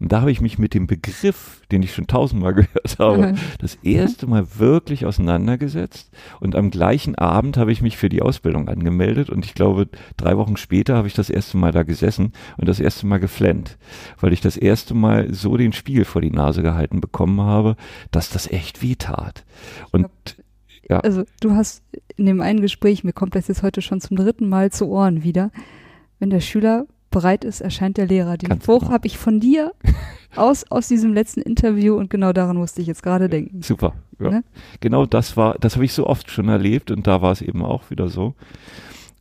Und 0.00 0.12
da 0.12 0.20
habe 0.20 0.30
ich 0.30 0.40
mich 0.40 0.58
mit 0.58 0.74
dem 0.74 0.86
Begriff, 0.86 1.62
den 1.72 1.82
ich 1.82 1.92
schon 1.92 2.06
tausendmal 2.06 2.54
gehört 2.54 2.98
habe, 2.98 3.32
mhm. 3.32 3.38
das 3.58 3.74
erste 3.76 4.26
Mal 4.26 4.46
wirklich 4.58 5.06
auseinandergesetzt. 5.06 6.10
Und 6.40 6.54
am 6.54 6.70
gleichen 6.70 7.16
Abend 7.16 7.56
habe 7.56 7.72
ich 7.72 7.82
mich 7.82 7.96
für 7.96 8.08
die 8.08 8.22
Ausbildung 8.22 8.68
angemeldet. 8.68 9.30
Und 9.30 9.44
ich 9.44 9.54
glaube, 9.54 9.88
drei 10.16 10.36
Wochen 10.36 10.56
später 10.56 10.96
habe 10.96 11.08
ich 11.08 11.14
das 11.14 11.30
erste 11.30 11.56
Mal 11.56 11.72
da 11.72 11.82
gesessen 11.82 12.32
und 12.56 12.68
das 12.68 12.80
erste 12.80 13.06
Mal 13.06 13.18
geflennt, 13.18 13.78
weil 14.20 14.32
ich 14.32 14.40
das 14.40 14.56
erste 14.56 14.94
Mal 14.94 15.32
so 15.34 15.56
den 15.56 15.72
Spiegel 15.72 16.04
vor 16.04 16.22
die 16.22 16.30
Nase 16.30 16.62
gehalten 16.62 17.00
bekommen 17.00 17.40
habe, 17.40 17.76
dass 18.10 18.30
das 18.30 18.50
echt 18.50 18.82
weh 18.82 18.94
tat. 18.94 19.44
Und 19.90 20.08
ja. 20.88 21.00
Also 21.00 21.24
du 21.40 21.52
hast 21.52 21.82
in 22.16 22.26
dem 22.26 22.40
einen 22.40 22.62
Gespräch, 22.62 23.04
mir 23.04 23.12
kommt 23.12 23.34
das 23.34 23.48
jetzt 23.48 23.62
heute 23.62 23.82
schon 23.82 24.00
zum 24.00 24.16
dritten 24.16 24.48
Mal 24.48 24.72
zu 24.72 24.88
Ohren 24.88 25.22
wieder, 25.22 25.50
wenn 26.18 26.30
der 26.30 26.40
Schüler 26.40 26.86
bereit 27.10 27.44
ist, 27.44 27.60
erscheint 27.60 27.96
der 27.96 28.06
Lehrer. 28.06 28.36
Den 28.36 28.50
Ganz 28.50 28.64
Spruch 28.64 28.80
genau. 28.80 28.92
habe 28.92 29.06
ich 29.06 29.18
von 29.18 29.40
dir 29.40 29.72
aus, 30.36 30.70
aus 30.70 30.88
diesem 30.88 31.12
letzten 31.12 31.40
Interview 31.40 31.96
und 31.96 32.10
genau 32.10 32.32
daran 32.32 32.56
musste 32.56 32.80
ich 32.80 32.86
jetzt 32.86 33.02
gerade 33.02 33.28
denken. 33.28 33.62
Super. 33.62 33.94
Ja. 34.20 34.30
Ne? 34.30 34.44
Genau 34.80 35.06
das 35.06 35.36
war, 35.36 35.56
das 35.58 35.74
habe 35.74 35.84
ich 35.84 35.92
so 35.92 36.06
oft 36.06 36.30
schon 36.30 36.48
erlebt 36.48 36.90
und 36.90 37.06
da 37.06 37.22
war 37.22 37.32
es 37.32 37.42
eben 37.42 37.64
auch 37.64 37.90
wieder 37.90 38.08
so. 38.08 38.34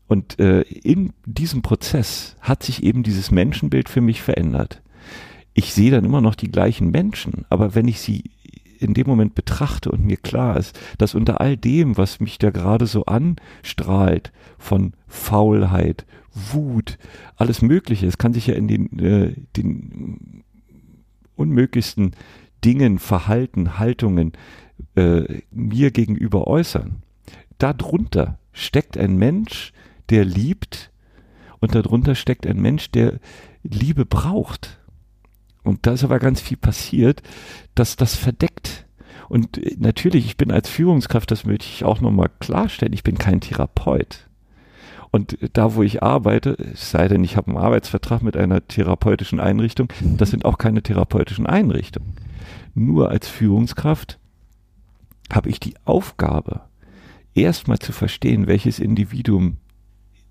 Und 0.07 0.39
äh, 0.39 0.61
in 0.61 1.13
diesem 1.25 1.61
Prozess 1.61 2.35
hat 2.39 2.63
sich 2.63 2.83
eben 2.83 3.03
dieses 3.03 3.29
Menschenbild 3.29 3.89
für 3.89 4.01
mich 4.01 4.21
verändert. 4.21 4.81
Ich 5.53 5.73
sehe 5.73 5.91
dann 5.91 6.05
immer 6.05 6.21
noch 6.21 6.35
die 6.35 6.51
gleichen 6.51 6.91
Menschen, 6.91 7.45
aber 7.49 7.75
wenn 7.75 7.87
ich 7.87 7.99
sie 7.99 8.31
in 8.79 8.93
dem 8.93 9.07
Moment 9.07 9.35
betrachte 9.35 9.91
und 9.91 10.05
mir 10.05 10.17
klar 10.17 10.57
ist, 10.57 10.79
dass 10.97 11.15
unter 11.15 11.41
all 11.41 11.57
dem, 11.57 11.97
was 11.97 12.19
mich 12.19 12.37
da 12.37 12.51
gerade 12.51 12.85
so 12.85 13.05
anstrahlt, 13.05 14.31
von 14.57 14.93
Faulheit, 15.07 16.05
Wut, 16.51 16.97
alles 17.35 17.61
Mögliche, 17.61 18.07
es 18.07 18.17
kann 18.17 18.33
sich 18.33 18.47
ja 18.47 18.55
in 18.55 18.67
den, 18.67 18.99
äh, 18.99 19.35
den 19.55 20.43
unmöglichsten 21.35 22.11
Dingen, 22.63 22.99
Verhalten, 22.99 23.77
Haltungen 23.77 24.33
äh, 24.95 25.41
mir 25.51 25.91
gegenüber 25.91 26.47
äußern. 26.47 27.03
Darunter 27.57 28.39
steckt 28.51 28.97
ein 28.97 29.17
Mensch, 29.17 29.73
der 30.09 30.25
liebt 30.25 30.91
und 31.59 31.75
darunter 31.75 32.15
steckt 32.15 32.45
ein 32.45 32.61
Mensch, 32.61 32.91
der 32.91 33.19
Liebe 33.63 34.05
braucht. 34.05 34.79
Und 35.63 35.85
da 35.85 35.93
ist 35.93 36.03
aber 36.03 36.19
ganz 36.19 36.39
viel 36.39 36.57
passiert, 36.57 37.21
dass 37.75 37.95
das 37.95 38.15
verdeckt. 38.15 38.85
Und 39.29 39.57
äh, 39.57 39.75
natürlich, 39.77 40.25
ich 40.25 40.37
bin 40.37 40.51
als 40.51 40.69
Führungskraft, 40.69 41.29
das 41.31 41.45
möchte 41.45 41.65
ich 41.65 41.83
auch 41.83 42.01
nochmal 42.01 42.29
klarstellen, 42.39 42.93
ich 42.93 43.03
bin 43.03 43.17
kein 43.17 43.41
Therapeut. 43.41 44.26
Und 45.11 45.37
da, 45.53 45.75
wo 45.75 45.83
ich 45.83 46.03
arbeite, 46.03 46.57
es 46.73 46.91
sei 46.91 47.07
denn, 47.07 47.23
ich 47.23 47.37
habe 47.37 47.47
einen 47.47 47.57
Arbeitsvertrag 47.57 48.21
mit 48.21 48.35
einer 48.35 48.67
therapeutischen 48.67 49.39
Einrichtung, 49.39 49.91
das 50.01 50.31
sind 50.31 50.45
auch 50.45 50.57
keine 50.57 50.83
therapeutischen 50.83 51.45
Einrichtungen. 51.45 52.13
Nur 52.75 53.09
als 53.09 53.27
Führungskraft 53.27 54.19
habe 55.31 55.49
ich 55.49 55.59
die 55.59 55.75
Aufgabe, 55.85 56.61
erstmal 57.33 57.79
zu 57.79 57.91
verstehen, 57.91 58.47
welches 58.47 58.79
Individuum 58.79 59.57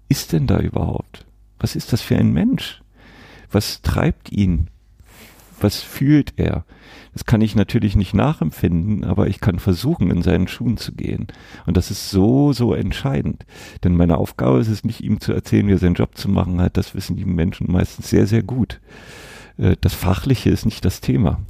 ist 0.09 0.33
denn 0.33 0.47
da 0.47 0.59
überhaupt? 0.59 1.27
Was 1.59 1.77
ist 1.77 1.93
das 1.93 2.03
für 2.03 2.17
ein 2.17 2.33
Mensch? 2.33 2.83
Was 3.51 3.83
treibt 3.83 4.31
ihn? 4.31 4.69
Was 5.61 5.81
fühlt 5.81 6.35
er? 6.37 6.65
Das 7.13 7.25
kann 7.25 7.41
ich 7.41 7.57
natürlich 7.57 7.97
nicht 7.97 8.13
nachempfinden, 8.13 9.05
aber 9.05 9.27
ich 9.29 9.41
kann 9.41 9.59
versuchen, 9.59 10.11
in 10.11 10.23
seinen 10.23 10.49
Schuhen 10.49 10.77
zu 10.77 10.93
gehen. 10.93 11.29
Und 11.65 11.77
das 11.77 11.91
ist 11.91 12.11
so, 12.11 12.53
so 12.53 12.75
entscheidend. 12.75 13.47
Denn 13.85 13.97
meine 13.97 14.19
Aufgabe 14.19 14.59
ist 14.59 14.69
es 14.69 14.85
nicht, 14.85 15.01
ihm 15.01 15.21
zu 15.21 15.33
erzählen, 15.33 15.67
wie 15.67 15.73
er 15.73 15.79
seinen 15.79 15.95
Job 15.95 16.17
zu 16.17 16.29
machen 16.29 16.61
hat. 16.61 16.77
Das 16.77 16.95
wissen 16.95 17.17
die 17.17 17.25
Menschen 17.25 17.73
meistens 17.73 18.11
sehr, 18.11 18.27
sehr 18.27 18.43
gut. 18.43 18.81
Äh, 19.57 19.77
das 19.81 19.95
Fachliche 19.95 20.51
ist 20.51 20.67
nicht 20.67 20.85
das 20.85 21.01
Thema. 21.01 21.41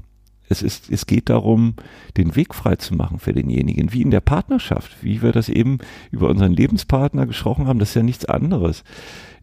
Es, 0.49 0.63
ist, 0.63 0.91
es 0.91 1.07
geht 1.07 1.29
darum, 1.29 1.75
den 2.17 2.37
Weg 2.37 2.55
frei 2.55 2.77
zu 2.77 2.95
machen 2.95 3.19
für 3.19 3.33
denjenigen, 3.33 3.93
wie 3.93 4.03
in 4.03 4.13
der 4.13 4.21
Partnerschaft, 4.21 5.03
wie 5.03 5.23
wir 5.23 5.33
das 5.33 5.49
eben 5.49 5.79
über 6.13 6.29
unseren 6.29 6.53
Lebenspartner 6.53 7.27
gesprochen 7.27 7.67
haben, 7.67 7.81
das 7.81 7.89
ist 7.91 7.97
ja 7.97 8.03
nichts 8.05 8.25
anderes. 8.27 8.85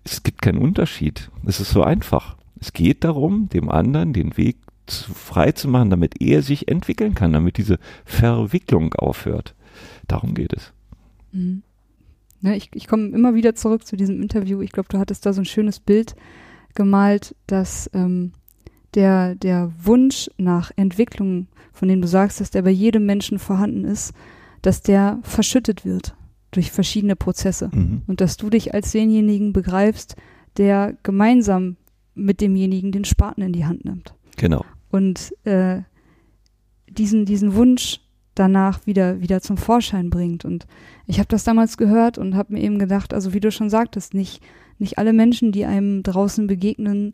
Es 0.05 0.24
gibt 0.24 0.41
keinen 0.41 0.59
Unterschied. 0.59 1.30
Es 1.45 1.59
ist 1.59 1.72
so 1.72 1.84
einfach. 1.84 2.38
Es 2.64 2.72
geht 2.72 3.03
darum, 3.03 3.49
dem 3.49 3.68
anderen 3.68 4.14
den 4.14 4.38
Weg 4.38 4.55
frei 4.88 5.51
zu 5.51 5.68
machen, 5.68 5.89
damit 5.89 6.22
er 6.22 6.41
sich 6.41 6.70
entwickeln 6.70 7.14
kann, 7.14 7.34
damit 7.34 7.57
diese 7.57 7.78
Verwicklung 8.05 8.93
aufhört. 8.93 9.53
Darum 10.07 10.34
geht 10.34 10.53
es. 10.53 10.72
Mhm. 11.34 11.64
Ja, 12.39 12.51
ne, 12.51 12.55
ich, 12.55 12.70
ich 12.74 12.88
komme 12.88 13.09
immer 13.09 13.36
wieder 13.36 13.53
zurück 13.53 13.86
zu 13.86 13.97
diesem 13.97 14.22
Interview. 14.22 14.61
Ich 14.61 14.72
glaube, 14.72 14.88
du 14.89 14.97
hattest 14.97 15.26
da 15.26 15.34
so 15.34 15.41
ein 15.41 15.45
schönes 15.45 15.82
Bild 15.82 16.16
gemalt, 16.74 17.36
dass 17.47 17.89
ähm, 17.93 18.32
der, 18.93 19.36
der 19.36 19.74
Wunsch 19.84 20.30
nach 20.38 20.72
Entwicklung, 20.78 21.47
von 21.74 21.89
dem 21.89 22.01
du 22.01 22.07
sagst, 22.07 22.39
dass 22.39 22.49
der 22.49 22.61
bei 22.61 22.72
jedem 22.72 23.05
Menschen 23.05 23.39
vorhanden 23.39 23.84
ist, 23.84 24.14
dass 24.61 24.82
der 24.82 25.20
verschüttet 25.24 25.84
wird 25.84 26.16
durch 26.51 26.72
verschiedene 26.72 27.18
Prozesse. 27.18 27.70
Mhm. 27.74 28.03
Und 28.07 28.22
dass 28.22 28.38
du 28.38 28.49
dich 28.49 28.74
als 28.74 28.93
denjenigen 28.93 29.51
begreifst, 29.51 30.16
der 30.55 30.95
gemeinsam 31.03 31.76
mit 32.16 32.41
demjenigen 32.41 32.91
den 32.91 33.05
Spaten 33.05 33.41
in 33.41 33.53
die 33.53 33.66
Hand 33.66 33.86
nimmt. 33.86 34.14
Genau. 34.38 34.64
Und 34.89 35.34
äh, 35.45 35.82
diesen, 36.88 37.26
diesen 37.26 37.55
Wunsch 37.55 37.99
danach 38.36 38.86
wieder, 38.86 39.22
wieder 39.22 39.41
zum 39.41 39.57
Vorschein 39.57 40.09
bringt. 40.09 40.45
Und 40.45 40.66
ich 41.05 41.20
habe 41.20 41.28
das 41.28 41.43
damals 41.43 41.78
gehört 41.78 42.18
und 42.18 42.36
habe 42.36 42.53
mir 42.53 42.61
eben 42.61 42.80
gedacht, 42.80 43.14
also 43.14 43.34
wie 43.34 43.39
du 43.39 43.51
schon 43.51 43.70
sagtest, 43.70 44.14
nicht, 44.14 44.43
nicht 44.80 44.97
alle 44.97 45.14
Menschen, 45.14 45.51
die 45.51 45.66
einem 45.66 46.03
draußen 46.03 46.47
begegnen, 46.47 47.14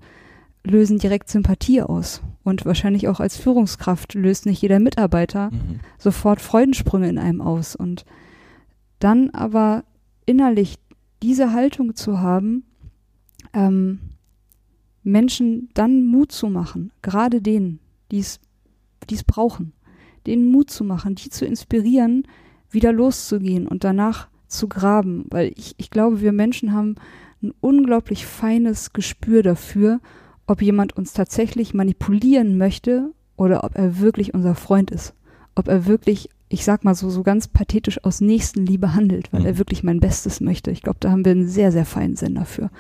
lösen 0.64 0.98
direkt 0.98 1.30
Sympathie 1.30 1.82
aus. 1.82 2.22
Und 2.44 2.66
wahrscheinlich 2.66 3.08
auch 3.08 3.20
als 3.20 3.38
Führungskraft 3.38 4.14
löst 4.14 4.46
nicht 4.46 4.62
jeder 4.62 4.80
Mitarbeiter 4.80 5.52
mhm. 5.52 5.80
sofort 5.98 6.42
Freudensprünge 6.42 7.10
in 7.10 7.18
einem 7.18 7.42
aus. 7.42 7.76
Und 7.76 8.06
dann 9.00 9.30
aber 9.32 9.84
innerlich 10.26 10.76
diese 11.22 11.54
Haltung 11.54 11.96
zu 11.96 12.20
haben, 12.20 12.64
ähm, 13.54 14.00
Menschen 15.12 15.70
dann 15.74 16.06
Mut 16.06 16.32
zu 16.32 16.48
machen, 16.48 16.92
gerade 17.02 17.42
denen, 17.42 17.80
die 18.12 18.20
es 18.20 18.40
brauchen, 19.26 19.74
denen 20.26 20.52
Mut 20.52 20.70
zu 20.70 20.84
machen, 20.84 21.16
die 21.16 21.30
zu 21.30 21.46
inspirieren, 21.46 22.28
wieder 22.70 22.92
loszugehen 22.92 23.68
und 23.68 23.84
danach 23.84 24.28
zu 24.48 24.68
graben. 24.68 25.26
Weil 25.30 25.52
ich, 25.56 25.76
ich 25.78 25.90
glaube, 25.90 26.22
wir 26.22 26.32
Menschen 26.32 26.74
haben 26.74 26.96
ein 27.42 27.54
unglaublich 27.62 28.26
feines 28.26 28.94
Gespür 28.94 29.44
dafür, 29.44 30.00
ob 30.48 30.62
jemand 30.62 30.98
uns 30.98 31.14
tatsächlich 31.14 31.74
manipulieren 31.74 32.58
möchte 32.58 33.12
oder 33.38 33.64
ob 33.64 33.76
er 33.76 34.00
wirklich 34.00 34.34
unser 34.34 34.56
Freund 34.56 34.92
ist. 34.92 35.14
Ob 35.56 35.68
er 35.68 35.86
wirklich, 35.86 36.30
ich 36.50 36.66
sag 36.66 36.84
mal 36.84 36.96
so, 36.96 37.10
so 37.10 37.24
ganz 37.24 37.48
pathetisch 37.48 38.04
aus 38.04 38.20
Nächstenliebe 38.20 38.94
handelt, 38.94 39.32
weil 39.32 39.42
mhm. 39.42 39.46
er 39.46 39.58
wirklich 39.58 39.84
mein 39.84 40.00
Bestes 40.00 40.42
möchte. 40.42 40.72
Ich 40.72 40.82
glaube, 40.82 40.98
da 41.00 41.12
haben 41.12 41.24
wir 41.24 41.32
einen 41.32 41.48
sehr, 41.48 41.72
sehr 41.72 41.86
feinen 41.86 42.16
Sinn 42.16 42.36
dafür. 42.36 42.72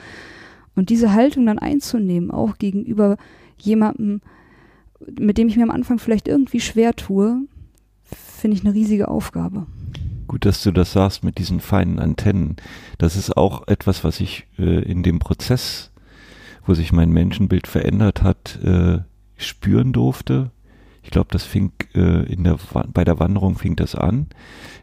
Und 0.80 0.90
diese 0.90 1.14
Haltung 1.14 1.46
dann 1.46 1.60
einzunehmen, 1.60 2.32
auch 2.32 2.58
gegenüber 2.58 3.18
jemandem, 3.58 4.22
mit 5.20 5.38
dem 5.38 5.48
ich 5.48 5.58
mir 5.58 5.64
am 5.64 5.72
Anfang 5.72 6.00
vielleicht 6.00 6.28
irgendwie 6.28 6.60
schwer 6.60 6.96
tue, 6.96 7.42
finde 8.04 8.58
ich 8.58 8.66
eine 8.66 8.74
riesige 8.74 9.08
Aufgabe. 9.08 9.68
Gut, 10.28 10.46
dass 10.46 10.64
du 10.64 10.72
das 10.72 10.94
sagst 10.94 11.24
mit 11.24 11.38
diesen 11.38 11.60
feinen 11.60 12.00
Antennen. 12.00 12.58
Das 12.98 13.16
ist 13.16 13.36
auch 13.36 13.68
etwas, 13.68 14.04
was 14.04 14.20
ich 14.20 14.48
äh, 14.58 14.84
in 14.84 15.04
dem 15.04 15.20
Prozess 15.20 15.92
wo 16.70 16.76
sich 16.76 16.92
mein 16.92 17.10
Menschenbild 17.10 17.66
verändert 17.66 18.22
hat, 18.22 18.60
äh, 18.64 19.00
spüren 19.38 19.92
durfte. 19.92 20.52
Ich 21.02 21.10
glaube, 21.10 21.30
das 21.32 21.44
fing 21.44 21.72
äh, 21.96 22.32
in 22.32 22.44
der 22.44 22.58
bei 22.94 23.04
der 23.04 23.20
Wanderung 23.20 23.58
fing 23.58 23.76
das 23.76 23.96
an, 23.96 24.28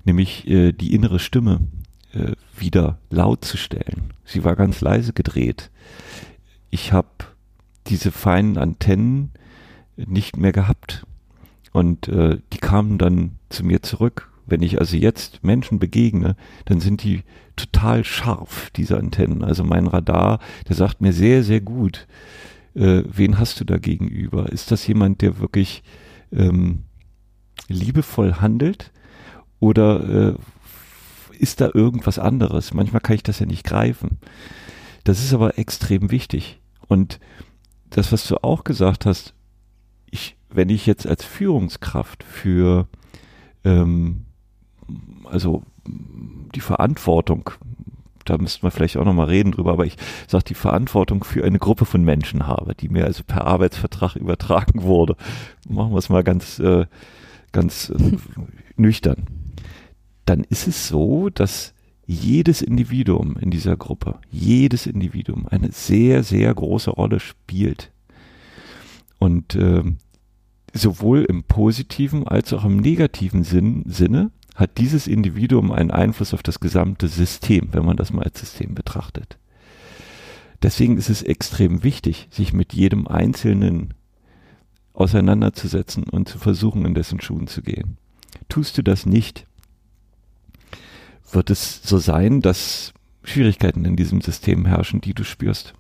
nämlich 0.05 0.49
äh, 0.49 0.73
die 0.73 0.95
innere 0.95 1.21
Stimme 1.21 1.61
äh, 2.17 2.33
wieder 2.57 2.99
laut 3.11 3.45
zu 3.45 3.57
stellen. 3.57 4.13
Sie 4.25 4.45
war 4.45 4.57
ganz 4.57 4.81
leise 4.81 5.13
gedreht. 5.13 5.71
Ich 6.71 6.93
habe 6.93 7.09
diese 7.87 8.11
feinen 8.11 8.59
Antennen 8.59 9.33
nicht 9.97 10.37
mehr 10.37 10.53
gehabt 10.53 11.07
und 11.73 12.09
äh, 12.09 12.39
die 12.53 12.59
kamen 12.59 12.99
dann 12.99 13.39
zu 13.49 13.65
mir 13.65 13.83
zurück. 13.83 14.31
Wenn 14.47 14.63
ich 14.63 14.79
also 14.79 14.97
jetzt 14.97 15.43
Menschen 15.43 15.79
begegne, 15.79 16.37
dann 16.65 16.81
sind 16.81 17.03
die 17.03 17.23
total 17.57 18.05
scharf, 18.05 18.71
diese 18.77 18.97
Antennen. 18.97 19.43
Also 19.43 19.65
mein 19.65 19.87
Radar, 19.87 20.39
der 20.69 20.77
sagt 20.77 21.01
mir 21.01 21.13
sehr, 21.13 21.43
sehr 21.43 21.61
gut, 21.61 22.07
äh, 22.75 23.03
wen 23.07 23.39
hast 23.39 23.61
du 23.61 23.65
da 23.65 23.79
gegenüber? 23.79 24.51
Ist 24.53 24.71
das 24.71 24.87
jemand, 24.87 25.23
der 25.23 25.39
wirklich 25.39 25.83
ähm, 26.33 26.85
liebevoll 27.69 28.35
handelt 28.35 28.93
oder 29.59 30.31
äh, 30.31 30.35
ist 31.37 31.61
da 31.61 31.71
irgendwas 31.73 32.19
anderes? 32.19 32.75
Manchmal 32.75 33.01
kann 33.01 33.17
ich 33.17 33.23
das 33.23 33.39
ja 33.39 33.47
nicht 33.47 33.65
greifen. 33.65 34.19
Das 35.05 35.23
ist 35.23 35.33
aber 35.33 35.59
extrem 35.59 36.11
wichtig. 36.11 36.61
Und 36.89 37.21
das, 37.91 38.13
was 38.13 38.27
du 38.27 38.43
auch 38.43 38.65
gesagt 38.65 39.07
hast, 39.07 39.35
ich, 40.11 40.37
wenn 40.51 40.69
ich 40.69 40.87
jetzt 40.87 41.07
als 41.07 41.25
Führungskraft 41.25 42.23
für 42.23 42.89
ähm, 43.65 44.27
also 45.25 45.63
die 46.55 46.61
Verantwortung, 46.61 47.51
da 48.25 48.39
müssten 48.39 48.63
wir 48.63 48.71
vielleicht 48.71 48.97
auch 48.97 49.05
nochmal 49.05 49.27
reden 49.27 49.53
drüber, 49.53 49.73
aber 49.73 49.87
ich 49.87 49.97
sage, 50.27 50.45
die 50.45 50.55
Verantwortung 50.55 51.25
für 51.25 51.45
eine 51.45 51.59
Gruppe 51.59 51.85
von 51.85 52.03
Menschen 52.03 52.47
habe, 52.47 52.75
die 52.75 52.89
mir 52.89 53.05
also 53.05 53.23
per 53.25 53.47
Arbeitsvertrag 53.47 54.17
übertragen 54.17 54.83
wurde. 54.83 55.17
Machen 55.69 55.93
wir 55.93 55.99
es 55.99 56.09
mal 56.09 56.25
ganz, 56.25 56.59
äh, 56.59 56.87
ganz 57.53 57.91
äh, 57.91 58.17
nüchtern. 58.77 59.27
Dann 60.27 60.45
ist 60.45 60.67
es 60.67 60.89
so, 60.89 61.31
dass 61.31 61.73
jedes 62.07 62.63
Individuum 62.63 63.37
in 63.37 63.51
dieser 63.51 63.77
Gruppe, 63.77 64.21
jedes 64.31 64.87
Individuum 64.87 65.47
eine 65.47 65.73
sehr, 65.73 66.23
sehr 66.23 66.55
große 66.55 66.91
Rolle 66.91 67.19
spielt. 67.19 67.91
Und 69.19 69.55
äh, 69.57 69.83
sowohl 70.73 71.25
im 71.25 71.43
positiven 71.45 72.29
als 72.29 72.53
auch 72.53 72.65
im 72.65 72.77
negativen 72.77 73.43
Sinn, 73.43 73.85
Sinne 73.87 74.31
hat 74.55 74.79
dieses 74.79 75.07
Individuum 75.07 75.73
einen 75.73 75.91
Einfluss 75.91 76.33
auf 76.33 76.43
das 76.43 76.61
gesamte 76.61 77.09
System, 77.09 77.69
wenn 77.73 77.85
man 77.85 77.97
das 77.97 78.13
mal 78.13 78.25
als 78.25 78.41
System 78.41 78.75
betrachtet. 78.75 79.39
Deswegen 80.63 80.97
ist 80.97 81.11
es 81.11 81.23
extrem 81.23 81.83
wichtig, 81.83 82.29
sich 82.31 82.53
mit 82.53 82.73
jedem 82.73 83.07
Einzelnen 83.07 83.95
auseinanderzusetzen 84.95 86.05
und 86.05 86.29
zu 86.29 86.39
versuchen, 86.39 86.87
in 86.87 86.95
dessen 86.95 87.21
Schuhen 87.21 87.47
zu 87.49 87.63
gehen. 87.63 87.99
Tust 88.49 88.79
du 88.79 88.83
das 88.83 89.05
nicht, 89.05 89.47
wird 91.31 91.51
es 91.51 91.83
so 91.83 91.99
sein, 91.99 92.41
dass 92.41 92.93
Schwierigkeiten 93.23 93.85
in 93.85 93.97
diesem 93.97 94.21
System 94.21 94.67
herrschen, 94.67 95.01
die 95.01 95.15
du 95.15 95.25
spürst. 95.25 95.75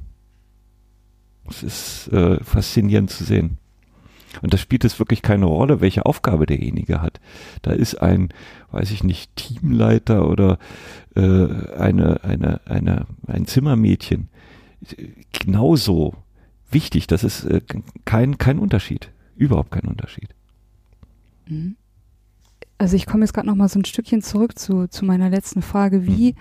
Es 1.48 1.62
ist 1.62 2.08
äh, 2.12 2.42
faszinierend 2.42 3.10
zu 3.10 3.24
sehen. 3.24 3.58
Und 4.42 4.52
da 4.52 4.58
spielt 4.58 4.84
es 4.84 4.98
wirklich 4.98 5.22
keine 5.22 5.46
Rolle, 5.46 5.80
welche 5.80 6.04
Aufgabe 6.04 6.46
derjenige 6.46 7.00
hat. 7.00 7.20
Da 7.62 7.72
ist 7.72 7.94
ein, 8.02 8.30
weiß 8.70 8.90
ich 8.90 9.02
nicht, 9.02 9.34
Teamleiter 9.36 10.28
oder 10.28 10.58
äh, 11.14 11.20
eine, 11.20 12.22
eine, 12.24 12.60
eine, 12.66 13.06
ein 13.26 13.46
Zimmermädchen 13.46 14.28
genauso 15.32 16.14
wichtig. 16.70 17.06
Das 17.06 17.24
ist 17.24 17.44
äh, 17.44 17.60
kein, 18.04 18.38
kein 18.38 18.58
Unterschied. 18.58 19.10
Überhaupt 19.36 19.70
kein 19.70 19.84
Unterschied. 19.84 20.34
Mhm. 21.46 21.76
Also 22.78 22.96
ich 22.96 23.06
komme 23.06 23.24
jetzt 23.24 23.32
gerade 23.32 23.46
noch 23.46 23.54
mal 23.54 23.68
so 23.68 23.78
ein 23.78 23.84
Stückchen 23.84 24.22
zurück 24.22 24.58
zu, 24.58 24.86
zu 24.88 25.04
meiner 25.04 25.30
letzten 25.30 25.62
Frage. 25.62 26.06
Wie 26.06 26.32
mhm. 26.32 26.36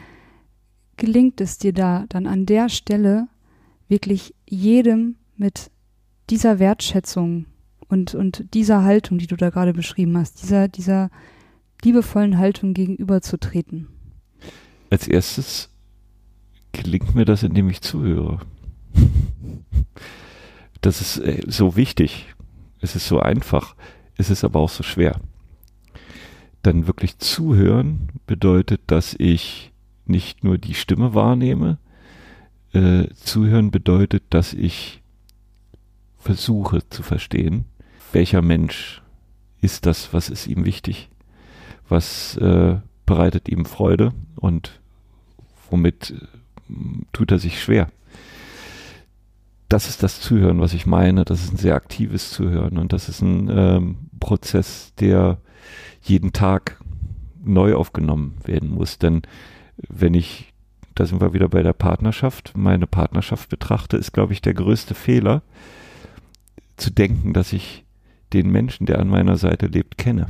gelingt 0.97 1.41
es 1.41 1.57
dir 1.57 1.73
da 1.73 2.05
dann 2.09 2.27
an 2.27 2.45
der 2.45 2.69
Stelle 2.69 3.27
wirklich 3.87 4.33
jedem 4.47 5.15
mit 5.37 5.71
dieser 6.29 6.59
Wertschätzung 6.59 7.45
und, 7.87 8.15
und 8.15 8.53
dieser 8.53 8.83
Haltung, 8.83 9.17
die 9.17 9.27
du 9.27 9.35
da 9.35 9.49
gerade 9.49 9.73
beschrieben 9.73 10.17
hast, 10.17 10.41
dieser, 10.41 10.67
dieser 10.67 11.09
liebevollen 11.83 12.37
Haltung 12.37 12.73
gegenüberzutreten? 12.73 13.87
Als 14.89 15.07
erstes 15.07 15.69
gelingt 16.71 17.15
mir 17.15 17.25
das, 17.25 17.43
indem 17.43 17.69
ich 17.69 17.81
zuhöre. 17.81 18.41
Das 20.81 21.01
ist 21.01 21.17
äh, 21.17 21.41
so 21.47 21.75
wichtig. 21.75 22.33
Es 22.79 22.95
ist 22.95 23.07
so 23.07 23.19
einfach. 23.19 23.75
Es 24.17 24.29
ist 24.29 24.43
aber 24.43 24.59
auch 24.59 24.69
so 24.69 24.83
schwer. 24.83 25.19
Dann 26.65 26.87
wirklich 26.87 27.19
zuhören 27.19 28.09
bedeutet, 28.25 28.81
dass 28.87 29.13
ich 29.19 29.71
nicht 30.07 30.43
nur 30.43 30.57
die 30.57 30.73
Stimme 30.73 31.13
wahrnehme. 31.13 31.77
Äh, 32.73 33.09
zuhören 33.13 33.69
bedeutet, 33.69 34.23
dass 34.31 34.51
ich 34.51 35.03
versuche 36.17 36.81
zu 36.89 37.03
verstehen, 37.03 37.65
welcher 38.13 38.41
Mensch 38.41 39.03
ist 39.61 39.85
das, 39.85 40.11
was 40.11 40.27
ist 40.27 40.47
ihm 40.47 40.65
wichtig, 40.65 41.09
was 41.87 42.35
äh, 42.37 42.77
bereitet 43.05 43.47
ihm 43.47 43.65
Freude 43.65 44.13
und 44.35 44.79
womit 45.69 46.15
äh, 46.19 46.73
tut 47.13 47.31
er 47.31 47.37
sich 47.37 47.61
schwer. 47.61 47.91
Das 49.69 49.87
ist 49.87 50.01
das 50.01 50.19
Zuhören, 50.19 50.59
was 50.61 50.73
ich 50.73 50.87
meine. 50.87 51.25
Das 51.25 51.43
ist 51.43 51.53
ein 51.53 51.57
sehr 51.57 51.75
aktives 51.75 52.31
Zuhören 52.31 52.79
und 52.79 52.91
das 52.91 53.07
ist 53.07 53.21
ein 53.21 53.51
ähm, 53.55 53.97
Prozess, 54.19 54.93
der 54.99 55.37
jeden 56.01 56.33
Tag 56.33 56.77
neu 57.43 57.75
aufgenommen 57.75 58.37
werden 58.43 58.69
muss. 58.69 58.97
Denn 58.97 59.21
wenn 59.89 60.13
ich, 60.13 60.53
da 60.95 61.05
sind 61.05 61.21
wir 61.21 61.33
wieder 61.33 61.49
bei 61.49 61.63
der 61.63 61.73
Partnerschaft, 61.73 62.53
meine 62.55 62.87
Partnerschaft 62.87 63.49
betrachte, 63.49 63.97
ist, 63.97 64.13
glaube 64.13 64.33
ich, 64.33 64.41
der 64.41 64.53
größte 64.53 64.95
Fehler, 64.95 65.41
zu 66.77 66.91
denken, 66.91 67.33
dass 67.33 67.53
ich 67.53 67.85
den 68.33 68.49
Menschen, 68.49 68.85
der 68.85 68.99
an 68.99 69.07
meiner 69.07 69.37
Seite 69.37 69.67
lebt, 69.67 69.97
kenne. 69.97 70.27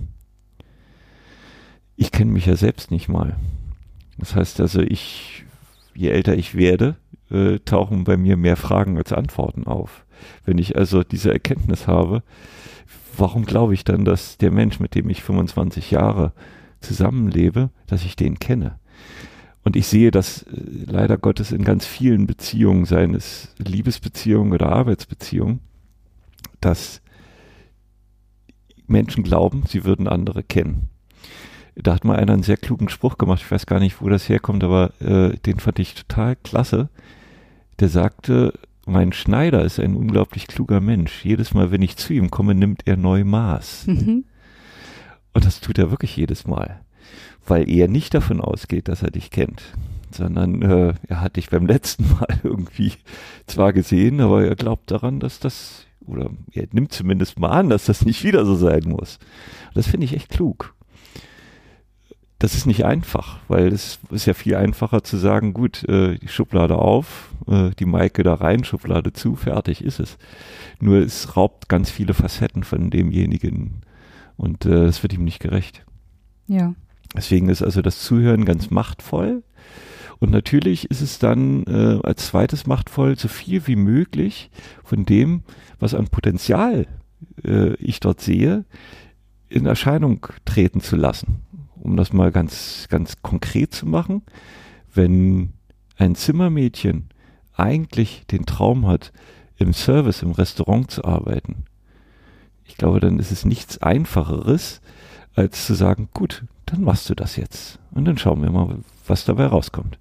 Ich 1.96 2.12
kenne 2.12 2.32
mich 2.32 2.46
ja 2.46 2.56
selbst 2.56 2.92
nicht 2.92 3.08
mal. 3.08 3.38
Das 4.18 4.36
heißt 4.36 4.60
also, 4.60 4.82
ich, 4.82 5.46
je 5.94 6.10
älter 6.10 6.36
ich 6.36 6.56
werde, 6.56 6.98
äh, 7.32 7.60
tauchen 7.60 8.04
bei 8.04 8.18
mir 8.18 8.38
mehr 8.38 8.58
Fragen 8.58 8.98
als 8.98 9.12
Antworten 9.12 9.66
auf. 9.66 10.06
Wenn 10.46 10.58
ich 10.58 10.78
also 10.78 11.04
diese 11.04 11.32
Erkenntnis 11.32 11.88
habe, 11.88 12.22
warum 13.20 13.46
glaube 13.46 13.74
ich 13.74 13.84
dann, 13.84 14.06
dass 14.06 14.38
der 14.38 14.52
Mensch, 14.52 14.80
mit 14.80 14.96
dem 14.96 15.10
ich 15.10 15.24
25 15.24 15.92
Jahre 15.92 16.34
zusammenlebe, 16.82 17.70
dass 17.88 18.06
ich 18.06 18.16
den 18.16 18.40
kenne? 18.40 18.80
Und 19.64 19.76
ich 19.76 19.88
sehe 19.88 20.12
das 20.12 20.44
äh, 20.44 20.86
leider 20.86 21.18
Gottes 21.18 21.52
in 21.52 21.64
ganz 21.64 21.86
vielen 21.86 22.28
Beziehungen, 22.28 22.86
seien 22.86 23.16
es 23.16 23.54
Liebesbeziehungen 23.58 24.54
oder 24.54 24.72
Arbeitsbeziehungen, 24.72 25.60
dass 26.62 27.02
Menschen 28.88 29.24
glauben, 29.24 29.64
sie 29.68 29.84
würden 29.84 30.08
andere 30.08 30.44
kennen. 30.44 30.90
Da 31.76 31.96
hat 31.96 32.06
mal 32.06 32.16
einer 32.16 32.34
einen 32.34 32.44
sehr 32.44 32.58
klugen 32.58 32.90
Spruch 32.90 33.18
gemacht, 33.18 33.42
ich 33.44 33.52
weiß 33.52 33.66
gar 33.66 33.80
nicht, 33.80 34.02
wo 34.02 34.08
das 34.08 34.30
herkommt, 34.30 34.64
aber 34.64 34.94
äh, 35.02 35.36
den 35.40 35.60
fand 35.60 35.80
ich 35.80 35.96
total 35.96 36.36
klasse. 36.38 36.90
Der 37.80 37.90
sagte, 37.90 38.54
mein 38.86 39.14
Schneider 39.14 39.64
ist 39.64 39.80
ein 39.80 39.96
unglaublich 39.96 40.48
kluger 40.48 40.82
Mensch. 40.82 41.26
Jedes 41.26 41.54
Mal, 41.54 41.72
wenn 41.72 41.82
ich 41.82 41.98
zu 41.98 42.14
ihm 42.14 42.32
komme, 42.32 42.56
nimmt 42.56 42.84
er 42.86 42.98
neu 42.98 43.24
Maß. 43.24 43.88
Mhm. 43.88 44.26
Und 45.34 45.46
das 45.46 45.60
tut 45.60 45.78
er 45.78 45.92
wirklich 45.92 46.16
jedes 46.16 46.48
Mal 46.48 46.80
weil 47.48 47.70
er 47.70 47.88
nicht 47.88 48.14
davon 48.14 48.42
ausgeht, 48.42 48.88
dass 48.88 49.04
er 49.04 49.12
dich 49.12 49.30
kennt, 49.32 49.62
sondern 50.12 50.62
äh, 50.62 50.94
er 51.08 51.22
hat 51.22 51.36
dich 51.36 51.50
beim 51.50 51.66
letzten 51.66 52.10
Mal 52.12 52.28
irgendwie 52.44 52.94
zwar 53.48 53.74
gesehen, 53.74 54.22
aber 54.22 54.46
er 54.46 54.56
glaubt 54.56 54.92
daran, 54.92 55.20
dass 55.20 55.40
das, 55.40 55.86
oder 56.06 56.30
er 56.52 56.68
nimmt 56.72 56.92
zumindest 56.92 57.40
mal 57.40 57.50
an, 57.50 57.70
dass 57.70 57.86
das 57.86 58.06
nicht 58.06 58.24
wieder 58.24 58.46
so 58.46 58.56
sein 58.56 58.84
muss. 58.86 59.20
Das 59.74 59.88
finde 59.88 60.06
ich 60.06 60.16
echt 60.16 60.30
klug. 60.30 60.75
Das 62.40 62.54
ist 62.54 62.66
nicht 62.66 62.84
einfach, 62.84 63.40
weil 63.48 63.68
es 63.68 64.00
ist 64.12 64.26
ja 64.26 64.34
viel 64.34 64.56
einfacher 64.56 65.04
zu 65.04 65.16
sagen, 65.18 65.54
gut, 65.54 65.88
äh, 65.88 66.18
die 66.18 66.28
Schublade 66.28 66.78
auf, 66.78 67.30
äh, 67.48 67.72
die 67.80 67.86
Maike 67.86 68.24
da 68.24 68.34
rein, 68.34 68.66
Schublade 68.66 69.14
zu, 69.14 69.36
fertig 69.36 69.82
ist 69.84 70.00
es. 70.00 70.18
Nur 70.82 70.98
es 70.98 71.38
raubt 71.38 71.70
ganz 71.70 71.90
viele 71.90 72.14
Facetten 72.14 72.64
von 72.64 72.90
demjenigen 72.90 73.82
und 74.36 74.66
äh, 74.66 74.84
es 74.86 75.02
wird 75.02 75.14
ihm 75.14 75.24
nicht 75.24 75.40
gerecht. 75.40 75.86
Ja. 76.48 76.76
Deswegen 77.16 77.48
ist 77.48 77.62
also 77.62 77.82
das 77.82 78.02
Zuhören 78.02 78.44
ganz 78.44 78.70
machtvoll. 78.70 79.44
Und 80.20 80.32
natürlich 80.32 80.90
ist 80.90 81.02
es 81.02 81.20
dann 81.20 81.64
äh, 81.66 82.00
als 82.04 82.28
zweites 82.28 82.68
machtvoll, 82.68 83.18
so 83.18 83.28
viel 83.28 83.68
wie 83.68 83.76
möglich 83.76 84.50
von 84.84 85.06
dem, 85.06 85.44
was 85.80 85.94
an 85.94 86.08
Potenzial 86.08 86.88
äh, 87.44 87.74
ich 87.76 88.00
dort 88.00 88.22
sehe, 88.22 88.66
in 89.50 89.66
Erscheinung 89.66 90.26
treten 90.46 90.82
zu 90.82 90.96
lassen. 90.96 91.42
Um 91.86 91.98
das 91.98 92.14
mal 92.14 92.32
ganz, 92.32 92.88
ganz 92.90 93.22
konkret 93.22 93.72
zu 93.74 93.86
machen, 93.86 94.24
wenn 94.92 95.54
ein 95.98 96.16
Zimmermädchen 96.16 97.10
eigentlich 97.54 98.26
den 98.26 98.48
Traum 98.48 98.88
hat, 98.88 99.14
im 99.58 99.72
Service, 99.72 100.24
im 100.24 100.32
Restaurant 100.32 100.90
zu 100.90 101.06
arbeiten, 101.06 101.66
ich 102.64 102.76
glaube, 102.76 103.00
dann 103.00 103.20
ist 103.20 103.32
es 103.32 103.46
nichts 103.46 103.78
Einfacheres, 103.78 104.82
als 105.36 105.68
zu 105.68 105.76
sagen, 105.76 106.10
gut, 106.12 106.46
dann 106.66 106.82
machst 106.82 107.08
du 107.08 107.14
das 107.14 107.36
jetzt. 107.36 107.78
Und 107.92 108.06
dann 108.06 108.18
schauen 108.18 108.42
wir 108.42 108.50
mal, 108.50 108.80
was 109.06 109.26
dabei 109.26 109.46
rauskommt. 109.46 110.00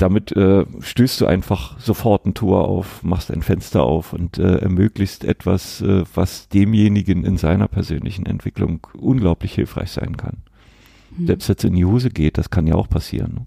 Damit 0.00 0.32
äh, 0.32 0.64
stößt 0.80 1.20
du 1.20 1.26
einfach 1.26 1.78
sofort 1.78 2.24
ein 2.24 2.32
Tor 2.32 2.66
auf, 2.66 3.02
machst 3.02 3.30
ein 3.30 3.42
Fenster 3.42 3.82
auf 3.82 4.14
und 4.14 4.38
äh, 4.38 4.56
ermöglicht 4.56 5.24
etwas, 5.24 5.82
äh, 5.82 6.04
was 6.14 6.48
demjenigen 6.48 7.22
in 7.26 7.36
seiner 7.36 7.68
persönlichen 7.68 8.24
Entwicklung 8.24 8.86
unglaublich 8.94 9.54
hilfreich 9.54 9.90
sein 9.90 10.16
kann. 10.16 10.38
Mhm. 11.18 11.26
Selbst 11.26 11.48
jetzt 11.48 11.64
in 11.64 11.74
die 11.74 11.84
Hose 11.84 12.08
geht, 12.08 12.38
das 12.38 12.48
kann 12.48 12.66
ja 12.66 12.76
auch 12.76 12.88
passieren. 12.88 13.34
Ne? 13.34 13.46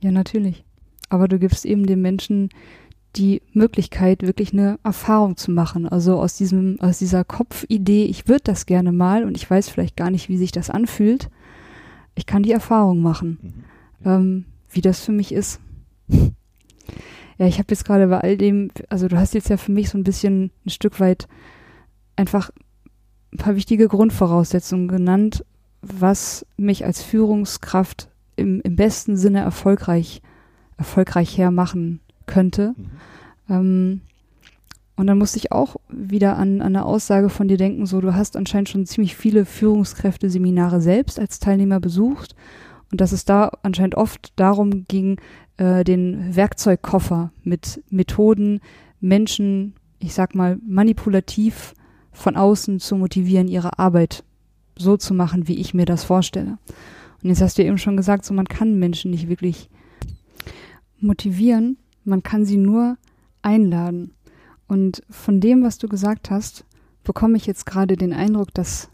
Ja, 0.00 0.10
natürlich. 0.10 0.64
Aber 1.08 1.28
du 1.28 1.38
gibst 1.38 1.64
eben 1.66 1.86
dem 1.86 2.02
Menschen 2.02 2.48
die 3.14 3.42
Möglichkeit, 3.52 4.22
wirklich 4.22 4.52
eine 4.52 4.80
Erfahrung 4.82 5.36
zu 5.36 5.52
machen. 5.52 5.88
Also 5.88 6.20
aus 6.20 6.36
diesem, 6.36 6.80
aus 6.80 6.98
dieser 6.98 7.22
Kopfidee, 7.22 8.06
ich 8.06 8.26
würde 8.26 8.42
das 8.42 8.66
gerne 8.66 8.90
mal 8.90 9.22
und 9.22 9.36
ich 9.36 9.48
weiß 9.48 9.68
vielleicht 9.68 9.96
gar 9.96 10.10
nicht, 10.10 10.28
wie 10.28 10.36
sich 10.36 10.50
das 10.50 10.68
anfühlt. 10.68 11.30
Ich 12.16 12.26
kann 12.26 12.42
die 12.42 12.50
Erfahrung 12.50 13.02
machen, 13.02 13.38
mhm. 14.00 14.10
ähm, 14.10 14.44
wie 14.76 14.80
das 14.82 15.00
für 15.00 15.12
mich 15.12 15.32
ist. 15.32 15.60
ja, 16.08 17.46
ich 17.46 17.58
habe 17.58 17.68
jetzt 17.70 17.84
gerade 17.84 18.06
bei 18.06 18.20
all 18.20 18.36
dem, 18.36 18.70
also 18.88 19.08
du 19.08 19.16
hast 19.16 19.34
jetzt 19.34 19.48
ja 19.48 19.56
für 19.56 19.72
mich 19.72 19.90
so 19.90 19.98
ein 19.98 20.04
bisschen 20.04 20.50
ein 20.64 20.70
Stück 20.70 21.00
weit 21.00 21.26
einfach 22.14 22.50
ein 23.32 23.38
paar 23.38 23.56
wichtige 23.56 23.88
Grundvoraussetzungen 23.88 24.88
genannt, 24.88 25.44
was 25.82 26.46
mich 26.56 26.84
als 26.84 27.02
Führungskraft 27.02 28.08
im, 28.36 28.60
im 28.60 28.76
besten 28.76 29.16
Sinne 29.16 29.40
erfolgreich, 29.40 30.22
erfolgreich 30.76 31.36
hermachen 31.36 32.00
könnte. 32.26 32.74
Mhm. 32.76 32.90
Ähm, 33.48 34.00
und 34.96 35.06
dann 35.06 35.18
musste 35.18 35.38
ich 35.38 35.52
auch 35.52 35.76
wieder 35.88 36.38
an, 36.38 36.62
an 36.62 36.74
eine 36.74 36.86
Aussage 36.86 37.28
von 37.28 37.48
dir 37.48 37.58
denken, 37.58 37.84
so 37.84 38.00
du 38.00 38.14
hast 38.14 38.34
anscheinend 38.34 38.70
schon 38.70 38.86
ziemlich 38.86 39.14
viele 39.14 39.44
Führungskräfte-Seminare 39.44 40.80
selbst 40.80 41.20
als 41.20 41.38
Teilnehmer 41.38 41.80
besucht 41.80 42.34
und 42.96 43.02
dass 43.02 43.12
es 43.12 43.26
da 43.26 43.50
anscheinend 43.62 43.94
oft 43.94 44.32
darum 44.36 44.86
ging, 44.88 45.20
äh, 45.58 45.84
den 45.84 46.34
Werkzeugkoffer 46.34 47.30
mit 47.44 47.84
Methoden, 47.90 48.60
Menschen, 49.00 49.74
ich 49.98 50.14
sag 50.14 50.34
mal, 50.34 50.58
manipulativ 50.66 51.74
von 52.10 52.36
außen 52.36 52.80
zu 52.80 52.96
motivieren, 52.96 53.48
ihre 53.48 53.78
Arbeit 53.78 54.24
so 54.78 54.96
zu 54.96 55.12
machen, 55.12 55.46
wie 55.46 55.56
ich 55.56 55.74
mir 55.74 55.84
das 55.84 56.04
vorstelle. 56.04 56.56
Und 57.22 57.28
jetzt 57.28 57.42
hast 57.42 57.58
du 57.58 57.64
eben 57.64 57.76
schon 57.76 57.98
gesagt, 57.98 58.24
so 58.24 58.32
man 58.32 58.46
kann 58.46 58.78
Menschen 58.78 59.10
nicht 59.10 59.28
wirklich 59.28 59.68
motivieren, 60.98 61.76
man 62.02 62.22
kann 62.22 62.46
sie 62.46 62.56
nur 62.56 62.96
einladen. 63.42 64.14
Und 64.68 65.02
von 65.10 65.42
dem, 65.42 65.62
was 65.62 65.76
du 65.76 65.86
gesagt 65.86 66.30
hast, 66.30 66.64
bekomme 67.04 67.36
ich 67.36 67.44
jetzt 67.44 67.66
gerade 67.66 67.98
den 67.98 68.14
Eindruck, 68.14 68.54
dass 68.54 68.88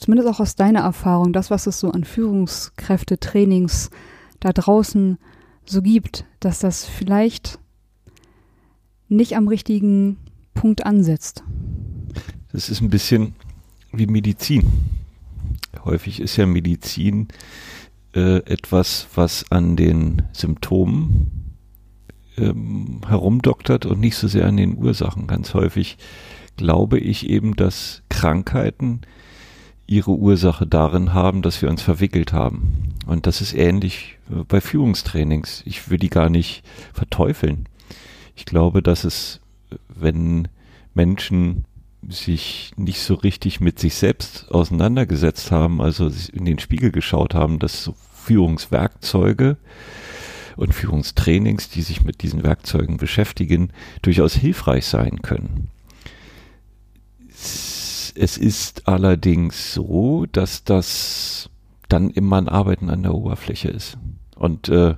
zumindest 0.00 0.28
auch 0.28 0.40
aus 0.40 0.56
deiner 0.56 0.80
Erfahrung, 0.80 1.32
das, 1.32 1.50
was 1.50 1.66
es 1.66 1.78
so 1.78 1.90
an 1.90 2.04
Führungskräfte, 2.04 3.20
Trainings 3.20 3.90
da 4.40 4.52
draußen 4.52 5.18
so 5.66 5.82
gibt, 5.82 6.24
dass 6.40 6.58
das 6.58 6.84
vielleicht 6.86 7.58
nicht 9.08 9.36
am 9.36 9.46
richtigen 9.46 10.16
Punkt 10.54 10.86
ansetzt. 10.86 11.44
Das 12.52 12.68
ist 12.68 12.80
ein 12.80 12.90
bisschen 12.90 13.34
wie 13.92 14.06
Medizin. 14.06 14.64
Häufig 15.84 16.20
ist 16.20 16.36
ja 16.36 16.46
Medizin 16.46 17.28
äh, 18.14 18.38
etwas, 18.38 19.06
was 19.14 19.50
an 19.50 19.76
den 19.76 20.22
Symptomen 20.32 21.56
ähm, 22.36 23.02
herumdoktert 23.06 23.86
und 23.86 24.00
nicht 24.00 24.16
so 24.16 24.26
sehr 24.28 24.46
an 24.46 24.56
den 24.56 24.78
Ursachen. 24.78 25.26
Ganz 25.26 25.54
häufig 25.54 25.98
glaube 26.56 26.98
ich 26.98 27.28
eben, 27.28 27.54
dass 27.54 28.02
Krankheiten 28.08 29.02
ihre 29.90 30.12
Ursache 30.12 30.68
darin 30.68 31.14
haben, 31.14 31.42
dass 31.42 31.60
wir 31.62 31.68
uns 31.68 31.82
verwickelt 31.82 32.32
haben. 32.32 32.94
Und 33.06 33.26
das 33.26 33.40
ist 33.40 33.52
ähnlich 33.54 34.18
äh, 34.30 34.44
bei 34.46 34.60
Führungstrainings. 34.60 35.62
Ich 35.66 35.90
will 35.90 35.98
die 35.98 36.10
gar 36.10 36.30
nicht 36.30 36.62
verteufeln. 36.92 37.68
Ich 38.36 38.44
glaube, 38.46 38.82
dass 38.82 39.02
es, 39.02 39.40
wenn 39.88 40.46
Menschen 40.94 41.64
sich 42.08 42.70
nicht 42.76 43.00
so 43.00 43.14
richtig 43.14 43.60
mit 43.60 43.80
sich 43.80 43.96
selbst 43.96 44.52
auseinandergesetzt 44.52 45.50
haben, 45.50 45.82
also 45.82 46.08
in 46.32 46.44
den 46.44 46.60
Spiegel 46.60 46.92
geschaut 46.92 47.34
haben, 47.34 47.58
dass 47.58 47.82
so 47.82 47.96
Führungswerkzeuge 48.14 49.56
und 50.56 50.72
Führungstrainings, 50.72 51.68
die 51.68 51.82
sich 51.82 52.04
mit 52.04 52.22
diesen 52.22 52.44
Werkzeugen 52.44 52.96
beschäftigen, 52.96 53.72
durchaus 54.02 54.34
hilfreich 54.34 54.86
sein 54.86 55.20
können. 55.20 55.68
Es 57.28 57.79
ist 58.36 58.86
allerdings 58.86 59.72
so, 59.72 60.26
dass 60.30 60.64
das 60.64 61.48
dann 61.88 62.10
immer 62.10 62.36
ein 62.36 62.48
Arbeiten 62.48 62.90
an 62.90 63.02
der 63.02 63.14
Oberfläche 63.14 63.68
ist. 63.68 63.96
Und 64.36 64.68
äh, 64.68 64.94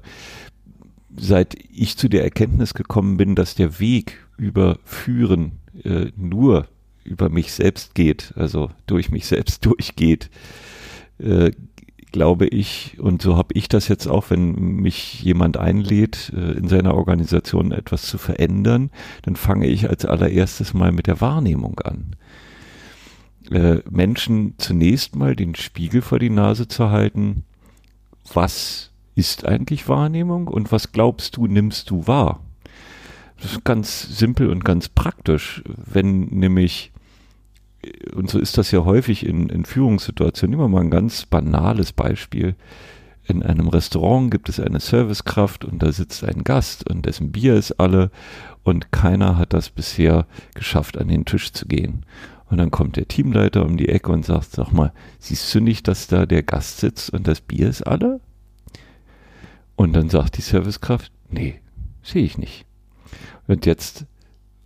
seit 1.16 1.56
ich 1.72 1.96
zu 1.96 2.08
der 2.08 2.24
Erkenntnis 2.24 2.74
gekommen 2.74 3.16
bin, 3.16 3.34
dass 3.34 3.54
der 3.54 3.80
Weg 3.80 4.26
über 4.36 4.78
Führen 4.84 5.60
äh, 5.84 6.06
nur 6.16 6.66
über 7.04 7.28
mich 7.28 7.52
selbst 7.52 7.94
geht, 7.94 8.32
also 8.36 8.70
durch 8.86 9.10
mich 9.10 9.26
selbst 9.26 9.64
durchgeht, 9.66 10.30
äh, 11.18 11.52
glaube 12.12 12.46
ich, 12.46 12.98
und 12.98 13.22
so 13.22 13.36
habe 13.36 13.54
ich 13.54 13.68
das 13.68 13.88
jetzt 13.88 14.06
auch, 14.06 14.30
wenn 14.30 14.52
mich 14.52 15.22
jemand 15.22 15.56
einlädt, 15.56 16.30
äh, 16.36 16.52
in 16.52 16.68
seiner 16.68 16.94
Organisation 16.94 17.72
etwas 17.72 18.02
zu 18.02 18.18
verändern, 18.18 18.90
dann 19.22 19.34
fange 19.34 19.66
ich 19.66 19.88
als 19.88 20.04
allererstes 20.04 20.74
mal 20.74 20.92
mit 20.92 21.06
der 21.06 21.20
Wahrnehmung 21.20 21.80
an 21.80 22.16
äh, 23.54 23.82
Menschen 23.90 24.54
zunächst 24.58 25.16
mal 25.16 25.36
den 25.36 25.54
Spiegel 25.54 26.02
vor 26.02 26.18
die 26.18 26.30
Nase 26.30 26.68
zu 26.68 26.90
halten, 26.90 27.44
was 28.32 28.90
ist 29.14 29.46
eigentlich 29.46 29.88
Wahrnehmung 29.88 30.48
und 30.48 30.72
was 30.72 30.92
glaubst 30.92 31.36
du, 31.36 31.46
nimmst 31.46 31.90
du 31.90 32.06
wahr? 32.06 32.40
Das 33.40 33.52
ist 33.52 33.64
ganz 33.64 34.02
simpel 34.16 34.48
und 34.50 34.64
ganz 34.64 34.88
praktisch, 34.88 35.62
wenn 35.66 36.26
nämlich, 36.26 36.92
und 38.14 38.30
so 38.30 38.38
ist 38.38 38.56
das 38.56 38.70
ja 38.70 38.84
häufig 38.84 39.26
in, 39.26 39.48
in 39.48 39.64
Führungssituationen, 39.64 40.54
immer 40.54 40.68
mal 40.68 40.82
ein 40.82 40.90
ganz 40.90 41.26
banales 41.26 41.92
Beispiel. 41.92 42.54
In 43.24 43.42
einem 43.42 43.68
Restaurant 43.68 44.30
gibt 44.30 44.48
es 44.48 44.60
eine 44.60 44.80
Servicekraft 44.80 45.64
und 45.64 45.82
da 45.82 45.92
sitzt 45.92 46.24
ein 46.24 46.44
Gast 46.44 46.88
und 46.88 47.04
dessen 47.04 47.32
Bier 47.32 47.54
ist 47.54 47.72
alle 47.72 48.10
und 48.62 48.92
keiner 48.92 49.36
hat 49.36 49.52
das 49.52 49.70
bisher 49.70 50.26
geschafft, 50.54 50.96
an 50.98 51.08
den 51.08 51.24
Tisch 51.24 51.52
zu 51.52 51.66
gehen. 51.66 52.04
Und 52.52 52.58
dann 52.58 52.70
kommt 52.70 52.96
der 52.96 53.08
Teamleiter 53.08 53.64
um 53.64 53.78
die 53.78 53.88
Ecke 53.88 54.12
und 54.12 54.26
sagt, 54.26 54.50
sag 54.50 54.72
mal, 54.72 54.92
siehst 55.18 55.54
du 55.54 55.60
nicht, 55.60 55.88
dass 55.88 56.06
da 56.06 56.26
der 56.26 56.42
Gast 56.42 56.80
sitzt 56.80 57.08
und 57.08 57.26
das 57.26 57.40
Bier 57.40 57.66
ist 57.66 57.80
alle? 57.80 58.20
Und 59.74 59.94
dann 59.94 60.10
sagt 60.10 60.36
die 60.36 60.42
Servicekraft, 60.42 61.10
nee, 61.30 61.62
sehe 62.02 62.22
ich 62.22 62.36
nicht. 62.36 62.66
Und 63.46 63.64
jetzt 63.64 64.04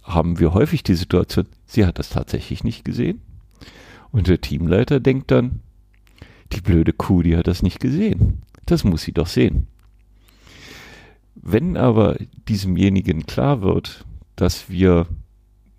haben 0.02 0.40
wir 0.40 0.52
häufig 0.52 0.82
die 0.82 0.96
Situation, 0.96 1.46
sie 1.64 1.86
hat 1.86 2.00
das 2.00 2.08
tatsächlich 2.08 2.64
nicht 2.64 2.84
gesehen. 2.84 3.20
Und 4.10 4.26
der 4.26 4.40
Teamleiter 4.40 4.98
denkt 4.98 5.30
dann, 5.30 5.60
die 6.50 6.62
blöde 6.62 6.92
Kuh, 6.92 7.22
die 7.22 7.36
hat 7.36 7.46
das 7.46 7.62
nicht 7.62 7.78
gesehen. 7.78 8.42
Das 8.64 8.82
muss 8.82 9.02
sie 9.02 9.12
doch 9.12 9.28
sehen. 9.28 9.68
Wenn 11.36 11.76
aber 11.76 12.16
diesemjenigen 12.48 13.26
klar 13.26 13.62
wird, 13.62 14.04
dass 14.34 14.68
wir 14.70 15.06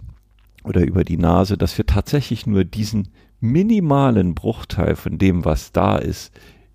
oder 0.63 0.82
über 0.82 1.03
die 1.03 1.17
Nase, 1.17 1.57
dass 1.57 1.78
wir 1.78 1.86
tatsächlich 1.86 2.47
nur 2.47 2.63
diesen 2.63 3.09
minimalen 3.39 4.36
Bruchteil 4.36 4.95
von 4.95 5.17
dem, 5.17 5.45
was 5.45 5.72
da 5.72 5.97
ist, 5.97 6.32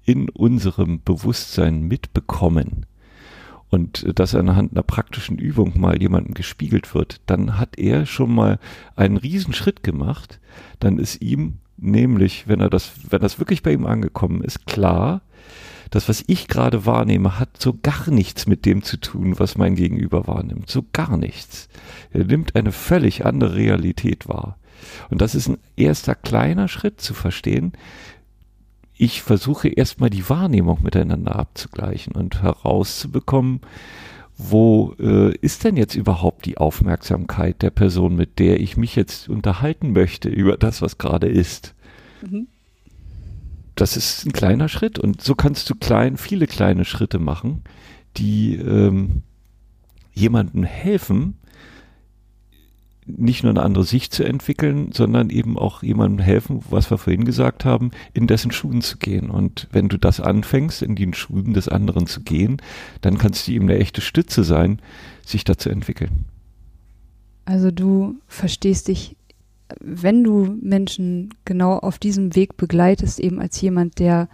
in 0.06 0.28
unserem 0.30 1.02
Bewusstsein 1.02 1.82
mitbekommen 1.82 2.86
und 3.68 4.06
das 4.18 4.34
anhand 4.34 4.72
einer 4.72 4.82
praktischen 4.82 5.38
Übung 5.38 5.78
mal 5.78 6.00
jemandem 6.00 6.34
gespiegelt 6.34 6.94
wird, 6.94 7.20
dann 7.26 7.58
hat 7.58 7.78
er 7.78 8.06
schon 8.06 8.34
mal 8.34 8.58
einen 8.94 9.16
Riesenschritt 9.16 9.82
gemacht. 9.82 10.40
Dann 10.78 10.98
ist 10.98 11.20
ihm 11.20 11.58
nämlich, 11.76 12.46
wenn 12.46 12.60
er 12.60 12.70
das, 12.70 12.92
wenn 13.10 13.20
das 13.20 13.38
wirklich 13.38 13.62
bei 13.62 13.72
ihm 13.72 13.84
angekommen 13.84 14.42
ist, 14.42 14.66
klar, 14.66 15.22
das, 15.90 16.08
was 16.08 16.24
ich 16.26 16.48
gerade 16.48 16.86
wahrnehme, 16.86 17.38
hat 17.38 17.60
so 17.60 17.76
gar 17.80 18.10
nichts 18.10 18.46
mit 18.46 18.66
dem 18.66 18.82
zu 18.82 18.98
tun, 18.98 19.38
was 19.38 19.56
mein 19.56 19.76
Gegenüber 19.76 20.26
wahrnimmt. 20.26 20.70
So 20.70 20.84
gar 20.92 21.16
nichts. 21.16 21.68
Er 22.12 22.24
nimmt 22.24 22.56
eine 22.56 22.72
völlig 22.72 23.24
andere 23.24 23.54
Realität 23.54 24.28
wahr. 24.28 24.58
Und 25.10 25.20
das 25.20 25.34
ist 25.34 25.48
ein 25.48 25.58
erster 25.76 26.14
kleiner 26.14 26.68
Schritt 26.68 27.00
zu 27.00 27.14
verstehen, 27.14 27.72
ich 28.98 29.22
versuche 29.22 29.68
erstmal 29.68 30.10
die 30.10 30.28
Wahrnehmung 30.28 30.82
miteinander 30.82 31.36
abzugleichen 31.36 32.14
und 32.14 32.42
herauszubekommen, 32.42 33.60
wo 34.38 34.94
äh, 34.98 35.34
ist 35.36 35.64
denn 35.64 35.76
jetzt 35.76 35.94
überhaupt 35.94 36.46
die 36.46 36.58
Aufmerksamkeit 36.58 37.62
der 37.62 37.70
Person, 37.70 38.16
mit 38.16 38.38
der 38.38 38.60
ich 38.60 38.76
mich 38.76 38.96
jetzt 38.96 39.28
unterhalten 39.28 39.92
möchte 39.92 40.28
über 40.28 40.56
das, 40.56 40.82
was 40.82 40.98
gerade 40.98 41.28
ist. 41.28 41.74
Mhm. 42.22 42.48
Das 43.74 43.96
ist 43.96 44.24
ein 44.24 44.32
kleiner 44.32 44.68
Schritt 44.68 44.98
und 44.98 45.20
so 45.20 45.34
kannst 45.34 45.68
du 45.68 45.74
klein, 45.74 46.16
viele 46.16 46.46
kleine 46.46 46.84
Schritte 46.86 47.18
machen, 47.18 47.62
die 48.16 48.56
ähm, 48.56 49.22
jemandem 50.14 50.64
helfen, 50.64 51.36
nicht 53.06 53.44
nur 53.44 53.50
eine 53.50 53.62
andere 53.62 53.84
Sicht 53.84 54.12
zu 54.12 54.24
entwickeln, 54.24 54.90
sondern 54.92 55.30
eben 55.30 55.56
auch 55.56 55.82
jemandem 55.82 56.18
helfen, 56.18 56.60
was 56.70 56.90
wir 56.90 56.98
vorhin 56.98 57.24
gesagt 57.24 57.64
haben, 57.64 57.92
in 58.12 58.26
dessen 58.26 58.50
Schuhen 58.50 58.82
zu 58.82 58.98
gehen. 58.98 59.30
Und 59.30 59.68
wenn 59.70 59.88
du 59.88 59.96
das 59.96 60.20
anfängst, 60.20 60.82
in 60.82 60.96
den 60.96 61.14
Schuhen 61.14 61.54
des 61.54 61.68
anderen 61.68 62.06
zu 62.06 62.22
gehen, 62.22 62.60
dann 63.00 63.18
kannst 63.18 63.46
du 63.46 63.52
ihm 63.52 63.62
eine 63.62 63.78
echte 63.78 64.00
Stütze 64.00 64.44
sein, 64.44 64.80
sich 65.24 65.44
da 65.44 65.56
zu 65.56 65.70
entwickeln. 65.70 66.26
Also 67.44 67.70
du 67.70 68.16
verstehst 68.26 68.88
dich, 68.88 69.16
wenn 69.80 70.24
du 70.24 70.56
Menschen 70.60 71.34
genau 71.44 71.78
auf 71.78 71.98
diesem 71.98 72.34
Weg 72.34 72.56
begleitest, 72.56 73.20
eben 73.20 73.40
als 73.40 73.60
jemand, 73.60 73.98
der 73.98 74.28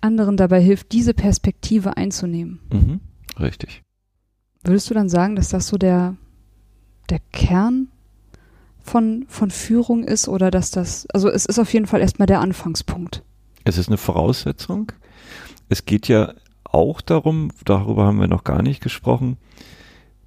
anderen 0.00 0.36
dabei 0.36 0.62
hilft, 0.62 0.92
diese 0.92 1.14
Perspektive 1.14 1.96
einzunehmen. 1.96 2.60
Mhm, 2.72 3.00
richtig. 3.38 3.82
Würdest 4.62 4.88
du 4.90 4.94
dann 4.94 5.08
sagen, 5.08 5.36
dass 5.36 5.50
das 5.50 5.66
so 5.66 5.76
der 5.78 6.16
der 7.10 7.20
Kern 7.32 7.88
von, 8.82 9.26
von 9.28 9.50
Führung 9.50 10.04
ist 10.04 10.28
oder 10.28 10.50
dass 10.50 10.70
das, 10.70 11.06
also 11.10 11.28
es 11.28 11.46
ist 11.46 11.58
auf 11.58 11.72
jeden 11.72 11.86
Fall 11.86 12.00
erstmal 12.00 12.26
der 12.26 12.40
Anfangspunkt. 12.40 13.22
Es 13.64 13.78
ist 13.78 13.88
eine 13.88 13.98
Voraussetzung. 13.98 14.92
Es 15.68 15.84
geht 15.84 16.08
ja 16.08 16.34
auch 16.64 17.00
darum, 17.00 17.50
darüber 17.64 18.06
haben 18.06 18.20
wir 18.20 18.28
noch 18.28 18.44
gar 18.44 18.62
nicht 18.62 18.82
gesprochen, 18.82 19.36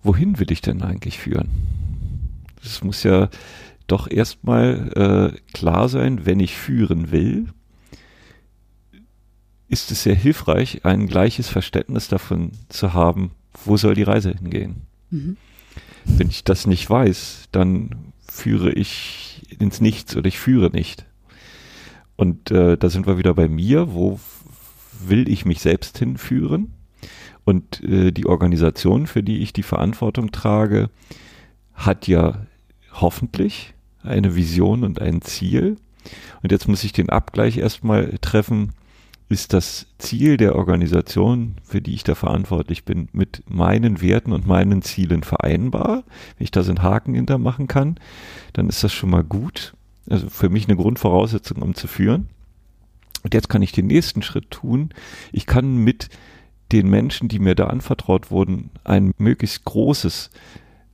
wohin 0.03 0.39
will 0.39 0.51
ich 0.51 0.61
denn 0.61 0.81
eigentlich 0.81 1.19
führen? 1.19 1.49
Es 2.63 2.83
muss 2.83 3.03
ja 3.03 3.29
doch 3.87 4.09
erstmal 4.09 5.33
äh, 5.35 5.51
klar 5.53 5.89
sein, 5.89 6.25
wenn 6.25 6.39
ich 6.39 6.55
führen 6.55 7.11
will, 7.11 7.47
ist 9.67 9.91
es 9.91 10.03
sehr 10.03 10.15
hilfreich, 10.15 10.85
ein 10.85 11.07
gleiches 11.07 11.49
Verständnis 11.49 12.07
davon 12.07 12.51
zu 12.69 12.93
haben, 12.93 13.31
wo 13.65 13.75
soll 13.75 13.95
die 13.95 14.03
Reise 14.03 14.31
hingehen. 14.31 14.83
Mhm. 15.09 15.37
Wenn 16.05 16.29
ich 16.29 16.43
das 16.43 16.67
nicht 16.67 16.89
weiß, 16.89 17.49
dann 17.51 18.13
führe 18.27 18.71
ich 18.71 19.45
ins 19.59 19.81
Nichts 19.81 20.15
oder 20.15 20.27
ich 20.27 20.39
führe 20.39 20.69
nicht. 20.69 21.05
Und 22.15 22.51
äh, 22.51 22.77
da 22.77 22.89
sind 22.89 23.07
wir 23.07 23.17
wieder 23.17 23.33
bei 23.33 23.47
mir, 23.47 23.93
wo 23.93 24.19
will 24.99 25.29
ich 25.29 25.45
mich 25.45 25.59
selbst 25.59 25.97
hinführen? 25.97 26.73
Und 27.45 27.83
äh, 27.83 28.11
die 28.11 28.25
Organisation, 28.25 29.07
für 29.07 29.23
die 29.23 29.39
ich 29.39 29.53
die 29.53 29.63
Verantwortung 29.63 30.31
trage, 30.31 30.89
hat 31.73 32.07
ja 32.07 32.45
hoffentlich 32.93 33.73
eine 34.03 34.35
Vision 34.35 34.83
und 34.83 35.01
ein 35.01 35.21
Ziel. 35.21 35.77
Und 36.41 36.51
jetzt 36.51 36.67
muss 36.67 36.83
ich 36.83 36.93
den 36.93 37.09
Abgleich 37.09 37.57
erstmal 37.57 38.17
treffen, 38.21 38.73
ist 39.29 39.53
das 39.53 39.87
Ziel 39.97 40.37
der 40.37 40.55
Organisation, 40.55 41.55
für 41.63 41.81
die 41.81 41.93
ich 41.93 42.03
da 42.03 42.15
verantwortlich 42.15 42.83
bin, 42.85 43.09
mit 43.13 43.43
meinen 43.49 44.01
Werten 44.01 44.31
und 44.31 44.45
meinen 44.45 44.81
Zielen 44.81 45.23
vereinbar. 45.23 46.03
Wenn 46.37 46.43
ich 46.43 46.51
da 46.51 46.63
so 46.63 46.71
einen 46.71 46.83
Haken 46.83 47.15
hintermachen 47.15 47.67
kann, 47.67 47.99
dann 48.53 48.69
ist 48.69 48.83
das 48.83 48.93
schon 48.93 49.09
mal 49.09 49.23
gut. 49.23 49.73
Also 50.09 50.29
für 50.29 50.49
mich 50.49 50.67
eine 50.67 50.75
Grundvoraussetzung, 50.75 51.61
um 51.61 51.75
zu 51.75 51.87
führen. 51.87 52.29
Und 53.23 53.33
jetzt 53.33 53.49
kann 53.49 53.61
ich 53.61 53.71
den 53.71 53.87
nächsten 53.87 54.21
Schritt 54.21 54.51
tun. 54.51 54.89
Ich 55.31 55.45
kann 55.45 55.77
mit 55.77 56.09
den 56.71 56.89
Menschen, 56.89 57.29
die 57.29 57.39
mir 57.39 57.55
da 57.55 57.67
anvertraut 57.67 58.31
wurden, 58.31 58.71
ein 58.83 59.13
möglichst 59.17 59.63
großes 59.63 60.29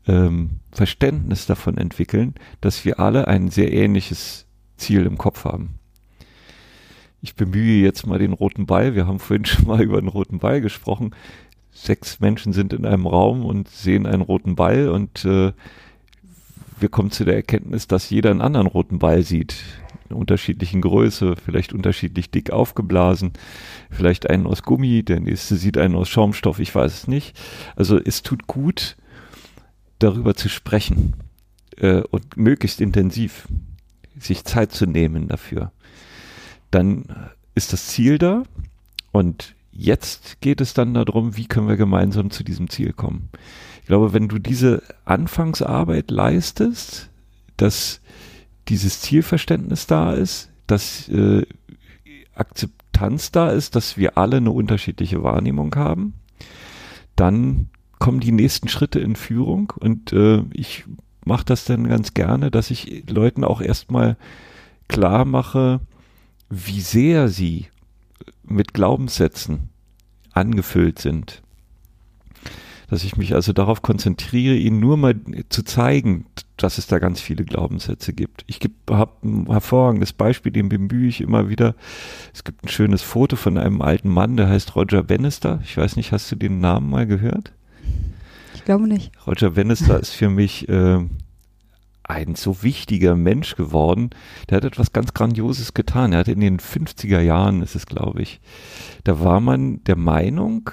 ähm, 0.07 0.59
Verständnis 0.71 1.45
davon 1.45 1.77
entwickeln, 1.77 2.35
dass 2.61 2.85
wir 2.85 2.99
alle 2.99 3.27
ein 3.27 3.49
sehr 3.49 3.73
ähnliches 3.73 4.45
Ziel 4.77 5.05
im 5.05 5.17
Kopf 5.17 5.45
haben. 5.45 5.78
Ich 7.21 7.35
bemühe 7.35 7.83
jetzt 7.83 8.07
mal 8.07 8.19
den 8.19 8.33
roten 8.33 8.65
Ball. 8.65 8.95
Wir 8.95 9.07
haben 9.07 9.19
vorhin 9.19 9.45
schon 9.45 9.67
mal 9.67 9.81
über 9.81 9.99
den 9.99 10.09
roten 10.09 10.39
Ball 10.39 10.61
gesprochen. 10.61 11.11
Sechs 11.71 12.19
Menschen 12.19 12.53
sind 12.53 12.73
in 12.73 12.85
einem 12.85 13.07
Raum 13.07 13.45
und 13.45 13.69
sehen 13.69 14.05
einen 14.05 14.21
roten 14.21 14.55
Ball 14.55 14.89
und 14.89 15.23
äh, 15.23 15.53
wir 16.79 16.89
kommen 16.89 17.11
zu 17.11 17.25
der 17.25 17.35
Erkenntnis, 17.35 17.87
dass 17.87 18.09
jeder 18.09 18.31
einen 18.31 18.41
anderen 18.41 18.67
roten 18.67 18.99
Ball 18.99 19.23
sieht. 19.23 19.55
In 20.09 20.15
unterschiedlichen 20.15 20.81
Größe, 20.81 21.35
vielleicht 21.35 21.71
unterschiedlich 21.71 22.31
dick 22.31 22.51
aufgeblasen, 22.51 23.33
vielleicht 23.91 24.29
einen 24.29 24.47
aus 24.47 24.63
Gummi, 24.63 25.03
der 25.03 25.19
nächste 25.19 25.55
sieht 25.55 25.77
einen 25.77 25.95
aus 25.95 26.09
Schaumstoff, 26.09 26.59
ich 26.59 26.73
weiß 26.73 26.93
es 26.93 27.07
nicht. 27.07 27.39
Also 27.75 27.99
es 27.99 28.23
tut 28.23 28.47
gut, 28.47 28.97
darüber 29.99 30.33
zu 30.33 30.49
sprechen 30.49 31.15
äh, 31.77 32.01
und 32.09 32.37
möglichst 32.37 32.81
intensiv 32.81 33.47
sich 34.17 34.43
Zeit 34.45 34.71
zu 34.71 34.85
nehmen 34.85 35.27
dafür. 35.27 35.71
Dann 36.71 37.05
ist 37.55 37.73
das 37.73 37.87
Ziel 37.87 38.17
da 38.17 38.43
und 39.11 39.55
jetzt 39.71 40.41
geht 40.41 40.61
es 40.61 40.73
dann 40.73 40.93
darum, 40.93 41.37
wie 41.37 41.47
können 41.47 41.67
wir 41.67 41.77
gemeinsam 41.77 42.31
zu 42.31 42.43
diesem 42.43 42.69
Ziel 42.69 42.93
kommen. 42.93 43.29
Ich 43.81 43.87
glaube, 43.87 44.13
wenn 44.13 44.27
du 44.27 44.39
diese 44.39 44.83
Anfangsarbeit 45.05 46.11
leistest, 46.11 47.09
dass 47.57 48.01
dieses 48.67 49.01
Zielverständnis 49.01 49.87
da 49.87 50.13
ist, 50.13 50.51
dass 50.67 51.09
äh, 51.09 51.45
Akzeptanz 52.35 53.31
da 53.31 53.49
ist, 53.49 53.75
dass 53.75 53.97
wir 53.97 54.17
alle 54.17 54.37
eine 54.37 54.51
unterschiedliche 54.51 55.23
Wahrnehmung 55.23 55.75
haben, 55.75 56.13
dann 57.15 57.69
kommen 57.97 58.19
die 58.19 58.31
nächsten 58.31 58.69
Schritte 58.69 58.99
in 58.99 59.15
Führung 59.15 59.73
und 59.75 60.13
äh, 60.13 60.43
ich 60.53 60.85
mache 61.25 61.45
das 61.45 61.65
dann 61.65 61.87
ganz 61.87 62.13
gerne, 62.13 62.49
dass 62.49 62.71
ich 62.71 63.03
Leuten 63.09 63.43
auch 63.43 63.61
erstmal 63.61 64.17
klar 64.87 65.25
mache, 65.25 65.81
wie 66.49 66.81
sehr 66.81 67.27
sie 67.27 67.67
mit 68.43 68.73
Glaubenssätzen 68.73 69.69
angefüllt 70.31 70.99
sind. 70.99 71.41
Dass 72.89 73.03
ich 73.03 73.17
mich 73.17 73.35
also 73.35 73.53
darauf 73.53 73.83
konzentriere, 73.83 74.55
ihnen 74.55 74.79
nur 74.79 74.97
mal 74.97 75.15
zu 75.49 75.63
zeigen, 75.63 76.25
dass 76.57 76.79
es 76.79 76.87
da 76.87 76.97
ganz 76.97 77.21
viele 77.21 77.45
Glaubenssätze 77.45 78.13
gibt. 78.13 78.43
Ich 78.47 78.59
habe 78.89 79.11
ein 79.23 79.45
hervorragendes 79.45 80.13
Beispiel, 80.13 80.51
den 80.51 80.69
bemühe 80.69 81.07
ich 81.07 81.21
immer 81.21 81.49
wieder. 81.49 81.75
Es 82.33 82.43
gibt 82.43 82.63
ein 82.63 82.69
schönes 82.69 83.03
Foto 83.03 83.35
von 83.35 83.57
einem 83.59 83.81
alten 83.81 84.09
Mann, 84.09 84.37
der 84.37 84.49
heißt 84.49 84.75
Roger 84.75 85.03
Bannister. 85.03 85.59
Ich 85.63 85.77
weiß 85.77 85.97
nicht, 85.97 86.11
hast 86.11 86.31
du 86.31 86.35
den 86.35 86.59
Namen 86.59 86.89
mal 86.89 87.05
gehört? 87.05 87.53
Ich 88.55 88.65
glaube 88.65 88.87
nicht. 88.87 89.11
Roger 89.27 89.51
Bannister 89.51 89.99
ist 89.99 90.11
für 90.11 90.29
mich 90.29 90.67
äh, 90.67 90.99
ein 92.09 92.35
so 92.35 92.63
wichtiger 92.63 93.15
Mensch 93.15 93.55
geworden. 93.55 94.09
Der 94.49 94.57
hat 94.57 94.65
etwas 94.65 94.91
ganz 94.91 95.13
Grandioses 95.13 95.73
getan. 95.73 96.11
Er 96.11 96.19
hat 96.19 96.27
in 96.27 96.39
den 96.39 96.59
50er 96.59 97.21
Jahren, 97.21 97.61
ist 97.61 97.75
es 97.75 97.85
glaube 97.85 98.21
ich, 98.21 98.41
da 99.03 99.19
war 99.19 99.39
man 99.39 99.83
der 99.83 99.95
Meinung, 99.95 100.71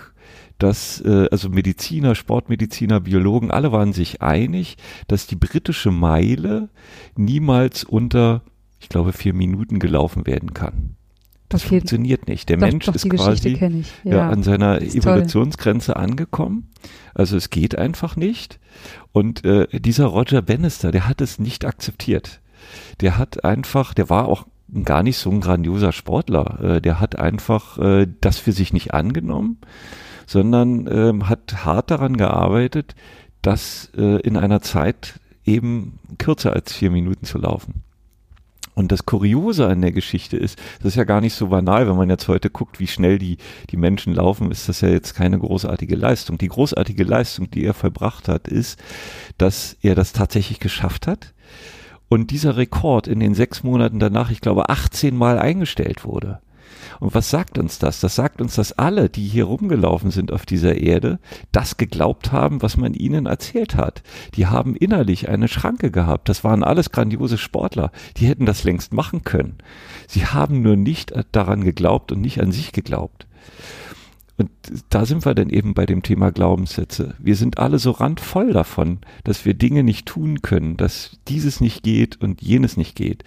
dass 0.59 1.01
äh, 1.03 1.29
also 1.31 1.51
Mediziner, 1.51 2.15
Sportmediziner, 2.15 3.01
Biologen, 3.01 3.51
alle 3.51 3.71
waren 3.73 3.93
sich 3.93 4.23
einig, 4.23 4.79
dass 5.07 5.27
die 5.27 5.37
britische 5.37 5.91
Meile 5.91 6.71
niemals 7.15 7.85
unter, 7.85 8.43
ich 8.81 8.89
glaube, 8.89 9.13
vier 9.13 9.35
Minuten 9.35 9.79
gelaufen 9.79 10.27
werden 10.27 10.55
kann. 10.55 10.96
Das 11.49 11.65
okay. 11.65 11.79
funktioniert 11.79 12.27
nicht. 12.27 12.49
Der 12.49 12.57
doch, 12.57 12.67
Mensch 12.67 12.87
doch, 12.87 12.95
ist 12.95 13.09
quasi 13.09 13.57
ja. 14.05 14.17
ja. 14.17 14.29
an 14.29 14.43
seiner 14.43 14.83
Evolutionsgrenze 14.83 15.93
toll. 15.93 16.03
angekommen. 16.03 16.71
Also 17.15 17.37
es 17.37 17.51
geht 17.51 17.79
einfach 17.79 18.17
nicht. 18.17 18.59
Und 19.13 19.45
äh, 19.45 19.67
dieser 19.73 20.07
Roger 20.07 20.43
Bannister, 20.43 20.91
der 20.91 21.09
hat 21.09 21.21
es 21.21 21.39
nicht 21.39 21.65
akzeptiert. 21.65 22.41
Der 23.01 23.17
hat 23.17 23.45
einfach, 23.45 23.95
der 23.95 24.11
war 24.11 24.27
auch 24.27 24.47
gar 24.83 25.03
nicht 25.03 25.19
so 25.19 25.31
ein 25.31 25.41
grandioser 25.41 25.93
Sportler. 25.93 26.61
Äh, 26.63 26.81
der 26.81 27.01
hat 27.01 27.19
einfach 27.19 27.79
äh, 27.79 28.07
das 28.21 28.39
für 28.39 28.53
sich 28.53 28.73
nicht 28.73 28.93
angenommen, 28.93 29.59
sondern 30.27 30.87
äh, 30.87 31.25
hat 31.25 31.65
hart 31.65 31.91
daran 31.91 32.17
gearbeitet, 32.17 32.95
das 33.43 33.91
äh, 33.97 34.21
in 34.23 34.37
einer 34.37 34.61
Zeit 34.61 35.21
eben 35.45 36.01
kürzer 36.19 36.53
als 36.53 36.73
vier 36.73 36.91
Minuten 36.91 37.25
zu 37.25 37.39
laufen. 37.39 37.85
Und 38.77 38.93
das 38.93 39.07
Kuriose 39.07 39.67
an 39.67 39.81
der 39.81 39.91
Geschichte 39.91 40.37
ist, 40.37 40.59
das 40.79 40.89
ist 40.89 40.97
ja 40.97 41.05
gar 41.05 41.23
nicht 41.23 41.33
so 41.33 41.49
banal, 41.49 41.89
wenn 41.89 41.97
man 41.97 42.11
jetzt 42.11 42.29
heute 42.29 42.51
guckt, 42.51 42.79
wie 42.79 42.87
schnell 42.87 43.19
die, 43.19 43.39
die 43.71 43.79
Menschen 43.79 44.15
laufen, 44.15 44.51
ist 44.51 44.69
das 44.69 44.83
ja 44.83 44.89
jetzt 44.89 45.15
keine 45.15 45.39
großartige 45.39 45.97
Leistung. 45.97 46.37
Die 46.37 46.49
großartige 46.49 47.03
Leistung, 47.03 47.51
die 47.51 47.65
er 47.65 47.73
vollbracht 47.73 48.29
hat, 48.29 48.49
ist, 48.49 48.79
dass 49.39 49.79
er 49.81 49.95
das 49.95 50.13
tatsächlich 50.13 50.61
geschafft 50.61 51.07
hat 51.07 51.33
und 52.11 52.31
dieser 52.31 52.59
Rekord 52.59 53.09
in 53.09 53.19
den 53.19 53.35
sechs 53.35 53.63
Monaten 53.63 53.99
danach, 53.99 54.31
ich 54.31 54.43
glaube, 54.43 54.69
18 54.69 55.17
Mal 55.17 55.39
eingestellt 55.39 56.05
wurde. 56.05 56.41
Und 57.01 57.15
was 57.15 57.31
sagt 57.31 57.59
uns 57.59 57.79
das? 57.79 58.01
Das 58.01 58.15
sagt 58.15 58.41
uns, 58.41 58.55
dass 58.55 58.73
alle, 58.73 59.09
die 59.09 59.27
hier 59.27 59.45
rumgelaufen 59.45 60.11
sind 60.11 60.33
auf 60.33 60.47
dieser 60.47 60.77
Erde, 60.77 61.19
das 61.53 61.77
geglaubt 61.77 62.33
haben, 62.33 62.63
was 62.63 62.77
man 62.77 62.95
ihnen 62.95 63.27
erzählt 63.27 63.77
hat. 63.77 64.03
Die 64.35 64.47
haben 64.47 64.77
innerlich 64.77 65.29
eine 65.29 65.49
Schranke 65.49 65.91
gehabt. 65.91 66.29
Das 66.29 66.45
waren 66.45 66.63
alles 66.63 66.91
grandiose 66.91 67.39
Sportler. 67.39 67.91
Die 68.17 68.27
hätten 68.27 68.47
das 68.47 68.65
längst 68.65 68.93
machen 68.93 69.25
können. 69.25 69.59
Sie 70.09 70.27
haben 70.27 70.63
nur 70.63 70.77
nicht 70.77 71.13
daran 71.33 71.65
geglaubt 71.65 72.13
und 72.13 72.21
nicht 72.21 72.41
an 72.41 72.53
sich 72.53 72.73
geglaubt. 72.73 73.27
Und 74.39 74.51
da 74.91 75.07
sind 75.07 75.25
wir 75.25 75.35
dann 75.35 75.49
eben 75.49 75.73
bei 75.73 75.87
dem 75.87 76.03
Thema 76.03 76.31
Glaubenssätze. 76.31 77.15
Wir 77.19 77.37
sind 77.37 77.59
alle 77.59 77.79
so 77.79 77.91
randvoll 77.93 78.53
davon, 78.53 78.99
dass 79.25 79.47
wir 79.47 79.55
Dinge 79.55 79.83
nicht 79.83 80.07
tun 80.07 80.43
können, 80.43 80.77
dass 80.77 81.19
dieses 81.27 81.61
nicht 81.61 81.83
geht 81.83 82.21
und 82.21 82.43
jenes 82.43 82.77
nicht 82.77 82.97
geht. 82.97 83.25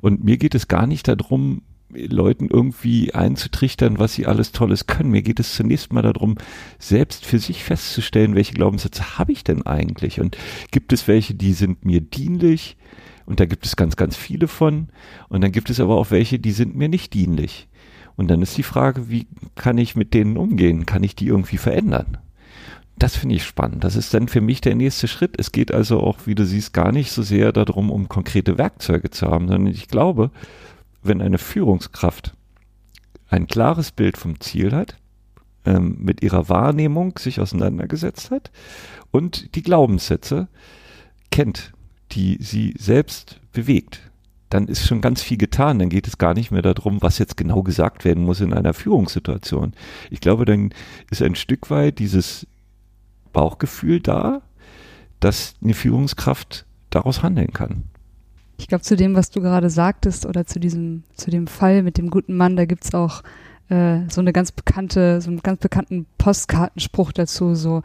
Und 0.00 0.24
mir 0.24 0.36
geht 0.36 0.56
es 0.56 0.66
gar 0.66 0.88
nicht 0.88 1.06
darum, 1.06 1.62
Leuten 1.90 2.48
irgendwie 2.48 3.14
einzutrichtern, 3.14 3.98
was 3.98 4.14
sie 4.14 4.26
alles 4.26 4.52
Tolles 4.52 4.86
können. 4.86 5.10
Mir 5.10 5.22
geht 5.22 5.40
es 5.40 5.54
zunächst 5.54 5.92
mal 5.92 6.02
darum, 6.02 6.36
selbst 6.78 7.24
für 7.24 7.38
sich 7.38 7.64
festzustellen, 7.64 8.34
welche 8.34 8.54
Glaubenssätze 8.54 9.18
habe 9.18 9.32
ich 9.32 9.44
denn 9.44 9.64
eigentlich? 9.64 10.20
Und 10.20 10.36
gibt 10.70 10.92
es 10.92 11.08
welche, 11.08 11.34
die 11.34 11.52
sind 11.52 11.84
mir 11.84 12.00
dienlich? 12.00 12.76
Und 13.24 13.40
da 13.40 13.46
gibt 13.46 13.66
es 13.66 13.76
ganz, 13.76 13.96
ganz 13.96 14.16
viele 14.16 14.48
von. 14.48 14.88
Und 15.28 15.42
dann 15.42 15.52
gibt 15.52 15.70
es 15.70 15.80
aber 15.80 15.96
auch 15.96 16.10
welche, 16.10 16.38
die 16.38 16.52
sind 16.52 16.76
mir 16.76 16.88
nicht 16.88 17.14
dienlich. 17.14 17.68
Und 18.16 18.28
dann 18.28 18.42
ist 18.42 18.56
die 18.56 18.62
Frage, 18.62 19.10
wie 19.10 19.26
kann 19.54 19.78
ich 19.78 19.94
mit 19.94 20.12
denen 20.12 20.36
umgehen? 20.36 20.86
Kann 20.86 21.04
ich 21.04 21.14
die 21.14 21.28
irgendwie 21.28 21.58
verändern? 21.58 22.18
Das 22.98 23.16
finde 23.16 23.36
ich 23.36 23.44
spannend. 23.44 23.84
Das 23.84 23.94
ist 23.94 24.12
dann 24.12 24.26
für 24.26 24.40
mich 24.40 24.60
der 24.60 24.74
nächste 24.74 25.06
Schritt. 25.06 25.36
Es 25.38 25.52
geht 25.52 25.72
also 25.72 26.00
auch, 26.00 26.18
wie 26.24 26.34
du 26.34 26.44
siehst, 26.44 26.72
gar 26.72 26.90
nicht 26.90 27.12
so 27.12 27.22
sehr 27.22 27.52
darum, 27.52 27.90
um 27.90 28.08
konkrete 28.08 28.58
Werkzeuge 28.58 29.10
zu 29.10 29.28
haben, 29.28 29.46
sondern 29.46 29.72
ich 29.72 29.86
glaube, 29.86 30.32
wenn 31.08 31.22
eine 31.22 31.38
Führungskraft 31.38 32.34
ein 33.28 33.46
klares 33.46 33.92
Bild 33.92 34.16
vom 34.16 34.40
Ziel 34.40 34.72
hat, 34.72 34.96
ähm, 35.64 35.96
mit 35.98 36.22
ihrer 36.22 36.48
Wahrnehmung 36.48 37.18
sich 37.18 37.40
auseinandergesetzt 37.40 38.30
hat 38.30 38.50
und 39.10 39.54
die 39.54 39.62
Glaubenssätze 39.62 40.48
kennt, 41.30 41.72
die 42.12 42.38
sie 42.40 42.74
selbst 42.78 43.40
bewegt, 43.52 44.00
dann 44.50 44.66
ist 44.66 44.86
schon 44.86 45.00
ganz 45.00 45.22
viel 45.22 45.36
getan. 45.36 45.78
Dann 45.78 45.90
geht 45.90 46.08
es 46.08 46.16
gar 46.16 46.32
nicht 46.32 46.50
mehr 46.50 46.62
darum, 46.62 47.02
was 47.02 47.18
jetzt 47.18 47.36
genau 47.36 47.62
gesagt 47.62 48.04
werden 48.04 48.24
muss 48.24 48.40
in 48.40 48.54
einer 48.54 48.72
Führungssituation. 48.72 49.74
Ich 50.10 50.20
glaube, 50.20 50.44
dann 50.44 50.72
ist 51.10 51.22
ein 51.22 51.34
Stück 51.34 51.70
weit 51.70 51.98
dieses 51.98 52.46
Bauchgefühl 53.32 54.00
da, 54.00 54.40
dass 55.20 55.54
eine 55.62 55.74
Führungskraft 55.74 56.64
daraus 56.90 57.22
handeln 57.22 57.52
kann. 57.52 57.84
Ich 58.58 58.66
glaube, 58.66 58.82
zu 58.82 58.96
dem, 58.96 59.14
was 59.14 59.30
du 59.30 59.40
gerade 59.40 59.70
sagtest, 59.70 60.26
oder 60.26 60.44
zu 60.44 60.60
diesem, 60.60 61.04
zu 61.14 61.30
dem 61.30 61.46
Fall 61.46 61.82
mit 61.82 61.96
dem 61.96 62.10
guten 62.10 62.36
Mann, 62.36 62.56
da 62.56 62.66
gibt's 62.66 62.92
auch 62.92 63.22
äh, 63.68 64.00
so 64.10 64.20
eine 64.20 64.32
ganz 64.32 64.52
bekannte, 64.52 65.20
so 65.20 65.30
einen 65.30 65.40
ganz 65.40 65.60
bekannten 65.60 66.06
Postkartenspruch 66.18 67.12
dazu, 67.12 67.54
so 67.54 67.82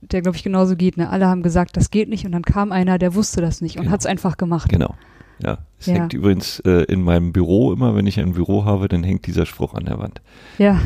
der, 0.00 0.22
glaube 0.22 0.36
ich, 0.36 0.42
genauso 0.42 0.76
geht. 0.76 0.96
Ne? 0.96 1.08
Alle 1.10 1.26
haben 1.26 1.42
gesagt, 1.42 1.76
das 1.76 1.90
geht 1.90 2.08
nicht, 2.08 2.26
und 2.26 2.32
dann 2.32 2.42
kam 2.42 2.72
einer, 2.72 2.98
der 2.98 3.14
wusste 3.14 3.40
das 3.40 3.60
nicht 3.60 3.76
und 3.76 3.82
genau. 3.82 3.92
hat's 3.92 4.06
einfach 4.06 4.36
gemacht. 4.36 4.68
Genau. 4.68 4.94
Ja, 5.42 5.58
es 5.78 5.86
ja. 5.86 5.94
hängt 5.94 6.12
übrigens 6.12 6.60
äh, 6.60 6.84
in 6.84 7.02
meinem 7.02 7.32
Büro 7.32 7.72
immer, 7.72 7.94
wenn 7.94 8.06
ich 8.06 8.20
ein 8.20 8.32
Büro 8.32 8.64
habe, 8.64 8.88
dann 8.88 9.02
hängt 9.02 9.26
dieser 9.26 9.46
Spruch 9.46 9.74
an 9.74 9.86
der 9.86 9.98
Wand. 9.98 10.20
Ja, 10.58 10.80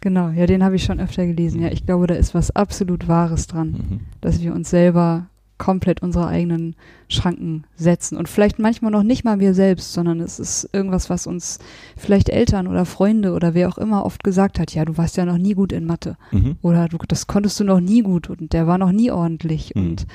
genau. 0.00 0.30
Ja, 0.30 0.46
den 0.46 0.64
habe 0.64 0.76
ich 0.76 0.84
schon 0.84 1.00
öfter 1.00 1.26
gelesen. 1.26 1.60
Ja, 1.60 1.68
ich 1.68 1.84
glaube, 1.84 2.06
da 2.06 2.14
ist 2.14 2.34
was 2.34 2.50
absolut 2.50 3.08
Wahres 3.08 3.46
dran, 3.46 3.70
mhm. 3.72 4.00
dass 4.22 4.40
wir 4.40 4.54
uns 4.54 4.70
selber 4.70 5.26
komplett 5.58 6.02
unsere 6.02 6.26
eigenen 6.26 6.74
Schranken 7.08 7.64
setzen. 7.76 8.16
Und 8.16 8.28
vielleicht 8.28 8.58
manchmal 8.58 8.90
noch 8.90 9.02
nicht 9.02 9.24
mal 9.24 9.38
wir 9.38 9.54
selbst, 9.54 9.92
sondern 9.92 10.20
es 10.20 10.38
ist 10.38 10.68
irgendwas, 10.72 11.10
was 11.10 11.26
uns 11.26 11.58
vielleicht 11.96 12.28
Eltern 12.28 12.66
oder 12.66 12.84
Freunde 12.84 13.32
oder 13.32 13.54
wer 13.54 13.68
auch 13.68 13.78
immer 13.78 14.04
oft 14.04 14.24
gesagt 14.24 14.58
hat, 14.58 14.74
ja, 14.74 14.84
du 14.84 14.96
warst 14.96 15.16
ja 15.16 15.24
noch 15.24 15.38
nie 15.38 15.54
gut 15.54 15.72
in 15.72 15.86
Mathe. 15.86 16.16
Mhm. 16.32 16.56
Oder 16.62 16.88
du, 16.88 16.98
das 17.06 17.26
konntest 17.26 17.60
du 17.60 17.64
noch 17.64 17.80
nie 17.80 18.02
gut 18.02 18.30
und 18.30 18.52
der 18.52 18.66
war 18.66 18.78
noch 18.78 18.92
nie 18.92 19.10
ordentlich 19.10 19.74
mhm. 19.74 19.82
und 19.82 20.06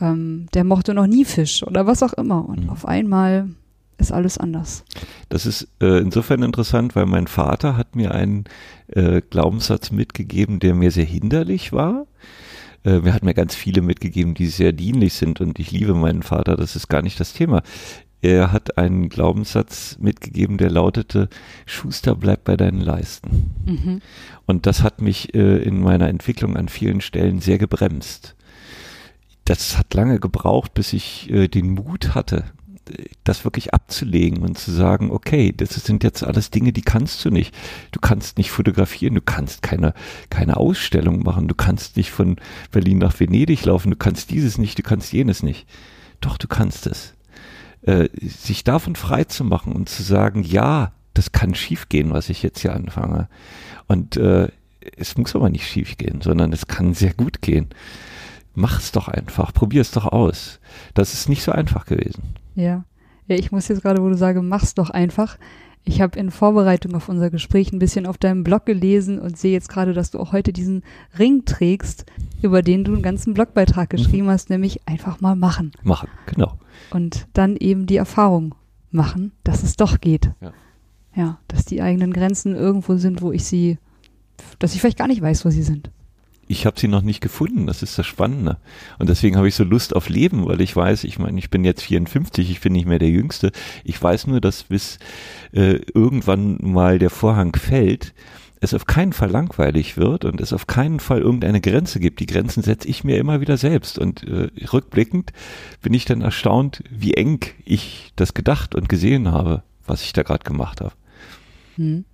ähm, 0.00 0.46
der 0.54 0.64
mochte 0.64 0.94
noch 0.94 1.06
nie 1.06 1.24
Fisch 1.24 1.62
oder 1.62 1.86
was 1.86 2.02
auch 2.02 2.14
immer. 2.14 2.48
Und 2.48 2.64
mhm. 2.64 2.70
auf 2.70 2.86
einmal 2.86 3.50
ist 3.98 4.12
alles 4.12 4.38
anders. 4.38 4.84
Das 5.28 5.46
ist 5.46 5.68
äh, 5.80 5.98
insofern 5.98 6.42
interessant, 6.42 6.96
weil 6.96 7.06
mein 7.06 7.26
Vater 7.26 7.76
hat 7.76 7.94
mir 7.94 8.12
einen 8.12 8.44
äh, 8.88 9.20
Glaubenssatz 9.28 9.90
mitgegeben, 9.90 10.58
der 10.58 10.74
mir 10.74 10.90
sehr 10.90 11.04
hinderlich 11.04 11.72
war 11.72 12.06
Äh, 12.84 13.00
mir 13.00 13.14
hat 13.14 13.24
mir 13.24 13.34
ganz 13.34 13.54
viele 13.54 13.82
mitgegeben, 13.82 14.34
die 14.34 14.46
sehr 14.46 14.72
dienlich 14.72 15.14
sind 15.14 15.40
und 15.40 15.58
ich 15.58 15.70
liebe 15.70 15.94
meinen 15.94 16.22
Vater, 16.22 16.56
das 16.56 16.76
ist 16.76 16.88
gar 16.88 17.02
nicht 17.02 17.18
das 17.18 17.32
Thema. 17.32 17.62
Er 18.22 18.52
hat 18.52 18.78
einen 18.78 19.10
Glaubenssatz 19.10 19.98
mitgegeben, 20.00 20.56
der 20.56 20.70
lautete, 20.70 21.28
Schuster, 21.66 22.14
bleib 22.14 22.44
bei 22.44 22.56
deinen 22.56 22.80
Leisten. 22.80 23.50
Mhm. 23.66 24.00
Und 24.46 24.64
das 24.64 24.82
hat 24.82 25.02
mich 25.02 25.34
äh, 25.34 25.58
in 25.58 25.80
meiner 25.80 26.08
Entwicklung 26.08 26.56
an 26.56 26.68
vielen 26.68 27.02
Stellen 27.02 27.40
sehr 27.40 27.58
gebremst. 27.58 28.34
Das 29.44 29.76
hat 29.76 29.92
lange 29.92 30.20
gebraucht, 30.20 30.72
bis 30.72 30.94
ich 30.94 31.30
äh, 31.30 31.48
den 31.48 31.72
Mut 31.72 32.14
hatte, 32.14 32.44
das 33.24 33.44
wirklich 33.44 33.72
abzulegen 33.72 34.42
und 34.42 34.58
zu 34.58 34.70
sagen, 34.70 35.10
okay, 35.10 35.52
das 35.56 35.74
sind 35.74 36.04
jetzt 36.04 36.22
alles 36.22 36.50
Dinge, 36.50 36.72
die 36.72 36.82
kannst 36.82 37.24
du 37.24 37.30
nicht. 37.30 37.54
Du 37.92 38.00
kannst 38.00 38.36
nicht 38.38 38.50
fotografieren, 38.50 39.14
du 39.14 39.22
kannst 39.22 39.62
keine, 39.62 39.94
keine 40.30 40.56
Ausstellung 40.56 41.22
machen, 41.22 41.48
du 41.48 41.54
kannst 41.54 41.96
nicht 41.96 42.10
von 42.10 42.36
Berlin 42.70 42.98
nach 42.98 43.18
Venedig 43.18 43.64
laufen, 43.64 43.90
du 43.90 43.96
kannst 43.96 44.30
dieses 44.30 44.58
nicht, 44.58 44.78
du 44.78 44.82
kannst 44.82 45.12
jenes 45.12 45.42
nicht. 45.42 45.66
Doch, 46.20 46.36
du 46.36 46.48
kannst 46.48 46.86
es. 46.86 47.14
Äh, 47.82 48.08
sich 48.20 48.64
davon 48.64 48.96
frei 48.96 49.24
zu 49.24 49.44
machen 49.44 49.72
und 49.72 49.88
zu 49.88 50.02
sagen, 50.02 50.42
ja, 50.42 50.92
das 51.14 51.32
kann 51.32 51.54
schiefgehen, 51.54 52.10
was 52.10 52.28
ich 52.28 52.42
jetzt 52.42 52.60
hier 52.60 52.74
anfange. 52.74 53.28
Und 53.86 54.16
äh, 54.16 54.48
es 54.96 55.16
muss 55.16 55.34
aber 55.34 55.48
nicht 55.48 55.66
schiefgehen, 55.66 56.20
sondern 56.20 56.52
es 56.52 56.66
kann 56.66 56.94
sehr 56.94 57.14
gut 57.14 57.40
gehen. 57.40 57.68
Mach's 58.54 58.92
doch 58.92 59.08
einfach, 59.08 59.52
probier 59.52 59.80
es 59.80 59.90
doch 59.90 60.06
aus. 60.06 60.60
Das 60.94 61.12
ist 61.12 61.28
nicht 61.28 61.42
so 61.42 61.52
einfach 61.52 61.86
gewesen. 61.86 62.22
Ja. 62.54 62.84
Ja, 63.26 63.36
ich 63.36 63.52
muss 63.52 63.68
jetzt 63.68 63.82
gerade, 63.82 64.02
wo 64.02 64.08
du 64.08 64.16
sagst, 64.16 64.42
mach's 64.42 64.74
doch 64.74 64.90
einfach. 64.90 65.38
Ich 65.82 66.00
habe 66.00 66.18
in 66.18 66.30
Vorbereitung 66.30 66.94
auf 66.94 67.08
unser 67.08 67.30
Gespräch 67.30 67.72
ein 67.72 67.78
bisschen 67.78 68.06
auf 68.06 68.16
deinem 68.16 68.44
Blog 68.44 68.64
gelesen 68.64 69.18
und 69.18 69.36
sehe 69.36 69.52
jetzt 69.52 69.68
gerade, 69.68 69.92
dass 69.92 70.10
du 70.10 70.18
auch 70.18 70.32
heute 70.32 70.52
diesen 70.52 70.82
Ring 71.18 71.44
trägst, 71.44 72.06
über 72.42 72.62
den 72.62 72.84
du 72.84 72.92
einen 72.92 73.02
ganzen 73.02 73.34
Blogbeitrag 73.34 73.92
mhm. 73.92 73.96
geschrieben 73.96 74.26
mhm. 74.26 74.30
hast, 74.30 74.50
nämlich 74.50 74.86
einfach 74.86 75.20
mal 75.20 75.36
machen. 75.36 75.72
Machen, 75.82 76.08
genau. 76.26 76.58
Und 76.90 77.26
dann 77.32 77.56
eben 77.56 77.86
die 77.86 77.96
Erfahrung 77.96 78.54
machen, 78.90 79.32
dass 79.42 79.62
es 79.62 79.76
doch 79.76 80.00
geht. 80.00 80.30
Ja. 80.40 80.52
ja, 81.14 81.38
dass 81.48 81.64
die 81.64 81.82
eigenen 81.82 82.12
Grenzen 82.12 82.54
irgendwo 82.54 82.96
sind, 82.96 83.20
wo 83.20 83.32
ich 83.32 83.44
sie, 83.44 83.78
dass 84.58 84.74
ich 84.74 84.80
vielleicht 84.80 84.98
gar 84.98 85.08
nicht 85.08 85.22
weiß, 85.22 85.44
wo 85.44 85.50
sie 85.50 85.62
sind 85.62 85.90
ich 86.48 86.66
habe 86.66 86.78
sie 86.78 86.88
noch 86.88 87.02
nicht 87.02 87.20
gefunden. 87.20 87.66
Das 87.66 87.82
ist 87.82 87.98
das 87.98 88.06
Spannende. 88.06 88.58
Und 88.98 89.08
deswegen 89.08 89.36
habe 89.36 89.48
ich 89.48 89.54
so 89.54 89.64
Lust 89.64 89.94
auf 89.96 90.08
Leben, 90.08 90.46
weil 90.46 90.60
ich 90.60 90.74
weiß, 90.74 91.04
ich 91.04 91.18
meine, 91.18 91.38
ich 91.38 91.50
bin 91.50 91.64
jetzt 91.64 91.82
54, 91.82 92.50
ich 92.50 92.60
bin 92.60 92.72
nicht 92.72 92.86
mehr 92.86 92.98
der 92.98 93.10
Jüngste. 93.10 93.52
Ich 93.84 94.00
weiß 94.02 94.26
nur, 94.26 94.40
dass 94.40 94.64
bis 94.64 94.98
äh, 95.52 95.80
irgendwann 95.94 96.58
mal 96.60 96.98
der 96.98 97.10
Vorhang 97.10 97.54
fällt, 97.56 98.14
es 98.60 98.74
auf 98.74 98.86
keinen 98.86 99.12
Fall 99.12 99.30
langweilig 99.30 99.96
wird 99.96 100.24
und 100.24 100.40
es 100.40 100.52
auf 100.52 100.66
keinen 100.66 100.98
Fall 100.98 101.20
irgendeine 101.20 101.60
Grenze 101.60 102.00
gibt. 102.00 102.20
Die 102.20 102.26
Grenzen 102.26 102.62
setze 102.62 102.88
ich 102.88 103.04
mir 103.04 103.18
immer 103.18 103.40
wieder 103.40 103.56
selbst. 103.56 103.98
Und 103.98 104.24
äh, 104.24 104.50
rückblickend 104.72 105.32
bin 105.82 105.94
ich 105.94 106.04
dann 106.04 106.22
erstaunt, 106.22 106.82
wie 106.90 107.14
eng 107.14 107.40
ich 107.64 108.12
das 108.16 108.34
gedacht 108.34 108.74
und 108.74 108.88
gesehen 108.88 109.30
habe, 109.30 109.62
was 109.86 110.02
ich 110.02 110.12
da 110.12 110.22
gerade 110.22 110.44
gemacht 110.44 110.80
habe. 110.80 110.94
Hm. 111.76 112.04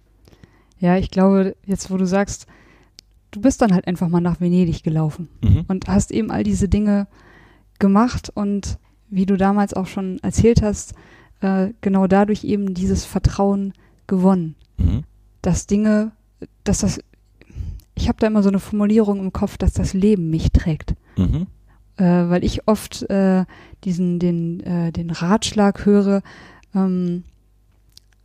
Ja, 0.80 0.96
ich 0.96 1.10
glaube, 1.10 1.56
jetzt 1.66 1.90
wo 1.90 1.96
du 1.96 2.06
sagst, 2.06 2.46
du 3.30 3.40
bist 3.40 3.62
dann 3.62 3.72
halt 3.72 3.86
einfach 3.86 4.08
mal 4.08 4.20
nach 4.20 4.40
Venedig 4.40 4.82
gelaufen 4.82 5.28
mhm. 5.42 5.64
und 5.68 5.88
hast 5.88 6.10
eben 6.10 6.30
all 6.30 6.42
diese 6.42 6.68
Dinge 6.68 7.06
gemacht 7.78 8.30
und 8.34 8.78
wie 9.08 9.26
du 9.26 9.36
damals 9.36 9.74
auch 9.74 9.86
schon 9.86 10.18
erzählt 10.22 10.62
hast, 10.62 10.94
äh, 11.40 11.68
genau 11.80 12.06
dadurch 12.06 12.44
eben 12.44 12.74
dieses 12.74 13.04
Vertrauen 13.04 13.72
gewonnen. 14.06 14.54
Mhm. 14.78 15.04
Dass 15.42 15.66
Dinge, 15.66 16.12
dass 16.64 16.78
das, 16.78 17.00
ich 17.94 18.08
habe 18.08 18.18
da 18.20 18.26
immer 18.26 18.42
so 18.42 18.48
eine 18.48 18.60
Formulierung 18.60 19.20
im 19.20 19.32
Kopf, 19.32 19.56
dass 19.58 19.72
das 19.72 19.94
Leben 19.94 20.30
mich 20.30 20.52
trägt. 20.52 20.94
Mhm. 21.16 21.46
Äh, 21.96 22.04
weil 22.04 22.44
ich 22.44 22.68
oft 22.68 23.02
äh, 23.10 23.44
diesen, 23.84 24.18
den, 24.18 24.60
äh, 24.60 24.92
den 24.92 25.10
Ratschlag 25.10 25.84
höre, 25.84 26.22
ähm, 26.74 27.24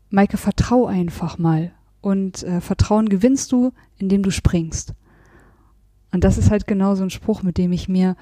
Maike, 0.09 0.37
vertrau 0.37 0.85
einfach 0.85 1.37
mal. 1.37 1.71
Und 2.05 2.43
äh, 2.43 2.61
Vertrauen 2.61 3.09
gewinnst 3.09 3.51
du, 3.51 3.73
indem 3.97 4.21
du 4.21 4.29
springst. 4.29 4.93
Und 6.11 6.23
das 6.23 6.37
ist 6.37 6.51
halt 6.51 6.67
genau 6.67 6.93
so 6.93 7.01
ein 7.01 7.09
Spruch, 7.09 7.41
mit 7.41 7.57
dem 7.57 7.71
ich 7.71 7.89
mir 7.89 8.15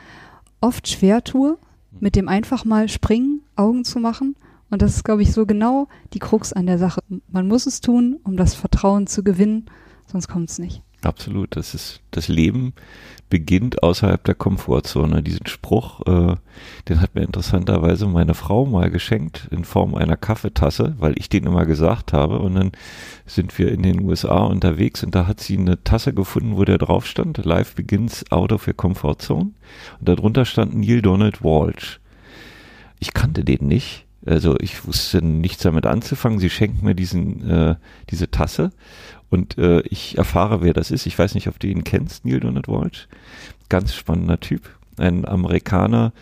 oft 0.61 0.87
schwer 0.87 1.21
tue, 1.21 1.57
mit 1.99 2.15
dem 2.15 2.29
einfach 2.29 2.63
mal 2.63 2.87
springen, 2.87 3.41
Augen 3.57 3.83
zu 3.83 3.99
machen. 3.99 4.37
Und 4.69 4.81
das 4.81 4.95
ist, 4.95 5.03
glaube 5.03 5.21
ich, 5.21 5.33
so 5.33 5.45
genau 5.45 5.89
die 6.13 6.19
Krux 6.19 6.53
an 6.53 6.65
der 6.65 6.77
Sache. 6.77 7.01
Man 7.27 7.49
muss 7.49 7.65
es 7.65 7.81
tun, 7.81 8.21
um 8.23 8.37
das 8.37 8.53
Vertrauen 8.53 9.05
zu 9.05 9.21
gewinnen, 9.21 9.65
sonst 10.05 10.29
kommt 10.29 10.49
es 10.49 10.59
nicht. 10.59 10.81
Absolut. 11.03 11.55
Das 11.55 11.73
ist 11.73 12.01
das 12.11 12.27
Leben 12.27 12.73
beginnt 13.33 13.81
außerhalb 13.81 14.23
der 14.23 14.35
Komfortzone. 14.35 15.23
Diesen 15.23 15.47
Spruch, 15.47 16.01
äh, 16.05 16.35
den 16.87 17.01
hat 17.01 17.15
mir 17.15 17.23
interessanterweise 17.23 18.05
meine 18.05 18.35
Frau 18.35 18.67
mal 18.67 18.91
geschenkt 18.91 19.47
in 19.49 19.65
Form 19.65 19.95
einer 19.95 20.17
Kaffeetasse, 20.17 20.95
weil 20.99 21.17
ich 21.17 21.29
den 21.29 21.45
immer 21.45 21.65
gesagt 21.65 22.13
habe. 22.13 22.37
Und 22.37 22.53
dann 22.53 22.71
sind 23.25 23.57
wir 23.57 23.71
in 23.71 23.81
den 23.81 24.01
USA 24.01 24.43
unterwegs 24.43 25.03
und 25.03 25.15
da 25.15 25.25
hat 25.25 25.39
sie 25.39 25.57
eine 25.57 25.83
Tasse 25.83 26.13
gefunden, 26.13 26.57
wo 26.57 26.63
der 26.63 26.77
drauf 26.77 27.07
stand, 27.07 27.43
Life 27.43 27.73
begins 27.75 28.23
out 28.31 28.51
of 28.51 28.67
your 28.67 28.75
comfort 28.75 29.15
zone. 29.17 29.49
Und 29.99 30.09
darunter 30.09 30.45
stand 30.45 30.75
Neil 30.75 31.01
Donald 31.01 31.43
Walsh. 31.43 31.99
Ich 32.99 33.15
kannte 33.15 33.43
den 33.43 33.67
nicht. 33.67 34.05
Also 34.25 34.55
ich 34.59 34.85
wusste 34.85 35.25
nichts 35.25 35.63
damit 35.63 35.85
anzufangen. 35.87 36.37
Sie 36.37 36.51
schenkt 36.51 36.83
mir 36.83 36.93
diesen, 36.93 37.49
äh, 37.49 37.75
diese 38.11 38.29
Tasse 38.29 38.69
und 39.33 39.57
äh, 39.57 39.81
ich 39.89 40.15
erfahre, 40.19 40.61
wer 40.61 40.73
das 40.73 40.91
ist. 40.91 41.07
Ich 41.07 41.17
weiß 41.17 41.33
nicht, 41.33 41.47
ob 41.47 41.59
du 41.59 41.65
ihn 41.65 41.83
kennst, 41.83 42.23
Neil 42.23 42.39
Donald 42.39 42.67
Walsh. 42.67 43.07
Ganz 43.67 43.95
spannender 43.95 44.39
Typ. 44.39 44.69
Ein 44.95 45.25
Amerikaner, 45.25 46.13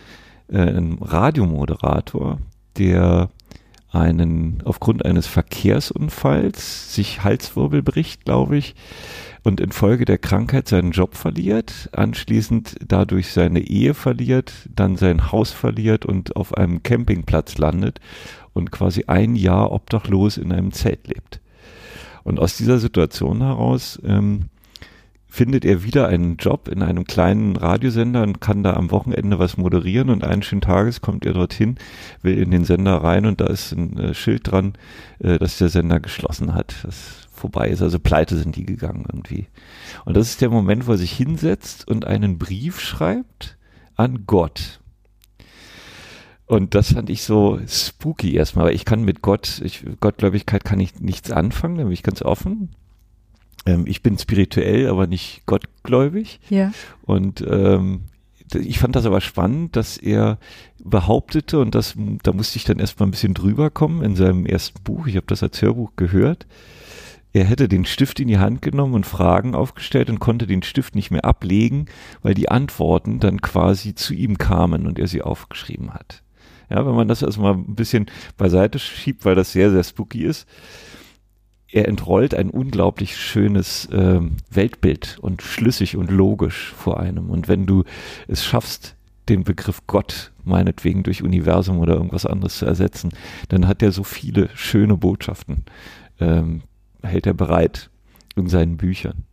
äh, 0.47 0.59
ein 0.59 0.97
Radiomoderator, 1.01 2.39
der 2.77 3.29
einen 3.91 4.61
aufgrund 4.63 5.05
eines 5.05 5.27
Verkehrsunfalls 5.27 6.95
sich 6.95 7.21
Halswirbel 7.21 7.83
bricht, 7.83 8.23
glaube 8.23 8.55
ich, 8.55 8.75
und 9.43 9.59
infolge 9.59 10.05
der 10.05 10.17
Krankheit 10.17 10.69
seinen 10.69 10.91
Job 10.91 11.15
verliert, 11.15 11.89
anschließend 11.91 12.77
dadurch 12.87 13.33
seine 13.33 13.59
Ehe 13.59 13.93
verliert, 13.93 14.53
dann 14.73 14.95
sein 14.95 15.33
Haus 15.33 15.51
verliert 15.51 16.05
und 16.05 16.37
auf 16.37 16.53
einem 16.53 16.81
Campingplatz 16.81 17.57
landet 17.57 17.99
und 18.53 18.71
quasi 18.71 19.03
ein 19.07 19.35
Jahr 19.35 19.73
obdachlos 19.73 20.37
in 20.37 20.53
einem 20.53 20.71
Zelt 20.71 21.09
lebt. 21.09 21.40
Und 22.23 22.39
aus 22.39 22.57
dieser 22.57 22.79
Situation 22.79 23.41
heraus 23.41 23.99
ähm, 24.03 24.49
findet 25.31 25.63
er 25.63 25.83
wieder 25.83 26.09
einen 26.09 26.35
Job 26.35 26.67
in 26.67 26.83
einem 26.83 27.05
kleinen 27.05 27.55
Radiosender 27.55 28.21
und 28.21 28.41
kann 28.41 28.63
da 28.63 28.73
am 28.73 28.91
Wochenende 28.91 29.39
was 29.39 29.55
moderieren 29.55 30.09
und 30.09 30.25
eines 30.25 30.45
schönen 30.45 30.59
Tages 30.59 30.99
kommt 30.99 31.25
er 31.25 31.31
dorthin, 31.31 31.77
will 32.21 32.37
in 32.37 32.51
den 32.51 32.65
Sender 32.65 32.97
rein 32.97 33.25
und 33.25 33.39
da 33.39 33.47
ist 33.47 33.71
ein 33.71 33.97
äh, 33.97 34.13
Schild 34.13 34.51
dran, 34.51 34.73
äh, 35.19 35.39
dass 35.39 35.57
der 35.57 35.69
Sender 35.69 36.01
geschlossen 36.01 36.53
hat, 36.53 36.75
das 36.83 37.29
vorbei 37.31 37.69
ist, 37.69 37.81
also 37.81 37.97
pleite 37.97 38.35
sind 38.35 38.57
die 38.57 38.65
gegangen 38.65 39.05
irgendwie. 39.07 39.47
Und 40.03 40.17
das 40.17 40.29
ist 40.29 40.41
der 40.41 40.49
Moment, 40.49 40.85
wo 40.85 40.91
er 40.91 40.97
sich 40.97 41.13
hinsetzt 41.13 41.87
und 41.87 42.05
einen 42.05 42.37
Brief 42.37 42.81
schreibt 42.81 43.57
an 43.95 44.25
Gott. 44.27 44.80
Und 46.51 46.75
das 46.75 46.91
fand 46.91 47.09
ich 47.09 47.23
so 47.23 47.61
spooky 47.65 48.35
erstmal, 48.35 48.65
weil 48.65 48.75
ich 48.75 48.83
kann 48.83 49.05
mit 49.05 49.21
Gott, 49.21 49.61
ich, 49.63 49.85
Gottgläubigkeit 50.01 50.65
kann 50.65 50.81
ich 50.81 50.99
nichts 50.99 51.31
anfangen, 51.31 51.77
da 51.77 51.83
bin 51.83 51.93
ich 51.93 52.03
ganz 52.03 52.21
offen. 52.21 52.71
Ähm, 53.65 53.85
ich 53.87 54.03
bin 54.03 54.17
spirituell, 54.17 54.89
aber 54.89 55.07
nicht 55.07 55.43
gottgläubig. 55.45 56.41
Ja. 56.49 56.73
Und 57.03 57.39
ähm, 57.49 58.01
ich 58.53 58.79
fand 58.79 58.97
das 58.97 59.05
aber 59.05 59.21
spannend, 59.21 59.77
dass 59.77 59.95
er 59.95 60.39
behauptete, 60.83 61.57
und 61.57 61.73
das, 61.73 61.95
da 62.21 62.33
musste 62.33 62.57
ich 62.57 62.65
dann 62.65 62.79
erstmal 62.79 63.07
ein 63.07 63.11
bisschen 63.11 63.33
drüber 63.33 63.69
kommen 63.69 64.03
in 64.03 64.17
seinem 64.17 64.45
ersten 64.45 64.83
Buch, 64.83 65.07
ich 65.07 65.15
habe 65.15 65.27
das 65.27 65.43
als 65.43 65.61
Hörbuch 65.61 65.93
gehört, 65.95 66.47
er 67.31 67.45
hätte 67.45 67.69
den 67.69 67.85
Stift 67.85 68.19
in 68.19 68.27
die 68.27 68.39
Hand 68.39 68.61
genommen 68.61 68.95
und 68.95 69.05
Fragen 69.05 69.55
aufgestellt 69.55 70.09
und 70.09 70.19
konnte 70.19 70.47
den 70.47 70.63
Stift 70.63 70.95
nicht 70.95 71.11
mehr 71.11 71.23
ablegen, 71.23 71.85
weil 72.21 72.33
die 72.33 72.49
Antworten 72.49 73.21
dann 73.21 73.39
quasi 73.39 73.95
zu 73.95 74.13
ihm 74.13 74.37
kamen 74.37 74.85
und 74.85 74.99
er 74.99 75.07
sie 75.07 75.21
aufgeschrieben 75.21 75.93
hat. 75.93 76.23
Ja, 76.71 76.85
wenn 76.85 76.95
man 76.95 77.09
das 77.09 77.21
erstmal 77.21 77.53
ein 77.53 77.75
bisschen 77.75 78.05
beiseite 78.37 78.79
schiebt, 78.79 79.25
weil 79.25 79.35
das 79.35 79.51
sehr, 79.51 79.71
sehr 79.71 79.83
spooky 79.83 80.23
ist. 80.23 80.47
Er 81.67 81.89
entrollt 81.89 82.33
ein 82.33 82.49
unglaublich 82.49 83.17
schönes 83.17 83.87
äh, 83.87 84.21
Weltbild 84.49 85.17
und 85.21 85.41
schlüssig 85.41 85.97
und 85.97 86.09
logisch 86.09 86.73
vor 86.77 86.99
einem. 86.99 87.29
Und 87.29 87.49
wenn 87.49 87.65
du 87.65 87.83
es 88.29 88.45
schaffst, 88.45 88.95
den 89.27 89.43
Begriff 89.43 89.81
Gott 89.85 90.31
meinetwegen 90.45 91.03
durch 91.03 91.23
Universum 91.23 91.79
oder 91.79 91.95
irgendwas 91.95 92.25
anderes 92.25 92.57
zu 92.57 92.65
ersetzen, 92.65 93.11
dann 93.49 93.67
hat 93.67 93.83
er 93.83 93.91
so 93.91 94.03
viele 94.03 94.49
schöne 94.55 94.95
Botschaften, 94.95 95.65
ähm, 96.19 96.63
hält 97.03 97.27
er 97.27 97.33
bereit 97.33 97.89
in 98.37 98.47
seinen 98.47 98.77
Büchern. 98.77 99.25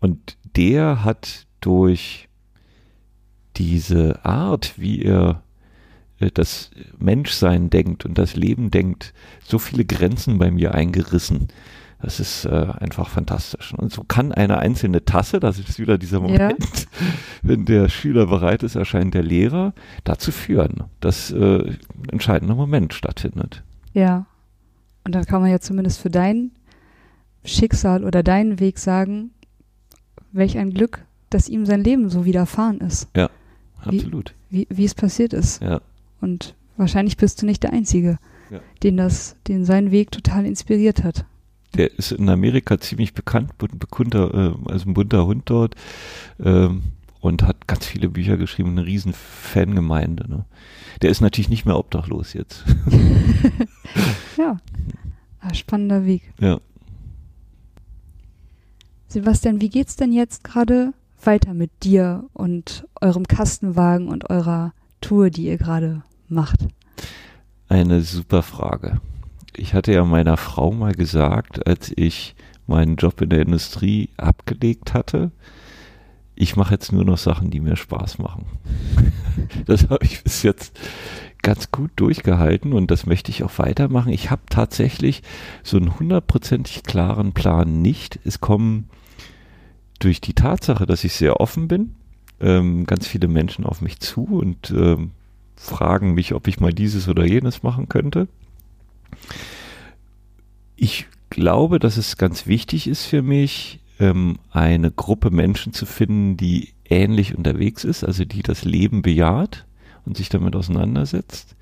Und 0.00 0.36
der 0.56 1.04
hat 1.04 1.46
durch 1.60 2.28
diese 3.56 4.24
Art, 4.24 4.74
wie 4.78 5.02
er 5.02 5.42
das 6.30 6.70
Menschsein 6.98 7.70
denkt 7.70 8.04
und 8.04 8.18
das 8.18 8.36
Leben 8.36 8.70
denkt, 8.70 9.12
so 9.44 9.58
viele 9.58 9.84
Grenzen 9.84 10.38
bei 10.38 10.50
mir 10.50 10.74
eingerissen. 10.74 11.48
Das 12.02 12.18
ist 12.18 12.46
äh, 12.46 12.66
einfach 12.78 13.08
fantastisch. 13.08 13.72
Und 13.74 13.92
so 13.92 14.02
kann 14.02 14.32
eine 14.32 14.58
einzelne 14.58 15.04
Tasse, 15.04 15.38
das 15.38 15.60
ist 15.60 15.78
wieder 15.78 15.98
dieser 15.98 16.18
Moment, 16.18 16.58
ja. 16.58 16.96
wenn 17.42 17.64
der 17.64 17.88
Schüler 17.88 18.26
bereit 18.26 18.64
ist, 18.64 18.74
erscheint 18.74 19.14
der 19.14 19.22
Lehrer, 19.22 19.72
dazu 20.02 20.32
führen, 20.32 20.84
dass 20.98 21.30
äh, 21.30 21.36
ein 21.36 21.78
entscheidender 22.10 22.56
Moment 22.56 22.92
stattfindet. 22.92 23.62
Ja. 23.92 24.26
Und 25.04 25.14
dann 25.14 25.24
kann 25.26 25.42
man 25.42 25.50
ja 25.50 25.60
zumindest 25.60 26.00
für 26.00 26.10
dein 26.10 26.50
Schicksal 27.44 28.04
oder 28.04 28.24
deinen 28.24 28.58
Weg 28.58 28.78
sagen, 28.78 29.30
welch 30.32 30.58
ein 30.58 30.74
Glück, 30.74 31.04
dass 31.30 31.48
ihm 31.48 31.66
sein 31.66 31.84
Leben 31.84 32.08
so 32.08 32.24
widerfahren 32.24 32.80
ist. 32.80 33.08
Ja, 33.16 33.30
absolut. 33.84 34.34
Wie, 34.50 34.66
wie, 34.68 34.78
wie 34.78 34.84
es 34.84 34.94
passiert 34.94 35.32
ist. 35.32 35.62
Ja. 35.62 35.80
Und 36.22 36.54
wahrscheinlich 36.78 37.18
bist 37.18 37.42
du 37.42 37.46
nicht 37.46 37.62
der 37.62 37.74
Einzige, 37.74 38.18
ja. 38.50 38.60
den 38.82 38.96
das, 38.96 39.36
den 39.48 39.66
sein 39.66 39.90
Weg 39.90 40.10
total 40.10 40.46
inspiriert 40.46 41.04
hat 41.04 41.26
der 41.76 41.98
ist 41.98 42.12
in 42.12 42.28
Amerika 42.28 42.78
ziemlich 42.78 43.14
bekannt, 43.14 43.56
bekannter, 43.58 44.34
äh, 44.34 44.70
also 44.70 44.88
ein 44.88 44.94
bunter 44.94 45.26
Hund 45.26 45.42
dort 45.46 45.74
ähm, 46.42 46.82
und 47.20 47.42
hat 47.42 47.66
ganz 47.66 47.86
viele 47.86 48.08
Bücher 48.08 48.36
geschrieben, 48.36 48.70
eine 48.70 48.86
riesen 48.86 49.12
Fangemeinde. 49.12 50.28
Ne? 50.28 50.44
Der 51.00 51.10
ist 51.10 51.20
natürlich 51.20 51.48
nicht 51.48 51.64
mehr 51.64 51.78
obdachlos 51.78 52.34
jetzt. 52.34 52.64
ja, 54.36 54.58
ah, 55.40 55.54
spannender 55.54 56.04
Weg. 56.04 56.22
Ja. 56.40 56.60
Sebastian, 59.08 59.60
wie 59.60 59.68
geht's 59.68 59.96
denn 59.96 60.12
jetzt 60.12 60.42
gerade 60.42 60.92
weiter 61.22 61.54
mit 61.54 61.70
dir 61.84 62.24
und 62.32 62.86
eurem 63.00 63.28
Kastenwagen 63.28 64.08
und 64.08 64.30
eurer 64.30 64.72
Tour, 65.00 65.30
die 65.30 65.46
ihr 65.46 65.58
gerade 65.58 66.02
macht? 66.32 66.66
Eine 67.68 68.00
super 68.02 68.42
Frage 68.42 69.00
ich 69.56 69.74
hatte 69.74 69.92
ja 69.92 70.04
meiner 70.04 70.36
Frau 70.36 70.72
mal 70.72 70.94
gesagt, 70.94 71.66
als 71.66 71.92
ich 71.94 72.34
meinen 72.66 72.96
Job 72.96 73.20
in 73.20 73.30
der 73.30 73.42
Industrie 73.42 74.10
abgelegt 74.16 74.94
hatte, 74.94 75.30
ich 76.34 76.56
mache 76.56 76.74
jetzt 76.74 76.92
nur 76.92 77.04
noch 77.04 77.18
Sachen, 77.18 77.50
die 77.50 77.60
mir 77.60 77.76
Spaß 77.76 78.18
machen. 78.18 78.46
das 79.66 79.90
habe 79.90 80.04
ich 80.04 80.22
bis 80.24 80.42
jetzt 80.42 80.78
ganz 81.42 81.70
gut 81.70 81.90
durchgehalten 81.96 82.72
und 82.72 82.90
das 82.90 83.04
möchte 83.04 83.30
ich 83.30 83.44
auch 83.44 83.58
weitermachen. 83.58 84.12
Ich 84.12 84.30
habe 84.30 84.42
tatsächlich 84.48 85.22
so 85.62 85.76
einen 85.76 85.98
hundertprozentig 85.98 86.84
klaren 86.84 87.32
Plan 87.32 87.82
nicht. 87.82 88.20
Es 88.24 88.40
kommen 88.40 88.88
durch 89.98 90.20
die 90.20 90.34
Tatsache, 90.34 90.86
dass 90.86 91.04
ich 91.04 91.12
sehr 91.12 91.40
offen 91.40 91.68
bin, 91.68 91.94
ähm, 92.40 92.86
ganz 92.86 93.06
viele 93.06 93.28
Menschen 93.28 93.66
auf 93.66 93.82
mich 93.82 94.00
zu 94.00 94.24
und 94.24 94.70
ähm, 94.70 95.10
fragen 95.56 96.14
mich, 96.14 96.34
ob 96.34 96.48
ich 96.48 96.60
mal 96.60 96.72
dieses 96.72 97.08
oder 97.08 97.24
jenes 97.24 97.62
machen 97.62 97.88
könnte. 97.88 98.28
Ich 100.76 101.06
glaube, 101.30 101.78
dass 101.78 101.96
es 101.96 102.16
ganz 102.16 102.46
wichtig 102.46 102.86
ist 102.86 103.04
für 103.04 103.22
mich, 103.22 103.80
ähm, 104.00 104.38
eine 104.50 104.90
Gruppe 104.90 105.30
Menschen 105.30 105.72
zu 105.72 105.86
finden, 105.86 106.36
die 106.36 106.74
ähnlich 106.84 107.36
unterwegs 107.36 107.84
ist, 107.84 108.04
also 108.04 108.24
die 108.24 108.42
das 108.42 108.64
Leben 108.64 109.02
bejaht 109.02 109.66
und 110.04 110.16
sich 110.16 110.28
damit 110.28 110.56
auseinandersetzt. 110.56 111.56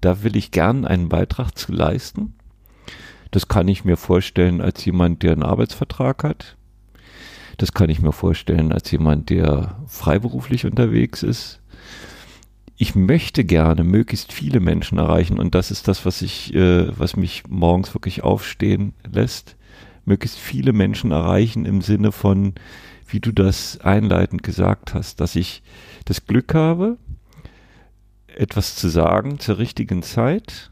Da 0.00 0.22
will 0.22 0.36
ich 0.36 0.50
gern 0.50 0.84
einen 0.84 1.08
Beitrag 1.08 1.56
zu 1.56 1.72
leisten. 1.72 2.34
Das 3.30 3.48
kann 3.48 3.68
ich 3.68 3.84
mir 3.84 3.96
vorstellen 3.96 4.60
als 4.60 4.84
jemand, 4.84 5.22
der 5.22 5.32
einen 5.32 5.42
Arbeitsvertrag 5.42 6.24
hat. 6.24 6.56
Das 7.58 7.72
kann 7.72 7.88
ich 7.90 8.02
mir 8.02 8.12
vorstellen 8.12 8.72
als 8.72 8.90
jemand, 8.90 9.30
der 9.30 9.78
freiberuflich 9.86 10.66
unterwegs 10.66 11.22
ist 11.22 11.60
ich 12.76 12.94
möchte 12.94 13.44
gerne 13.44 13.84
möglichst 13.84 14.32
viele 14.32 14.60
Menschen 14.60 14.98
erreichen 14.98 15.38
und 15.38 15.54
das 15.54 15.70
ist 15.70 15.88
das, 15.88 16.04
was 16.04 16.22
ich, 16.22 16.54
äh, 16.54 16.86
was 16.98 17.16
mich 17.16 17.44
morgens 17.48 17.94
wirklich 17.94 18.22
aufstehen 18.22 18.92
lässt. 19.10 19.56
Möglichst 20.04 20.38
viele 20.38 20.72
Menschen 20.72 21.10
erreichen 21.10 21.64
im 21.64 21.80
Sinne 21.80 22.12
von, 22.12 22.54
wie 23.08 23.20
du 23.20 23.32
das 23.32 23.80
einleitend 23.80 24.42
gesagt 24.42 24.94
hast, 24.94 25.20
dass 25.20 25.36
ich 25.36 25.62
das 26.04 26.26
Glück 26.26 26.54
habe, 26.54 26.98
etwas 28.26 28.76
zu 28.76 28.88
sagen 28.88 29.38
zur 29.38 29.58
richtigen 29.58 30.02
Zeit 30.02 30.70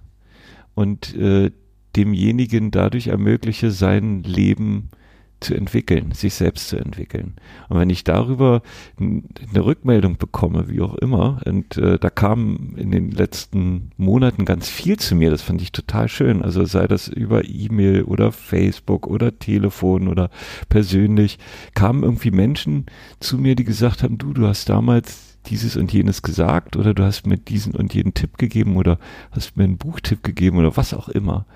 und 0.75 1.17
äh, 1.17 1.51
demjenigen 1.97 2.71
dadurch 2.71 3.07
ermögliche, 3.07 3.71
sein 3.71 4.23
Leben 4.23 4.91
zu 4.91 5.04
entwickeln, 5.53 6.13
sich 6.13 6.35
selbst 6.35 6.69
zu 6.69 6.77
entwickeln. 6.77 7.35
Und 7.69 7.81
wenn 7.81 7.91
ich 7.91 8.05
darüber 8.05 8.63
eine 8.99 9.65
Rückmeldung 9.65 10.17
bekomme, 10.17 10.69
wie 10.69 10.81
auch 10.81 10.95
immer, 10.95 11.41
und 11.45 11.77
äh, 11.77 11.99
da 11.99 12.09
kam 12.09 12.75
in 12.77 12.93
den 12.93 13.11
letzten 13.11 13.91
Monaten 13.97 14.45
ganz 14.45 14.69
viel 14.69 14.97
zu 14.97 15.17
mir, 15.17 15.31
das 15.31 15.43
fand 15.43 15.61
ich 15.61 15.73
total 15.73 16.09
schön. 16.09 16.43
Also 16.43 16.65
sei 16.65 16.87
das 16.87 17.09
über 17.09 17.45
E-Mail 17.45 18.05
oder 18.05 18.31
Facebook 18.31 19.09
oder 19.09 19.39
Telefon 19.39 20.07
oder 20.07 20.31
persönlich, 20.69 21.39
kamen 21.75 22.05
irgendwie 22.05 22.31
Menschen 22.31 22.87
zu 23.19 23.39
mir, 23.39 23.57
die 23.57 23.65
gesagt 23.65 24.05
haben, 24.05 24.19
du, 24.19 24.33
du 24.33 24.47
hast 24.47 24.69
damals 24.69 25.35
dieses 25.47 25.77
und 25.77 25.93
jenes 25.93 26.23
gesagt 26.23 26.77
oder 26.77 26.95
du 26.95 27.03
hast 27.03 27.27
mir 27.27 27.37
diesen 27.37 27.75
und 27.75 27.95
jenen 27.95 28.15
Tipp 28.15 28.39
gegeben 28.39 28.77
oder 28.77 28.99
hast 29.31 29.57
mir 29.57 29.65
einen 29.65 29.77
Buchtipp 29.77 30.23
gegeben 30.23 30.59
oder 30.59 30.77
was 30.77 30.95
auch 30.95 31.09
immer. 31.09 31.47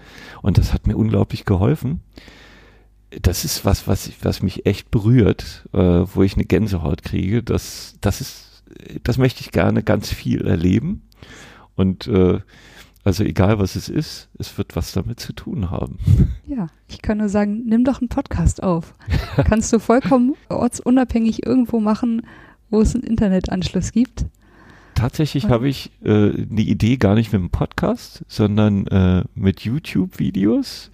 Und 0.43 0.59
das 0.59 0.73
hat 0.73 0.87
mir 0.87 0.97
unglaublich 0.97 1.45
geholfen 1.45 2.01
das 3.11 3.45
ist 3.45 3.65
was, 3.65 3.87
was, 3.89 4.07
ich, 4.07 4.25
was 4.25 4.43
mich 4.43 4.67
echt 4.67 4.91
berührt, 4.91 5.69
äh, 5.73 5.79
wo 5.79 6.23
ich 6.23 6.35
eine 6.35 6.45
Gänsehaut 6.45 7.03
kriege. 7.03 7.43
Das, 7.43 7.97
das 8.01 8.21
ist, 8.21 8.65
das 9.03 9.19
möchte 9.19 9.41
ich 9.41 9.51
gerne 9.51 9.83
ganz 9.83 10.13
viel 10.13 10.47
erleben. 10.47 11.03
Und 11.75 12.07
äh, 12.09 12.41
also 13.05 13.25
egal 13.25 13.59
was 13.59 13.77
es 13.77 13.89
ist, 13.89 14.29
es 14.39 14.59
wird 14.59 14.77
was 14.77 14.93
damit 14.93 15.21
zu 15.21 15.33
tun 15.33 15.71
haben. 15.71 15.99
Ja, 16.47 16.69
ich 16.89 17.03
kann 17.03 17.19
nur 17.19 17.29
sagen, 17.29 17.65
nimm 17.67 17.85
doch 17.85 18.01
einen 18.01 18.09
Podcast 18.09 18.63
auf. 18.63 18.95
Kannst 19.37 19.71
du 19.73 19.79
vollkommen 19.79 20.35
ortsunabhängig 20.49 21.45
irgendwo 21.47 21.79
machen, 21.79 22.23
wo 22.71 22.81
es 22.81 22.95
einen 22.95 23.05
Internetanschluss 23.05 23.93
gibt. 23.93 24.25
Tatsächlich 24.95 25.45
habe 25.45 25.69
ich 25.69 25.93
äh, 26.03 26.31
eine 26.31 26.63
Idee 26.63 26.97
gar 26.97 27.15
nicht 27.15 27.33
mit 27.33 27.41
einem 27.41 27.51
Podcast, 27.51 28.25
sondern 28.29 28.87
äh, 28.87 29.25
mit 29.35 29.61
YouTube-Videos. 29.61 30.91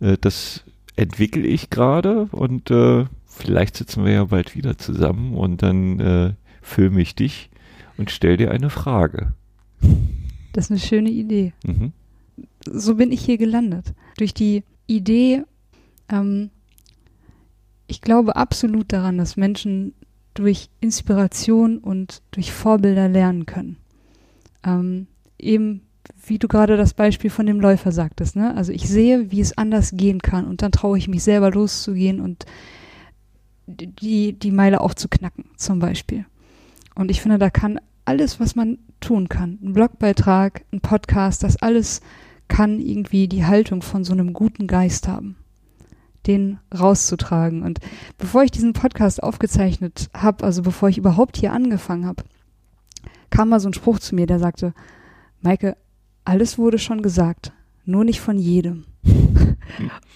Äh, 0.00 0.16
das 0.20 0.64
entwickle 0.96 1.46
ich 1.46 1.70
gerade 1.70 2.28
und 2.32 2.70
äh, 2.70 3.04
vielleicht 3.26 3.76
sitzen 3.76 4.04
wir 4.04 4.12
ja 4.12 4.24
bald 4.24 4.56
wieder 4.56 4.78
zusammen 4.78 5.34
und 5.34 5.62
dann 5.62 6.00
äh, 6.00 6.32
filme 6.62 7.00
ich 7.00 7.14
dich 7.14 7.50
und 7.96 8.10
stell 8.10 8.36
dir 8.36 8.50
eine 8.50 8.70
Frage. 8.70 9.34
Das 10.52 10.66
ist 10.66 10.70
eine 10.70 10.80
schöne 10.80 11.10
Idee. 11.10 11.52
Mhm. 11.64 11.92
So 12.64 12.96
bin 12.96 13.12
ich 13.12 13.24
hier 13.24 13.38
gelandet. 13.38 13.94
Durch 14.16 14.34
die 14.34 14.64
Idee, 14.86 15.44
ähm, 16.08 16.50
ich 17.86 18.00
glaube 18.00 18.36
absolut 18.36 18.92
daran, 18.92 19.18
dass 19.18 19.36
Menschen 19.36 19.94
durch 20.34 20.68
Inspiration 20.80 21.78
und 21.78 22.22
durch 22.30 22.52
Vorbilder 22.52 23.08
lernen 23.08 23.46
können. 23.46 23.76
Ähm, 24.64 25.06
eben 25.38 25.82
wie 26.26 26.38
du 26.38 26.48
gerade 26.48 26.76
das 26.76 26.94
Beispiel 26.94 27.30
von 27.30 27.46
dem 27.46 27.60
Läufer 27.60 27.92
sagtest, 27.92 28.36
ne? 28.36 28.54
Also 28.56 28.72
ich 28.72 28.88
sehe, 28.88 29.30
wie 29.30 29.40
es 29.40 29.56
anders 29.56 29.92
gehen 29.94 30.20
kann 30.20 30.46
und 30.46 30.62
dann 30.62 30.72
traue 30.72 30.98
ich 30.98 31.08
mich 31.08 31.22
selber 31.22 31.50
loszugehen 31.50 32.20
und 32.20 32.46
die, 33.66 34.32
die 34.32 34.50
Meile 34.52 34.80
auch 34.80 34.94
zu 34.94 35.08
knacken, 35.08 35.46
zum 35.56 35.78
Beispiel. 35.78 36.24
Und 36.94 37.10
ich 37.10 37.20
finde, 37.20 37.38
da 37.38 37.50
kann 37.50 37.80
alles, 38.04 38.40
was 38.40 38.54
man 38.54 38.78
tun 39.00 39.28
kann, 39.28 39.58
ein 39.62 39.72
Blogbeitrag, 39.72 40.64
ein 40.72 40.80
Podcast, 40.80 41.42
das 41.42 41.60
alles 41.60 42.00
kann 42.48 42.80
irgendwie 42.80 43.28
die 43.28 43.44
Haltung 43.44 43.82
von 43.82 44.04
so 44.04 44.12
einem 44.12 44.32
guten 44.32 44.66
Geist 44.66 45.08
haben, 45.08 45.36
den 46.26 46.58
rauszutragen. 46.76 47.62
Und 47.62 47.80
bevor 48.18 48.44
ich 48.44 48.50
diesen 48.50 48.72
Podcast 48.72 49.22
aufgezeichnet 49.22 50.08
habe, 50.14 50.44
also 50.44 50.62
bevor 50.62 50.88
ich 50.88 50.98
überhaupt 50.98 51.36
hier 51.36 51.52
angefangen 51.52 52.06
habe, 52.06 52.24
kam 53.30 53.48
mal 53.48 53.60
so 53.60 53.68
ein 53.68 53.74
Spruch 53.74 53.98
zu 53.98 54.14
mir, 54.14 54.26
der 54.26 54.38
sagte, 54.38 54.72
Maike, 55.42 55.76
alles 56.26 56.58
wurde 56.58 56.78
schon 56.78 57.02
gesagt, 57.02 57.52
nur 57.84 58.04
nicht 58.04 58.20
von 58.20 58.38
jedem. 58.38 58.84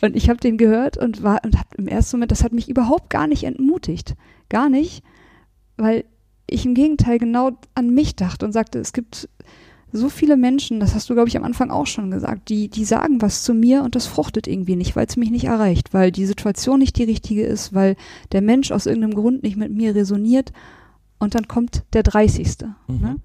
und 0.01 0.17
ich 0.17 0.29
habe 0.29 0.41
den 0.41 0.59
gehört 0.59 0.97
und 0.97 1.23
war 1.23 1.41
und 1.45 1.57
habe 1.57 1.69
im 1.79 1.87
ersten 1.87 2.17
Moment, 2.17 2.33
das 2.33 2.45
hat 2.45 2.53
mich 2.53 2.69
überhaupt 2.69 3.11
gar 3.11 3.27
nicht 3.27 3.45
entmutigt, 3.45 4.17
gar 4.49 4.69
nicht, 4.69 5.03
weil 5.77 6.05
ich 6.47 6.67
im 6.67 6.75
Gegenteil 6.75 7.19
genau 7.19 7.53
an 7.75 7.95
mich 7.95 8.17
dachte 8.17 8.45
und 8.45 8.53
sagte, 8.53 8.81
es 8.81 8.93
gibt 8.93 9.29
so 9.93 10.09
viele 10.09 10.37
Menschen, 10.37 10.81
das 10.81 10.95
hast 10.95 11.11
du 11.11 11.15
glaube 11.15 11.29
ich 11.29 11.37
am 11.37 11.45
Anfang 11.45 11.71
auch 11.71 11.87
schon 11.87 12.11
gesagt, 12.11 12.49
die 12.49 12.69
die 12.69 12.85
sagen 12.85 13.23
was 13.23 13.43
zu 13.43 13.55
mir 13.55 13.83
und 13.83 13.95
das 13.95 14.07
fruchtet 14.07 14.47
irgendwie 14.47 14.77
nicht, 14.77 14.95
weil 14.95 15.07
es 15.07 15.17
mich 15.17 15.31
nicht 15.31 15.45
erreicht, 15.45 15.95
weil 15.95 16.13
die 16.13 16.27
Situation 16.27 16.79
nicht 16.79 16.97
die 16.97 17.05
richtige 17.05 17.45
ist, 17.45 17.73
weil 17.73 17.97
der 18.33 18.41
Mensch 18.41 18.71
aus 18.73 18.87
irgendeinem 18.87 19.15
Grund 19.15 19.43
nicht 19.43 19.57
mit 19.57 19.73
mir 19.73 19.95
resoniert 19.95 20.53
und 21.19 21.35
dann 21.35 21.49
kommt 21.49 21.85
der 21.93 22.03
30. 22.03 22.59
Mhm. 22.87 23.01
Ne? 23.01 23.17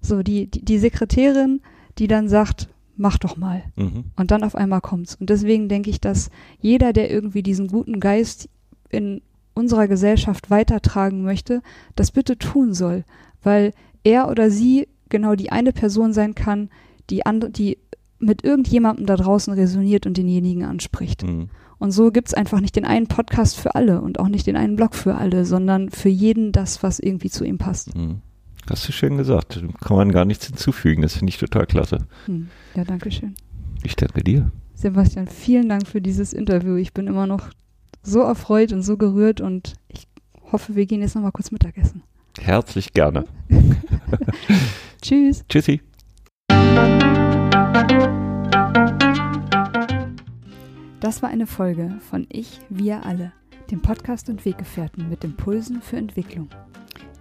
So 0.00 0.22
die, 0.22 0.50
die 0.50 0.64
die 0.64 0.78
Sekretärin 0.78 1.60
die 1.98 2.06
dann 2.06 2.28
sagt, 2.28 2.68
mach 2.96 3.18
doch 3.18 3.36
mal. 3.36 3.62
Mhm. 3.76 4.04
Und 4.16 4.30
dann 4.30 4.44
auf 4.44 4.54
einmal 4.54 4.80
kommt's. 4.80 5.14
Und 5.14 5.30
deswegen 5.30 5.68
denke 5.68 5.90
ich, 5.90 6.00
dass 6.00 6.30
jeder, 6.60 6.92
der 6.92 7.10
irgendwie 7.10 7.42
diesen 7.42 7.68
guten 7.68 8.00
Geist 8.00 8.48
in 8.88 9.22
unserer 9.54 9.88
Gesellschaft 9.88 10.50
weitertragen 10.50 11.22
möchte, 11.22 11.62
das 11.94 12.10
bitte 12.10 12.38
tun 12.38 12.74
soll, 12.74 13.04
weil 13.42 13.72
er 14.04 14.28
oder 14.30 14.50
sie 14.50 14.88
genau 15.08 15.34
die 15.34 15.50
eine 15.50 15.72
Person 15.72 16.12
sein 16.12 16.34
kann, 16.34 16.68
die 17.10 17.24
andere, 17.24 17.50
die 17.50 17.78
mit 18.18 18.44
irgendjemandem 18.44 19.06
da 19.06 19.16
draußen 19.16 19.52
resoniert 19.52 20.06
und 20.06 20.16
denjenigen 20.16 20.64
anspricht. 20.64 21.22
Mhm. 21.22 21.48
Und 21.78 21.90
so 21.90 22.10
gibt 22.10 22.28
es 22.28 22.34
einfach 22.34 22.60
nicht 22.60 22.76
den 22.76 22.86
einen 22.86 23.06
Podcast 23.06 23.58
für 23.58 23.74
alle 23.74 24.00
und 24.00 24.18
auch 24.18 24.28
nicht 24.28 24.46
den 24.46 24.56
einen 24.56 24.76
Blog 24.76 24.94
für 24.94 25.16
alle, 25.16 25.44
sondern 25.44 25.90
für 25.90 26.08
jeden 26.08 26.52
das, 26.52 26.82
was 26.82 26.98
irgendwie 26.98 27.30
zu 27.30 27.44
ihm 27.44 27.58
passt. 27.58 27.94
Hm. 27.94 28.22
Hast 28.68 28.88
du 28.88 28.92
schön 28.92 29.16
gesagt. 29.16 29.62
Kann 29.80 29.96
man 29.96 30.10
gar 30.10 30.24
nichts 30.24 30.46
hinzufügen. 30.46 31.02
Das 31.02 31.14
finde 31.14 31.30
ich 31.30 31.38
total 31.38 31.66
klasse. 31.66 32.06
Hm. 32.26 32.48
Ja, 32.74 32.84
danke 32.84 33.10
schön. 33.10 33.34
Ich 33.84 33.94
danke 33.94 34.24
dir. 34.24 34.50
Sebastian, 34.74 35.28
vielen 35.28 35.68
Dank 35.68 35.86
für 35.86 36.00
dieses 36.00 36.32
Interview. 36.32 36.76
Ich 36.76 36.92
bin 36.92 37.06
immer 37.06 37.26
noch 37.26 37.50
so 38.02 38.20
erfreut 38.20 38.72
und 38.72 38.82
so 38.82 38.96
gerührt 38.96 39.40
und 39.40 39.74
ich 39.88 40.06
hoffe, 40.52 40.74
wir 40.74 40.86
gehen 40.86 41.00
jetzt 41.00 41.14
nochmal 41.14 41.32
kurz 41.32 41.50
Mittagessen. 41.50 42.02
Herzlich 42.38 42.92
gerne. 42.92 43.24
Tschüss. 45.02 45.44
Tschüssi. 45.48 45.80
Das 51.00 51.22
war 51.22 51.30
eine 51.30 51.46
Folge 51.46 51.98
von 52.10 52.26
Ich, 52.30 52.60
wir 52.68 53.06
alle, 53.06 53.32
dem 53.70 53.80
Podcast 53.80 54.28
und 54.28 54.44
Weggefährten 54.44 55.08
mit 55.08 55.24
Impulsen 55.24 55.80
für 55.80 55.96
Entwicklung. 55.96 56.48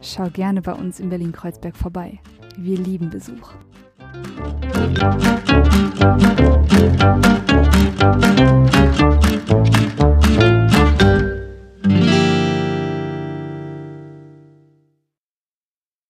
Schau 0.00 0.28
gerne 0.30 0.62
bei 0.62 0.72
uns 0.72 1.00
in 1.00 1.08
Berlin-Kreuzberg 1.08 1.76
vorbei. 1.76 2.20
Wir 2.56 2.78
lieben 2.78 3.10
Besuch. 3.10 3.52
Musik 4.94 5.66